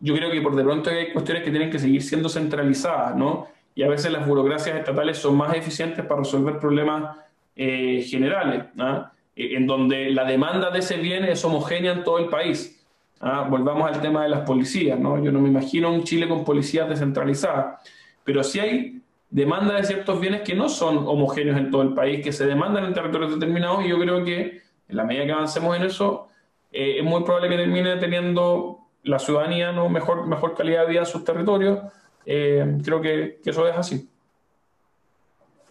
[0.00, 3.46] Yo creo que por de pronto hay cuestiones que tienen que seguir siendo centralizadas, ¿no?
[3.74, 7.16] Y a veces las burocracias estatales son más eficientes para resolver problemas
[7.54, 9.12] eh, generales, ¿ah?
[9.36, 12.84] Eh, en donde la demanda de ese bien es homogénea en todo el país.
[13.20, 13.46] ¿ah?
[13.48, 15.22] Volvamos al tema de las policías, ¿no?
[15.22, 17.80] Yo no me imagino un Chile con policías descentralizadas,
[18.24, 22.22] pero sí hay demanda de ciertos bienes que no son homogéneos en todo el país,
[22.22, 25.74] que se demandan en territorios determinados y yo creo que en la medida que avancemos
[25.74, 26.28] en eso,
[26.70, 29.88] eh, es muy probable que termine teniendo la ciudadanía ¿no?
[29.88, 31.80] mejor, mejor calidad de vida en sus territorios.
[32.26, 34.08] Eh, creo que, que, eso es así.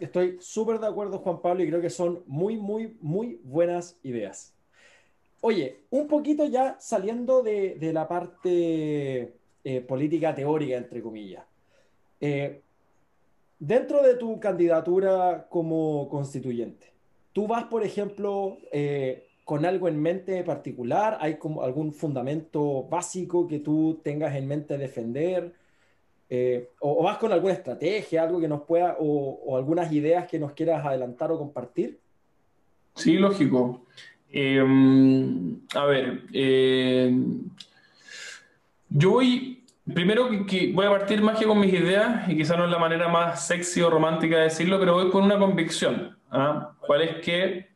[0.01, 4.53] Estoy súper de acuerdo, Juan Pablo, y creo que son muy, muy, muy buenas ideas.
[5.41, 9.33] Oye, un poquito ya saliendo de, de la parte
[9.63, 11.45] eh, política teórica, entre comillas.
[13.61, 16.87] Dentro de tu candidatura como constituyente,
[17.31, 21.19] ¿tú vas, por ejemplo, eh, con algo en mente particular?
[21.21, 25.53] ¿Hay como algún fundamento básico que tú tengas en mente defender?
[26.33, 30.53] Eh, o, vas con alguna estrategia, algo que nos pueda, o, algunas ideas que nos
[30.53, 31.99] quieras adelantar o compartir?
[32.95, 33.85] Sí, lógico.
[34.31, 37.49] Em, a ver, em,
[38.89, 39.61] yo voy
[39.93, 42.77] Primero que, voy a partir más que con mis ideas, y quizá no es la
[42.77, 46.17] manera más sexy o romántica de decirlo, pero voy con una convicción.
[46.29, 46.73] ¿ah?
[46.79, 47.67] ¿Cuál es que?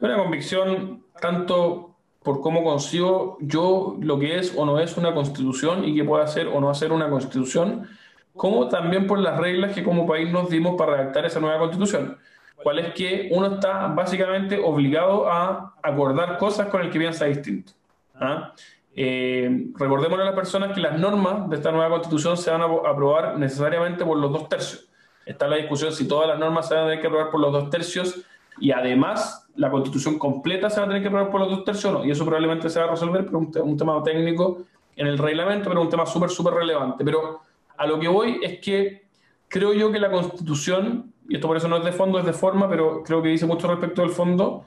[0.00, 5.84] Una convicción tanto por cómo consigo yo lo que es o no es una constitución
[5.84, 7.88] y que pueda hacer o no hacer una constitución,
[8.36, 12.18] como también por las reglas que como país nos dimos para redactar esa nueva constitución.
[12.62, 17.72] ¿Cuál es que uno está básicamente obligado a acordar cosas con el que piensa distinto.
[18.14, 18.52] ¿ah?
[18.96, 22.64] Eh, recordemos a las personas que las normas de esta nueva constitución se van a
[22.64, 24.88] aprobar necesariamente por los dos tercios.
[25.26, 27.52] Está la discusión si todas las normas se van a tener que aprobar por los
[27.52, 28.24] dos tercios
[28.58, 31.92] y además la constitución completa se va a tener que aprobar por los dos tercios
[31.92, 32.04] o no.
[32.04, 34.62] Y eso probablemente se va a resolver por un, un tema técnico
[34.96, 37.04] en el reglamento, pero un tema súper, súper relevante.
[37.04, 37.40] Pero
[37.76, 39.06] a lo que voy es que
[39.48, 42.32] creo yo que la constitución, y esto por eso no es de fondo, es de
[42.32, 44.64] forma, pero creo que dice mucho respecto del fondo,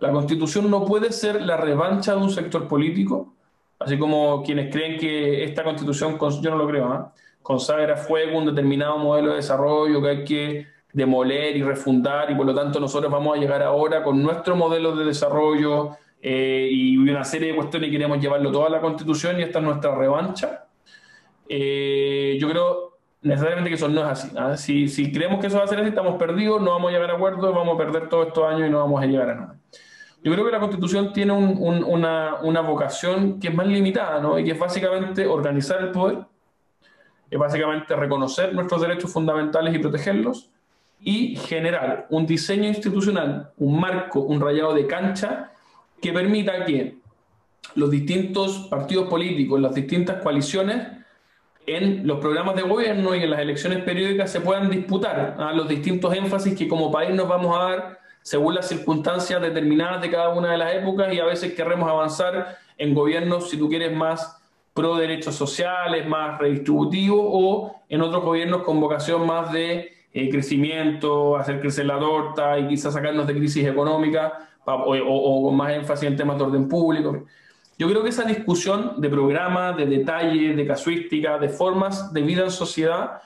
[0.00, 3.34] la constitución no puede ser la revancha de un sector político
[3.80, 6.98] Así como quienes creen que esta constitución, yo no lo creo, ¿eh?
[7.42, 12.44] consagra fuego un determinado modelo de desarrollo que hay que demoler y refundar y por
[12.44, 17.24] lo tanto nosotros vamos a llegar ahora con nuestro modelo de desarrollo eh, y una
[17.24, 20.66] serie de cuestiones y queremos llevarlo toda a la constitución y esta es nuestra revancha.
[21.52, 24.30] Eh, yo creo necesariamente que eso no es así.
[24.38, 24.56] ¿ah?
[24.56, 27.10] Si, si creemos que eso va a ser así, estamos perdidos, no vamos a llegar
[27.10, 29.56] a acuerdos, vamos a perder todos estos años y no vamos a llegar a nada.
[30.22, 34.38] Yo creo que la Constitución tiene una, vocación que es más limitada, ¿no?
[34.38, 36.18] Y que es básicamente organizar el poder,
[37.30, 40.50] es básicamente reconocer nuestros derechos fundamentales y protegerlos,
[41.02, 45.52] y generar un diseño institucional, un marco, un rayado de cancha
[46.00, 46.98] que permita que
[47.74, 50.99] los distintos partidos políticos, las distintas coaliciones,
[51.76, 55.68] en los programas de gobierno y en las elecciones periódicas se puedan disputar a los
[55.68, 60.30] distintos énfasis que como país nos vamos a dar según las circunstancias determinadas de cada
[60.30, 64.40] una de las épocas y a veces queremos avanzar en gobiernos, si tú quieres, más
[64.74, 71.36] pro derechos sociales, más redistributivos o en otros gobiernos con vocación más de eh, crecimiento,
[71.36, 76.16] hacer crecer la torta y quizás sacarnos de crisis económica o, con más énfasis en
[76.16, 77.24] temas de orden público.
[77.80, 82.42] Yo creo que esa discusión de programa, de detalle, de casuística, de formas de vida
[82.44, 83.22] en sociedad,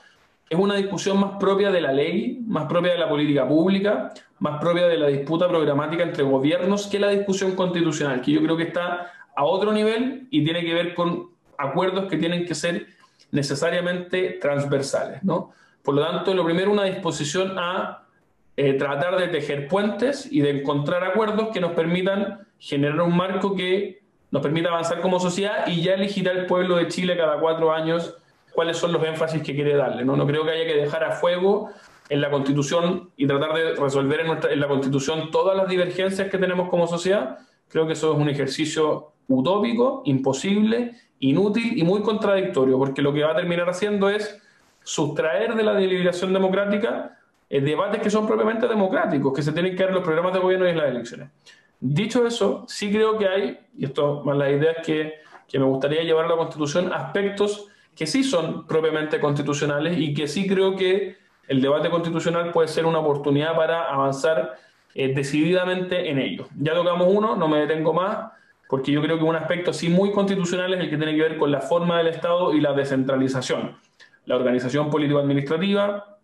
[0.48, 4.60] es una discusión más propia de la ley, más propia de la política pública, más
[4.60, 8.62] propia de la disputa programática entre gobiernos que la discusión constitucional, que yo creo que
[8.62, 12.86] está a otro nivel y tiene que ver con acuerdos que tienen que ser
[13.32, 15.24] necesariamente transversales.
[15.24, 15.50] ¿no?
[15.82, 18.04] Por lo tanto, lo primero, una disposición a
[18.56, 23.56] eh, tratar de tejer puentes y de encontrar acuerdos que nos permitan generar un marco
[23.56, 24.03] que
[24.34, 28.16] nos permita avanzar como sociedad y ya elegirá el pueblo de Chile cada cuatro años
[28.52, 30.04] cuáles son los énfasis que quiere darle.
[30.04, 31.70] No, no creo que haya que dejar a fuego
[32.08, 36.28] en la Constitución y tratar de resolver en, nuestra, en la Constitución todas las divergencias
[36.28, 37.38] que tenemos como sociedad.
[37.68, 43.22] Creo que eso es un ejercicio utópico, imposible, inútil y muy contradictorio, porque lo que
[43.22, 44.42] va a terminar haciendo es
[44.82, 49.84] sustraer de la deliberación democrática eh, debates que son propiamente democráticos, que se tienen que
[49.84, 51.28] dar los programas de gobierno y en las elecciones.
[51.86, 56.02] Dicho eso, sí creo que hay, y esto más las ideas que que me gustaría
[56.02, 61.16] llevar a la Constitución aspectos que sí son propiamente constitucionales y que sí creo que
[61.46, 64.56] el debate constitucional puede ser una oportunidad para avanzar
[64.94, 66.48] eh, decididamente en ello.
[66.58, 68.32] Ya tocamos uno, no me detengo más,
[68.68, 71.36] porque yo creo que un aspecto sí muy constitucional es el que tiene que ver
[71.36, 73.76] con la forma del Estado y la descentralización,
[74.24, 76.18] la organización político-administrativa,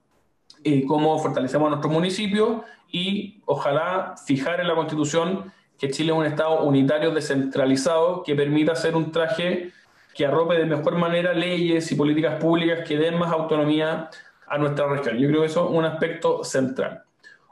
[0.65, 6.27] y cómo fortalecemos nuestros municipios y ojalá fijar en la Constitución que Chile es un
[6.27, 9.73] Estado unitario descentralizado que permita hacer un traje
[10.15, 14.11] que arrope de mejor manera leyes y políticas públicas que den más autonomía
[14.47, 15.17] a nuestra región.
[15.19, 17.05] Yo creo que eso es un aspecto central.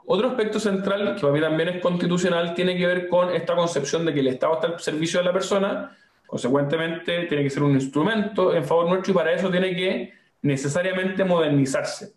[0.05, 4.05] Otro aspecto central, que para mí también es constitucional, tiene que ver con esta concepción
[4.05, 5.95] de que el Estado está al servicio de la persona,
[6.25, 11.23] consecuentemente tiene que ser un instrumento en favor nuestro y para eso tiene que necesariamente
[11.23, 12.13] modernizarse.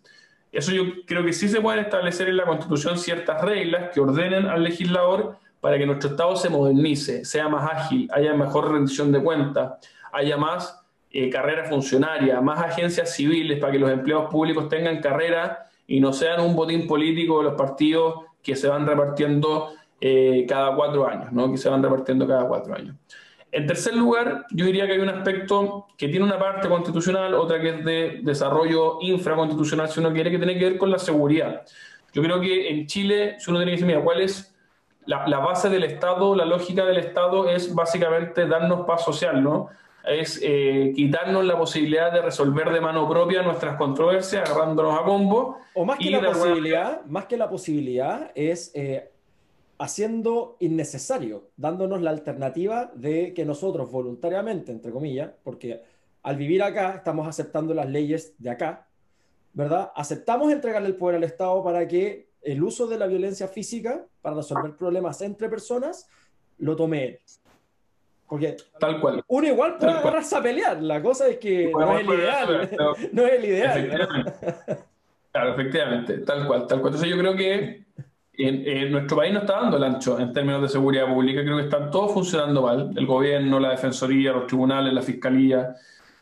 [0.53, 4.45] Eso yo creo que sí se pueden establecer en la Constitución ciertas reglas que ordenen
[4.45, 9.23] al legislador para que nuestro Estado se modernice, sea más ágil, haya mejor rendición de
[9.23, 9.73] cuentas,
[10.11, 15.69] haya más eh, carrera funcionaria, más agencias civiles para que los empleados públicos tengan carrera
[15.87, 20.75] y no sean un botín político de los partidos que se van repartiendo eh, cada
[20.75, 21.51] cuatro años, ¿no?
[21.51, 22.95] que se van repartiendo cada cuatro años.
[23.55, 27.61] En tercer lugar, yo diría que hay un aspecto que tiene una parte constitucional, otra
[27.61, 31.61] que es de desarrollo infraconstitucional, si uno quiere, que tiene que ver con la seguridad.
[32.13, 34.55] Yo creo que en Chile, si uno tiene que decir, mira, ¿cuál es
[35.05, 36.35] la, la base del Estado?
[36.35, 39.69] La lógica del Estado es básicamente darnos paz social, ¿no?
[40.05, 45.59] es eh, quitarnos la posibilidad de resolver de mano propia nuestras controversias, agarrándonos a combo.
[45.73, 49.11] O más que la posibilidad, más que la posibilidad, es eh,
[49.83, 55.81] haciendo innecesario, dándonos la alternativa de que nosotros voluntariamente, entre comillas, porque
[56.21, 58.87] al vivir acá estamos aceptando las leyes de acá,
[59.51, 59.91] ¿verdad?
[59.93, 64.37] Aceptamos entregarle el poder al Estado para que el uso de la violencia física para
[64.37, 66.07] resolver problemas entre personas
[66.59, 67.19] lo tome él.
[68.25, 69.21] Porque tal cual.
[69.27, 70.81] Uno igual puede agarrarse a pelear.
[70.81, 72.69] La cosa es que no es el ideal.
[73.11, 74.85] no es el ideal.
[75.33, 76.93] Claro, efectivamente, tal cual, tal cual.
[76.93, 77.82] Entonces yo creo que
[78.35, 81.41] en, nuestro país no está dando el ancho en términos de seguridad pública.
[81.41, 82.91] Creo que están todos funcionando mal.
[82.95, 85.75] El gobierno, la defensoría, los tribunales, la fiscalía.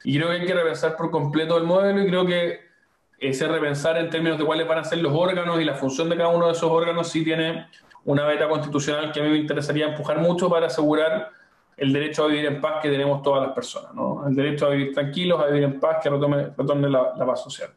[0.03, 2.71] Y creo que hay que repensar por completo el modelo y creo que
[3.19, 6.17] ese repensar en términos de cuáles van a ser los órganos y la función de
[6.17, 7.67] cada uno de esos órganos sí tiene
[8.03, 11.29] una beta constitucional que a mí me interesaría empujar mucho para asegurar
[11.77, 14.27] el derecho a vivir en paz que tenemos todas las personas, ¿no?
[14.27, 17.69] el derecho a vivir tranquilos, a vivir en paz, que retorne la, paz social.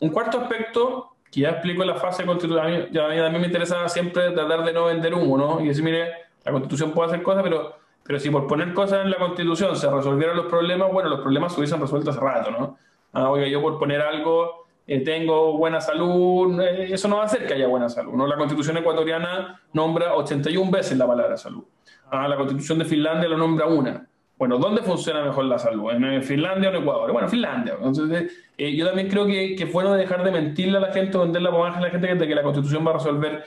[0.00, 3.88] Un cuarto aspecto, que ya explico la fase constitucional, ya a mí también me interesa
[3.88, 5.60] siempre tratar de no vender humo, ¿no?
[5.60, 6.12] y decir, mire,
[6.44, 9.90] la constitución puede hacer cosas, pero, pero si por poner cosas en la constitución se
[9.90, 12.76] resolvieran los problemas, bueno, los problemas se hubiesen resuelto hace rato, ¿no?
[13.14, 17.26] Ah, oiga, yo por poner algo eh, tengo buena salud, eh, eso no va a
[17.26, 18.12] hacer que haya buena salud.
[18.12, 18.26] ¿no?
[18.26, 21.64] La constitución ecuatoriana nombra 81 veces la palabra salud.
[22.10, 24.06] Ah, la constitución de Finlandia lo nombra una.
[24.38, 25.90] Bueno, ¿dónde funciona mejor la salud?
[25.92, 27.12] ¿En Finlandia o en Ecuador?
[27.12, 27.74] Bueno, Finlandia.
[27.80, 31.16] Entonces, eh, yo también creo que, que, es bueno dejar de mentirle a la gente,
[31.16, 33.44] vender la pomada a la gente de que la constitución va a resolver,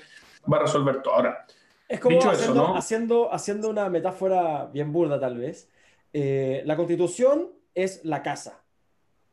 [0.51, 1.15] va a resolver todo.
[1.15, 1.45] Ahora,
[1.87, 5.69] es como haciendo, haciendo, haciendo, una metáfora bien burda, tal vez.
[6.13, 8.63] Eh, la constitución es la casa,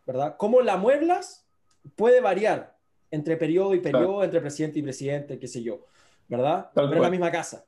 [0.07, 0.37] ¿verdad?
[0.37, 1.47] ¿Cómo la mueblas?
[1.97, 2.77] Puede variar
[3.11, 5.87] entre periodo y periodo, entre presidente y presidente, qué sé yo,
[6.29, 6.71] ¿verdad?
[6.75, 7.65] Pero es la misma casa.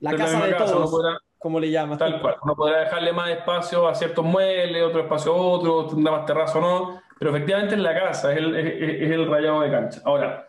[0.00, 1.98] La casa de todos, como le llamas.
[1.98, 2.36] Tal cual.
[2.42, 6.58] Uno podrá dejarle más espacio a ciertos muebles, otro espacio a otro, tendrá más terrazo
[6.58, 10.00] o no, pero efectivamente en la casa, es el, es, el rayado de cancha.
[10.04, 10.48] Ahora,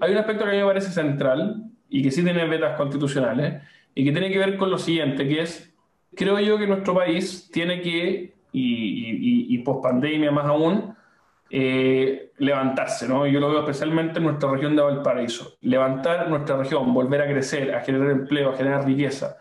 [0.00, 3.62] hay un aspecto que a mí me parece central y que sí tiene vetas constitucionales
[3.94, 5.72] y que tiene que ver con lo siguiente, que es,
[6.14, 10.94] creo yo que nuestro país tiene que, y, y, y post pandemia más aún,
[11.56, 13.28] eh, levantarse, ¿no?
[13.28, 15.56] Yo lo veo especialmente en nuestra región de Valparaíso.
[15.60, 19.36] Levantar nuestra región, volver a crecer, a generar empleo, a generar riqueza.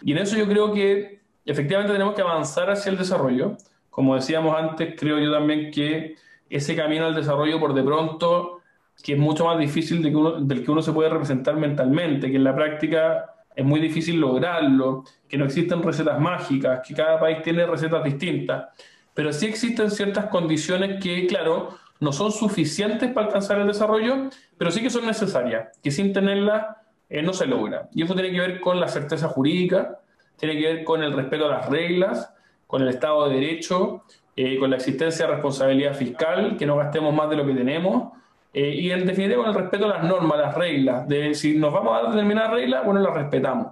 [0.00, 3.56] Y en eso yo creo que efectivamente tenemos que avanzar hacia el desarrollo.
[3.90, 6.14] Como decíamos antes, creo yo también que
[6.48, 8.60] ese camino al desarrollo por de pronto,
[9.02, 12.54] que es mucho más difícil del que uno se puede representar mentalmente, que en la
[12.54, 13.24] práctica
[13.56, 18.66] es muy difícil lograrlo, que no existen recetas mágicas, que cada país tiene recetas distintas
[19.20, 24.70] pero sí existen ciertas condiciones que, claro, no son suficientes para alcanzar el desarrollo, pero
[24.70, 26.68] sí que son necesarias, que sin tenerlas
[27.10, 27.90] eh, no se logra.
[27.92, 29.98] Y eso tiene que ver con la certeza jurídica,
[30.38, 32.32] tiene que ver con el respeto a las reglas,
[32.66, 34.04] con el Estado de Derecho,
[34.36, 38.14] eh, con la existencia de responsabilidad fiscal, que no gastemos más de lo que tenemos,
[38.54, 41.74] eh, y en definitiva con el respeto a las normas, las reglas, de si nos
[41.74, 43.66] vamos a dar determinadas reglas, bueno, las respetamos.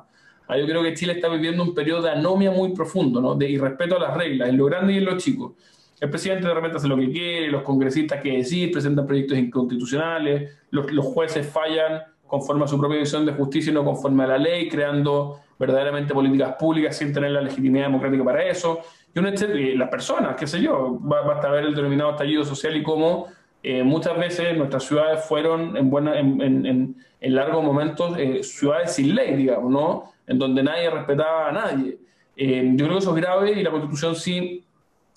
[0.49, 3.35] Ah, yo creo que Chile está viviendo un periodo de anomia muy profundo, ¿no?
[3.35, 5.55] de irrespeto a las reglas, en lo grande y en lo chico.
[6.01, 10.51] El presidente de repente hace lo que quiere, los congresistas que decir, presentan proyectos inconstitucionales,
[10.71, 14.39] los, jueces fallan conforme a su propia visión de justicia y no conforme a la
[14.39, 18.81] ley, creando verdaderamente políticas públicas sin tener la legitimidad democrática para eso.
[19.15, 23.27] Y, y las personas, qué sé yo, basta ver el denominado estallido social y cómo
[23.63, 28.95] eh, muchas veces nuestras ciudades fueron en, buena, en, en, en largos momentos eh, ciudades
[28.95, 30.13] sin ley, digamos, ¿no?
[30.29, 31.99] En donde nadie respetaba a nadie.
[32.37, 34.65] Eh, yo creo que eso es grave y la Constitución sí,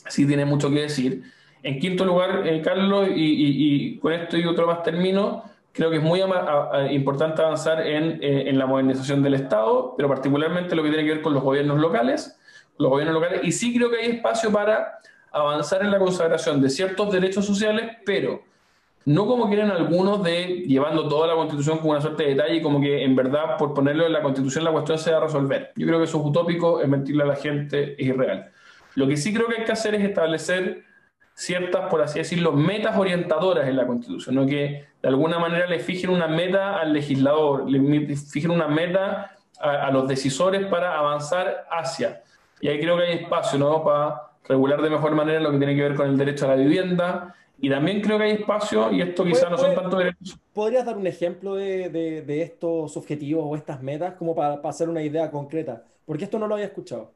[0.07, 1.21] sí tiene mucho que decir.
[1.61, 6.21] En quinto lugar, Carlos, y, con esto y otro más termino, creo que es muy
[6.89, 11.21] importante avanzar en, en, la modernización del Estado, pero particularmente lo que tiene que ver
[11.21, 12.35] con los gobiernos locales,
[12.79, 14.97] los gobiernos locales, y sí creo que hay espacio para
[15.31, 18.41] avanzar en la consagración de ciertos derechos sociales, pero
[19.05, 22.79] no como quieren algunos de llevando toda la constitución con una suerte de detalle como
[22.79, 25.71] que en verdad por ponerlo en la constitución la cuestión se va a resolver.
[25.75, 28.51] Yo creo que eso es utópico, es mentirle a la gente, es irreal.
[28.95, 30.83] Lo que sí creo que hay que hacer es establecer
[31.33, 34.45] ciertas, por así decirlo, metas orientadoras en la constitución, ¿no?
[34.45, 39.87] que de alguna manera le fijen una meta al legislador, le fijen una meta a,
[39.87, 42.21] a los decisores para avanzar hacia.
[42.59, 43.83] Y ahí creo que hay espacio ¿no?
[43.83, 46.55] para regular de mejor manera lo que tiene que ver con el derecho a la
[46.55, 47.35] vivienda.
[47.63, 50.39] Y también creo que hay espacio, y esto quizás no son tanto derechos.
[50.51, 55.03] ¿Podrías dar un ejemplo de, de, estos objetivos o estas metas como para, hacer una
[55.03, 55.83] idea concreta?
[56.03, 57.13] Porque esto no lo había escuchado.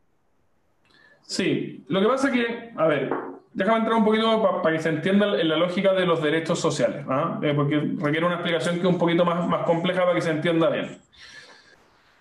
[1.23, 3.11] Sí, lo que pasa es que, a ver,
[3.53, 7.39] déjame entrar un poquito para que se entienda la lógica de los derechos sociales, ¿ah?
[7.41, 10.29] eh, porque requiere una explicación que es un poquito más, más compleja para que se
[10.29, 10.99] entienda bien.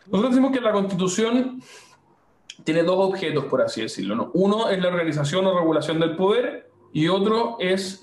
[0.07, 1.61] Nosotros decimos que la Constitución
[2.65, 4.15] tiene dos objetos, por así decirlo.
[4.15, 4.31] ¿no?
[4.33, 8.01] Uno es la organización o regulación del poder y otro es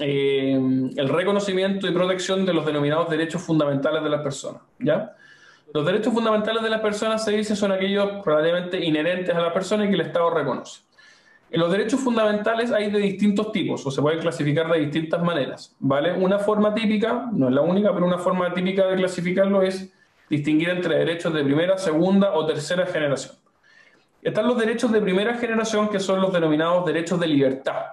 [0.00, 0.54] eh,
[0.96, 4.62] el reconocimiento y protección de los denominados derechos fundamentales de las personas.
[5.74, 9.84] Los derechos fundamentales de las personas, se dice, son aquellos relativamente inherentes a la persona
[9.84, 10.80] y que el Estado reconoce.
[11.50, 15.76] En los derechos fundamentales hay de distintos tipos o se pueden clasificar de distintas maneras.
[15.78, 16.12] ¿vale?
[16.14, 19.92] Una forma típica, no es la única, pero una forma típica de clasificarlo es
[20.30, 23.41] distinguir entre derechos de primera, segunda o tercera generación.
[24.22, 27.86] Están los derechos de primera generación, que son los denominados derechos de libertad,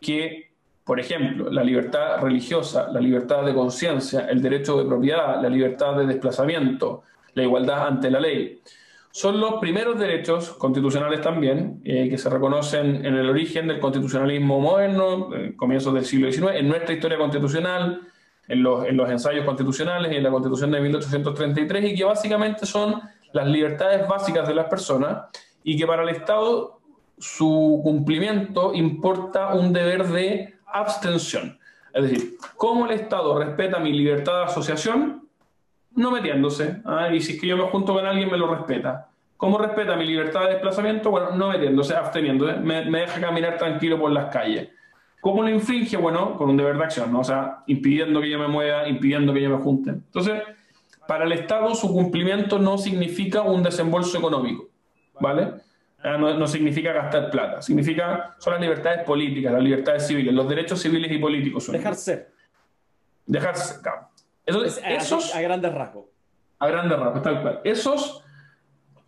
[0.00, 0.50] que,
[0.82, 5.94] por ejemplo, la libertad religiosa, la libertad de conciencia, el derecho de propiedad, la libertad
[5.96, 7.02] de desplazamiento,
[7.34, 8.62] la igualdad ante la ley.
[9.10, 14.60] Son los primeros derechos constitucionales también, eh, que se reconocen en el origen del constitucionalismo
[14.60, 18.00] moderno, eh, comienzos del siglo XIX, en nuestra historia constitucional,
[18.48, 23.02] en los, en los ensayos constitucionales en la Constitución de 1833, y que básicamente son
[23.32, 25.28] las libertades básicas de las personas
[25.68, 26.80] y que para el Estado
[27.18, 31.58] su cumplimiento importa un deber de abstención.
[31.92, 35.28] Es decir, ¿cómo el Estado respeta mi libertad de asociación?
[35.94, 36.80] No metiéndose.
[36.86, 37.12] ¿ah?
[37.12, 39.10] Y si es que yo me junto con alguien, me lo respeta.
[39.36, 41.10] ¿Cómo respeta mi libertad de desplazamiento?
[41.10, 42.54] Bueno, no metiéndose, absteniéndose.
[42.60, 44.70] Me, deja caminar tranquilo por las calles.
[45.20, 45.98] ¿Cómo lo infringe?
[45.98, 47.20] Bueno, con un deber de acción, ¿no?
[47.20, 49.90] O sea, impidiendo que yo me mueva, impidiendo que yo me junte.
[49.90, 50.40] Entonces,
[51.06, 54.68] para el Estado su cumplimiento no significa un desembolso económico.
[55.20, 55.54] ¿Vale?
[56.02, 60.80] Ah, no, significa gastar plata, significa, son las libertades políticas, las libertades civiles, los derechos
[60.80, 61.64] civiles y políticos.
[61.64, 62.30] Son Dejar ser.
[63.26, 63.80] Dejar ser,
[64.46, 66.06] esos, a, grandes rasgos.
[66.60, 67.60] A grandes rasgos, tal cual.
[67.64, 68.24] Esos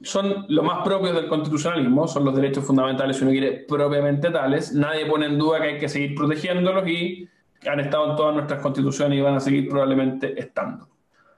[0.02, 4.72] son los más propios del constitucionalismo, son los derechos fundamentales, si uno quiere, propiamente tales.
[4.74, 7.28] Nadie pone en duda que hay que seguir protegiéndolos y
[7.66, 10.88] han estado en todas nuestras constituciones y van a seguir probablemente estando.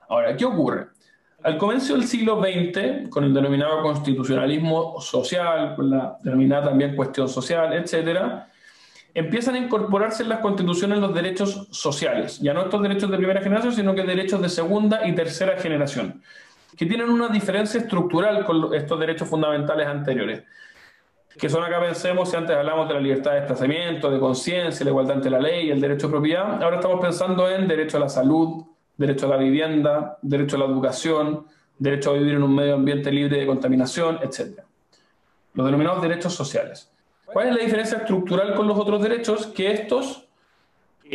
[0.09, 0.87] Ahora, ¿qué ocurre?
[1.43, 7.27] Al comienzo del siglo XX, con el denominado constitucionalismo social, con la denominada también cuestión
[7.27, 8.45] social, etc.,
[9.13, 13.41] empiezan a incorporarse en las constituciones los derechos sociales, ya no estos derechos de primera
[13.41, 16.21] generación, sino que derechos de segunda y tercera generación,
[16.77, 20.43] que tienen una diferencia estructural con estos derechos fundamentales anteriores,
[21.37, 24.91] que son acá pensemos, si antes hablamos de la libertad de desplazamiento, de conciencia, la
[24.91, 28.09] igualdad ante la ley, el derecho a propiedad, ahora estamos pensando en derecho a la
[28.09, 28.63] salud,
[28.97, 31.45] derecho a la vivienda, derecho a la educación,
[31.77, 34.59] derecho a vivir en un medio ambiente libre de contaminación, etc.
[35.53, 36.91] Los denominados derechos sociales.
[37.25, 39.47] ¿Cuál es la diferencia estructural con los otros derechos?
[39.47, 40.27] Que estos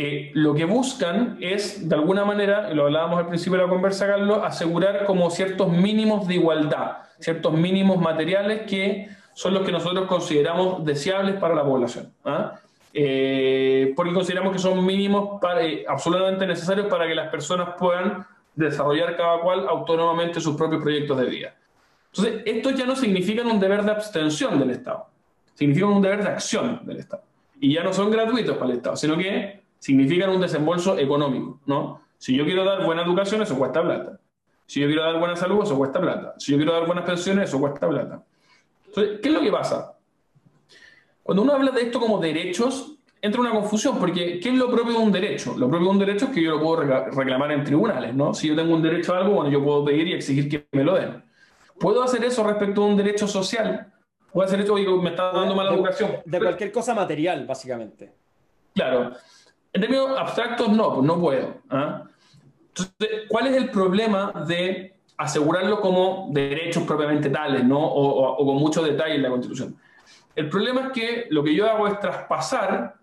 [0.01, 4.07] eh, lo que buscan es, de alguna manera, lo hablábamos al principio de la conversa,
[4.07, 10.07] Carlos, asegurar como ciertos mínimos de igualdad, ciertos mínimos materiales que son los que nosotros
[10.07, 12.13] consideramos deseables para la población.
[12.23, 12.59] ¿ah?
[12.93, 18.25] Eh, porque consideramos que son mínimos eh, absolutamente necesarios para que las personas puedan
[18.55, 21.55] desarrollar cada cual autónomamente sus propios proyectos de vida.
[22.11, 25.07] Entonces, estos ya no significan un deber de abstención del Estado,
[25.53, 27.23] significan un deber de acción del Estado.
[27.61, 32.01] Y ya no son gratuitos para el Estado, sino que significan un desembolso económico, ¿no?
[32.17, 34.19] Si yo quiero dar buena educación, eso cuesta plata.
[34.65, 36.33] Si yo quiero dar buena salud, eso cuesta plata.
[36.37, 38.23] Si yo quiero dar buenas pensiones, eso cuesta plata.
[38.87, 39.95] Entonces, ¿qué es lo que pasa?
[41.29, 44.93] Cuando uno habla de esto como derechos, entra una confusión, porque ¿qué es lo propio
[44.93, 45.53] de un derecho?
[45.55, 46.77] Lo propio de un derecho es que yo lo puedo
[47.11, 48.33] reclamar en tribunales, ¿no?
[48.33, 50.83] Si yo tengo un derecho a algo, bueno, yo puedo pedir y exigir que me
[50.83, 51.23] lo den.
[51.79, 53.93] ¿Puedo hacer eso respecto a un derecho social?
[54.33, 54.73] ¿Puedo hacer eso?
[54.73, 56.13] Oye, me está dando mala educación.
[56.25, 58.11] De cualquier cosa material, básicamente.
[58.73, 59.11] Claro.
[59.71, 61.57] En términos abstractos, no, pues no puedo.
[61.69, 62.05] ¿ah?
[62.69, 67.79] Entonces, ¿cuál es el problema de asegurarlo como derechos propiamente tales, ¿no?
[67.79, 69.77] o, con mucho detalle en la Constitución?
[70.39, 72.95] El problema es que lo que yo hago es traspasar,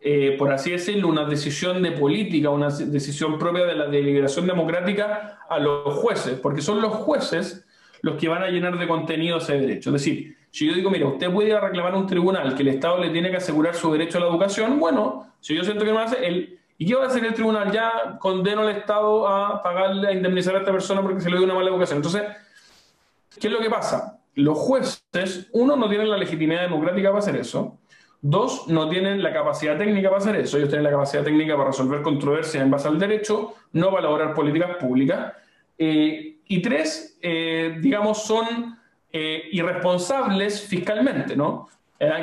[0.00, 5.40] eh, por así decirlo, una decisión de política, una decisión propia de la deliberación democrática
[5.46, 7.66] a los jueces, porque son los jueces
[8.00, 9.90] los que van a llenar de contenido ese derecho.
[9.90, 12.62] Es decir, si yo digo, mira, usted puede ir a reclamar a un tribunal que
[12.62, 15.84] el Estado le tiene que asegurar su derecho a la educación, bueno, si yo siento
[15.84, 17.70] que no hace, el, ¿y qué va a hacer el tribunal?
[17.72, 21.44] Ya condeno al Estado a pagarle, a indemnizar a esta persona porque se le dio
[21.44, 21.98] una mala educación.
[21.98, 22.22] Entonces,
[23.38, 24.13] ¿qué es lo que pasa?
[24.34, 27.78] Los jueces, uno, no tienen la legitimidad democrática para hacer eso.
[28.20, 30.56] Dos, no tienen la capacidad técnica para hacer eso.
[30.56, 34.34] Ellos tienen la capacidad técnica para resolver controversias en base al derecho, no para elaborar
[34.34, 35.34] políticas públicas.
[35.76, 38.78] Eh, y tres, eh, digamos, son
[39.12, 41.68] eh, irresponsables fiscalmente, ¿no?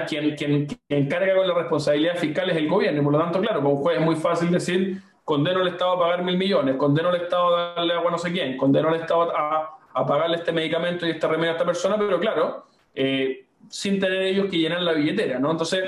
[0.07, 3.41] Quien, quien, quien, carga con la responsabilidad fiscal es el gobierno, y por lo tanto,
[3.41, 6.75] claro, con un juez es muy fácil decir, condeno al Estado a pagar mil millones,
[6.75, 10.05] condeno al Estado a darle agua a no sé quién, condeno al Estado a, a
[10.05, 14.49] pagarle este medicamento y este remedio a esta persona, pero claro, eh, sin tener ellos
[14.49, 15.51] que llenar la billetera, ¿no?
[15.51, 15.84] Entonces,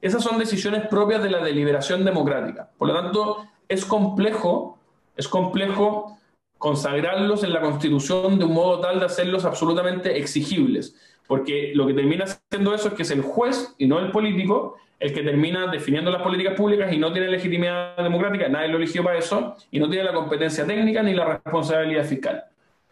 [0.00, 2.70] esas son decisiones propias de la deliberación democrática.
[2.78, 4.78] Por lo tanto, es complejo,
[5.16, 6.18] es complejo
[6.56, 11.94] consagrarlos en la Constitución de un modo tal de hacerlos absolutamente exigibles, porque lo que
[11.94, 15.68] termina haciendo eso es que es el juez y no el político el que termina
[15.68, 19.78] definiendo las políticas públicas y no tiene legitimidad democrática, nadie lo eligió para eso, y
[19.78, 22.44] no tiene la competencia técnica ni la responsabilidad fiscal.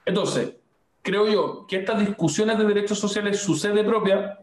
[0.07, 0.55] Entonces,
[1.03, 4.39] creo yo que estas discusiones de derechos sociales, su sede propia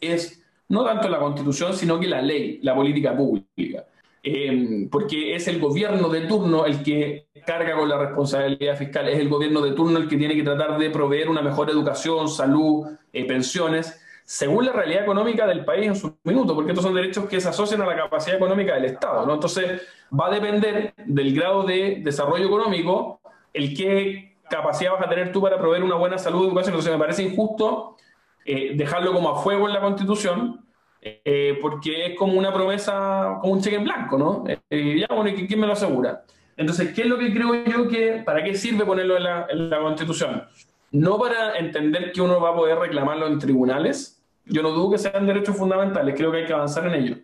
[0.00, 3.84] es no tanto la Constitución, sino que la ley, la política pública.
[4.22, 9.20] Em, porque es el gobierno de turno el que carga con la responsabilidad fiscal, es
[9.20, 12.88] el gobierno de turno el que tiene que tratar de proveer una mejor educación, salud,
[13.12, 17.26] eh, pensiones, según la realidad económica del país en su minuto, porque estos son derechos
[17.26, 19.32] que se asocian a la capacidad económica del Estado.
[19.32, 19.82] Entonces,
[20.12, 23.20] va a depender del grado de desarrollo económico
[23.52, 26.74] el qué capacidad vas a tener tú para proveer una buena salud y educación.
[26.74, 27.96] Entonces, me parece injusto
[28.44, 30.66] eh, dejarlo como a fuego en la Constitución
[31.00, 34.44] eh, porque es como una promesa, como un cheque en blanco, ¿no?
[34.68, 36.24] Eh, ya, bueno, ¿y quién me lo asegura?
[36.56, 39.70] Entonces, ¿qué es lo que creo yo que, para qué sirve ponerlo en la, en
[39.70, 40.44] la Constitución?
[40.90, 44.98] No para entender que uno va a poder reclamarlo en tribunales, yo no dudo que
[44.98, 47.16] sean derechos fundamentales, creo que hay que avanzar en ello,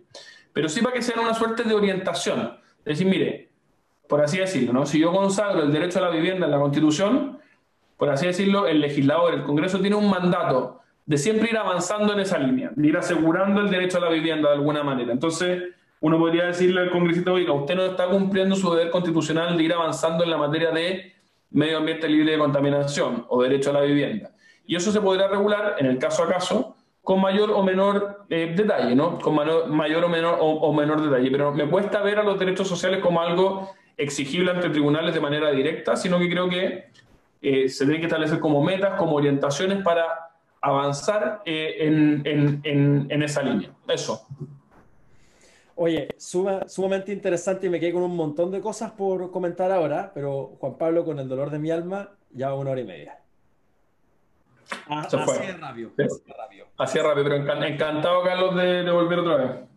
[0.52, 2.58] pero sí para que sean una suerte de orientación.
[2.84, 3.51] Es decir, mire,
[4.12, 4.84] por así decirlo, ¿no?
[4.84, 7.38] si yo consagro el derecho a la vivienda en la Constitución,
[7.96, 12.20] por así decirlo, el legislador, el Congreso tiene un mandato de siempre ir avanzando en
[12.20, 15.14] esa línea, de ir asegurando el derecho a la vivienda de alguna manera.
[15.14, 15.62] Entonces,
[16.02, 19.72] uno podría decirle al congresista, oiga, usted no está cumpliendo su deber constitucional de ir
[19.72, 21.14] avanzando en la materia de
[21.48, 24.32] medio ambiente libre de contaminación o derecho a la vivienda.
[24.66, 28.52] Y eso se podrá regular en el caso a caso con mayor o menor eh,
[28.54, 29.18] detalle, ¿no?
[29.18, 31.30] Con mayor o menor, o, menor detalle.
[31.30, 33.70] Pero me cuesta ver a los derechos sociales como algo
[34.02, 36.86] exigible ante tribunales de manera directa, sino que creo que
[37.40, 40.30] eh, se tiene que establecer como metas, como orientaciones para
[40.60, 41.76] avanzar eh,
[42.24, 43.70] en, esa línea.
[43.88, 44.26] Eso.
[45.74, 50.56] Oye, sumamente interesante y me quedé con un montón de cosas por comentar ahora, pero
[50.60, 53.18] Juan Pablo, con el dolor de mi alma, ya una hora y media.
[54.86, 55.90] Ah, así es rápido.
[56.78, 59.71] Así es rápido, pero encantado, Carlos, de, volver otra vez.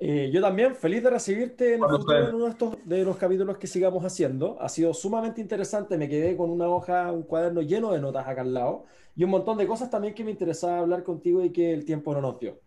[0.00, 4.04] Eh, yo también, feliz de recibirte en, uno de, estos, de los capítulos que sigamos
[4.04, 4.56] haciendo.
[4.60, 5.98] Ha sido sumamente interesante.
[5.98, 8.84] Me quedé con una hoja, un cuaderno lleno de notas acá al lado
[9.16, 12.14] y un montón de cosas también que me interesaba hablar contigo y que el tiempo
[12.14, 12.60] no nos dio.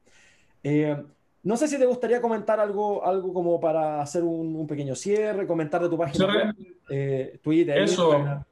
[0.62, 1.02] Eh,
[1.44, 5.82] no sé si te gustaría comentar algo, algo como para hacer un, pequeño cierre, comentar
[5.82, 6.56] de tu página web,
[6.90, 7.78] eh, Twitter.
[7.78, 8.44] Eso,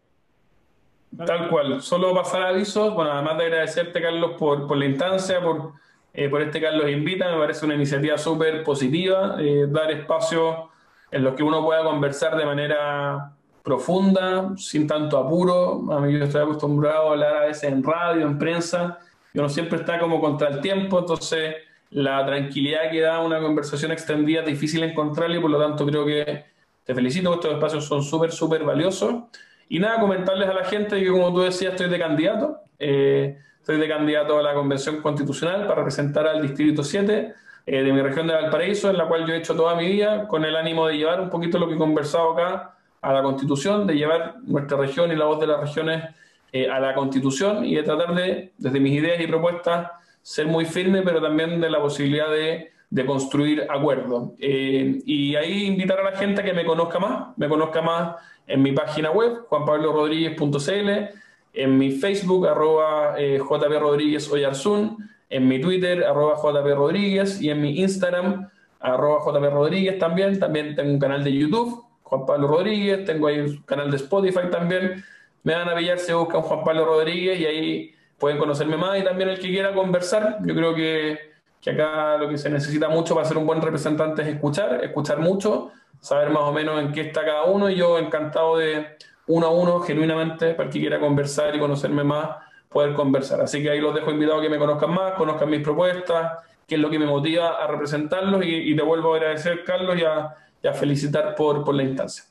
[1.25, 1.81] tal cual.
[1.81, 2.95] Solo pasar avisos.
[2.95, 5.73] Bueno, además de agradecerte, Carlos, por, por la instancia, por,
[6.13, 7.31] eh, por este Carlos Invita.
[7.31, 9.37] Me parece una iniciativa súper positiva,
[9.67, 10.69] dar espacio
[11.11, 13.33] en los que uno pueda conversar de manera
[13.63, 15.91] profunda, sin tanto apuro.
[15.91, 18.99] A mí yo estoy acostumbrado a hablar a veces en radio, en prensa,
[19.33, 21.55] y uno siempre está como contra el tiempo, entonces
[21.91, 26.05] la tranquilidad que da una conversación extendida es difícil encontrarla y por lo tanto creo
[26.05, 26.45] que
[26.83, 29.25] te felicito, estos espacios son súper, súper valiosos.
[29.67, 33.37] Y nada, comentarles a la gente que como tú decías estoy de candidato, eh,
[33.69, 37.33] estoy de candidato a la Convención Constitucional para representar al Distrito 7
[37.67, 40.27] eh, de mi región de Valparaíso, en la cual yo he hecho toda mi vida
[40.27, 43.85] con el ánimo de llevar un poquito lo que he conversado acá a la Constitución,
[43.85, 46.03] de llevar nuestra región y la voz de las regiones
[46.51, 49.91] eh, a la Constitución y de tratar de, desde mis ideas y propuestas,
[50.23, 54.31] ser muy firme, pero también de la posibilidad de, de construir acuerdos.
[54.39, 58.15] Eh, y ahí invitar a la gente a que me conozca más, me conozca más
[58.47, 61.19] en mi página web, juanpablorodríguez.cl,
[61.53, 67.49] en mi Facebook, arroba eh, JP Rodríguez Oyarzún, en mi Twitter, arroba JP Rodríguez, y
[67.49, 68.49] en mi Instagram,
[68.79, 70.39] arroba JP Rodríguez también.
[70.39, 74.49] También tengo un canal de YouTube, Juan Pablo Rodríguez, tengo ahí un canal de Spotify
[74.51, 75.03] también.
[75.43, 79.03] Me van a pillar, se buscan Juan Pablo Rodríguez y ahí pueden conocerme más y
[79.03, 80.39] también el que quiera conversar.
[80.45, 81.17] Yo creo que,
[81.61, 85.19] que acá lo que se necesita mucho para ser un buen representante es escuchar, escuchar
[85.19, 88.97] mucho, saber más o menos en qué está cada uno y yo encantado de
[89.29, 92.37] uno a uno, genuinamente, para el que quiera conversar y conocerme más,
[92.67, 93.41] poder conversar.
[93.41, 96.75] Así que ahí los dejo invitados a que me conozcan más, conozcan mis propuestas, qué
[96.75, 100.73] es lo que me motiva a representarlos y, te vuelvo a agradecer, Carlos, y a,
[100.73, 102.23] felicitar por, por la instancia.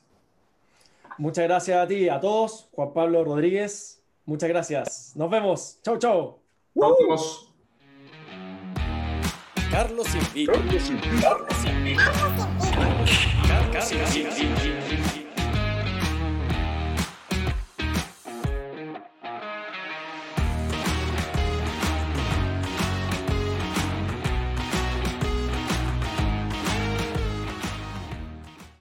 [1.17, 2.67] Muchas gracias a ti, a todos.
[2.73, 5.13] Juan Pablo Rodríguez, muchas gracias.
[5.15, 5.79] Nos vemos.
[5.81, 6.39] Chau, chau.
[6.75, 7.45] Nos vemos.
[9.71, 10.07] Carlos
[10.45, 10.89] Carlos
[13.71, 14.78] Carlos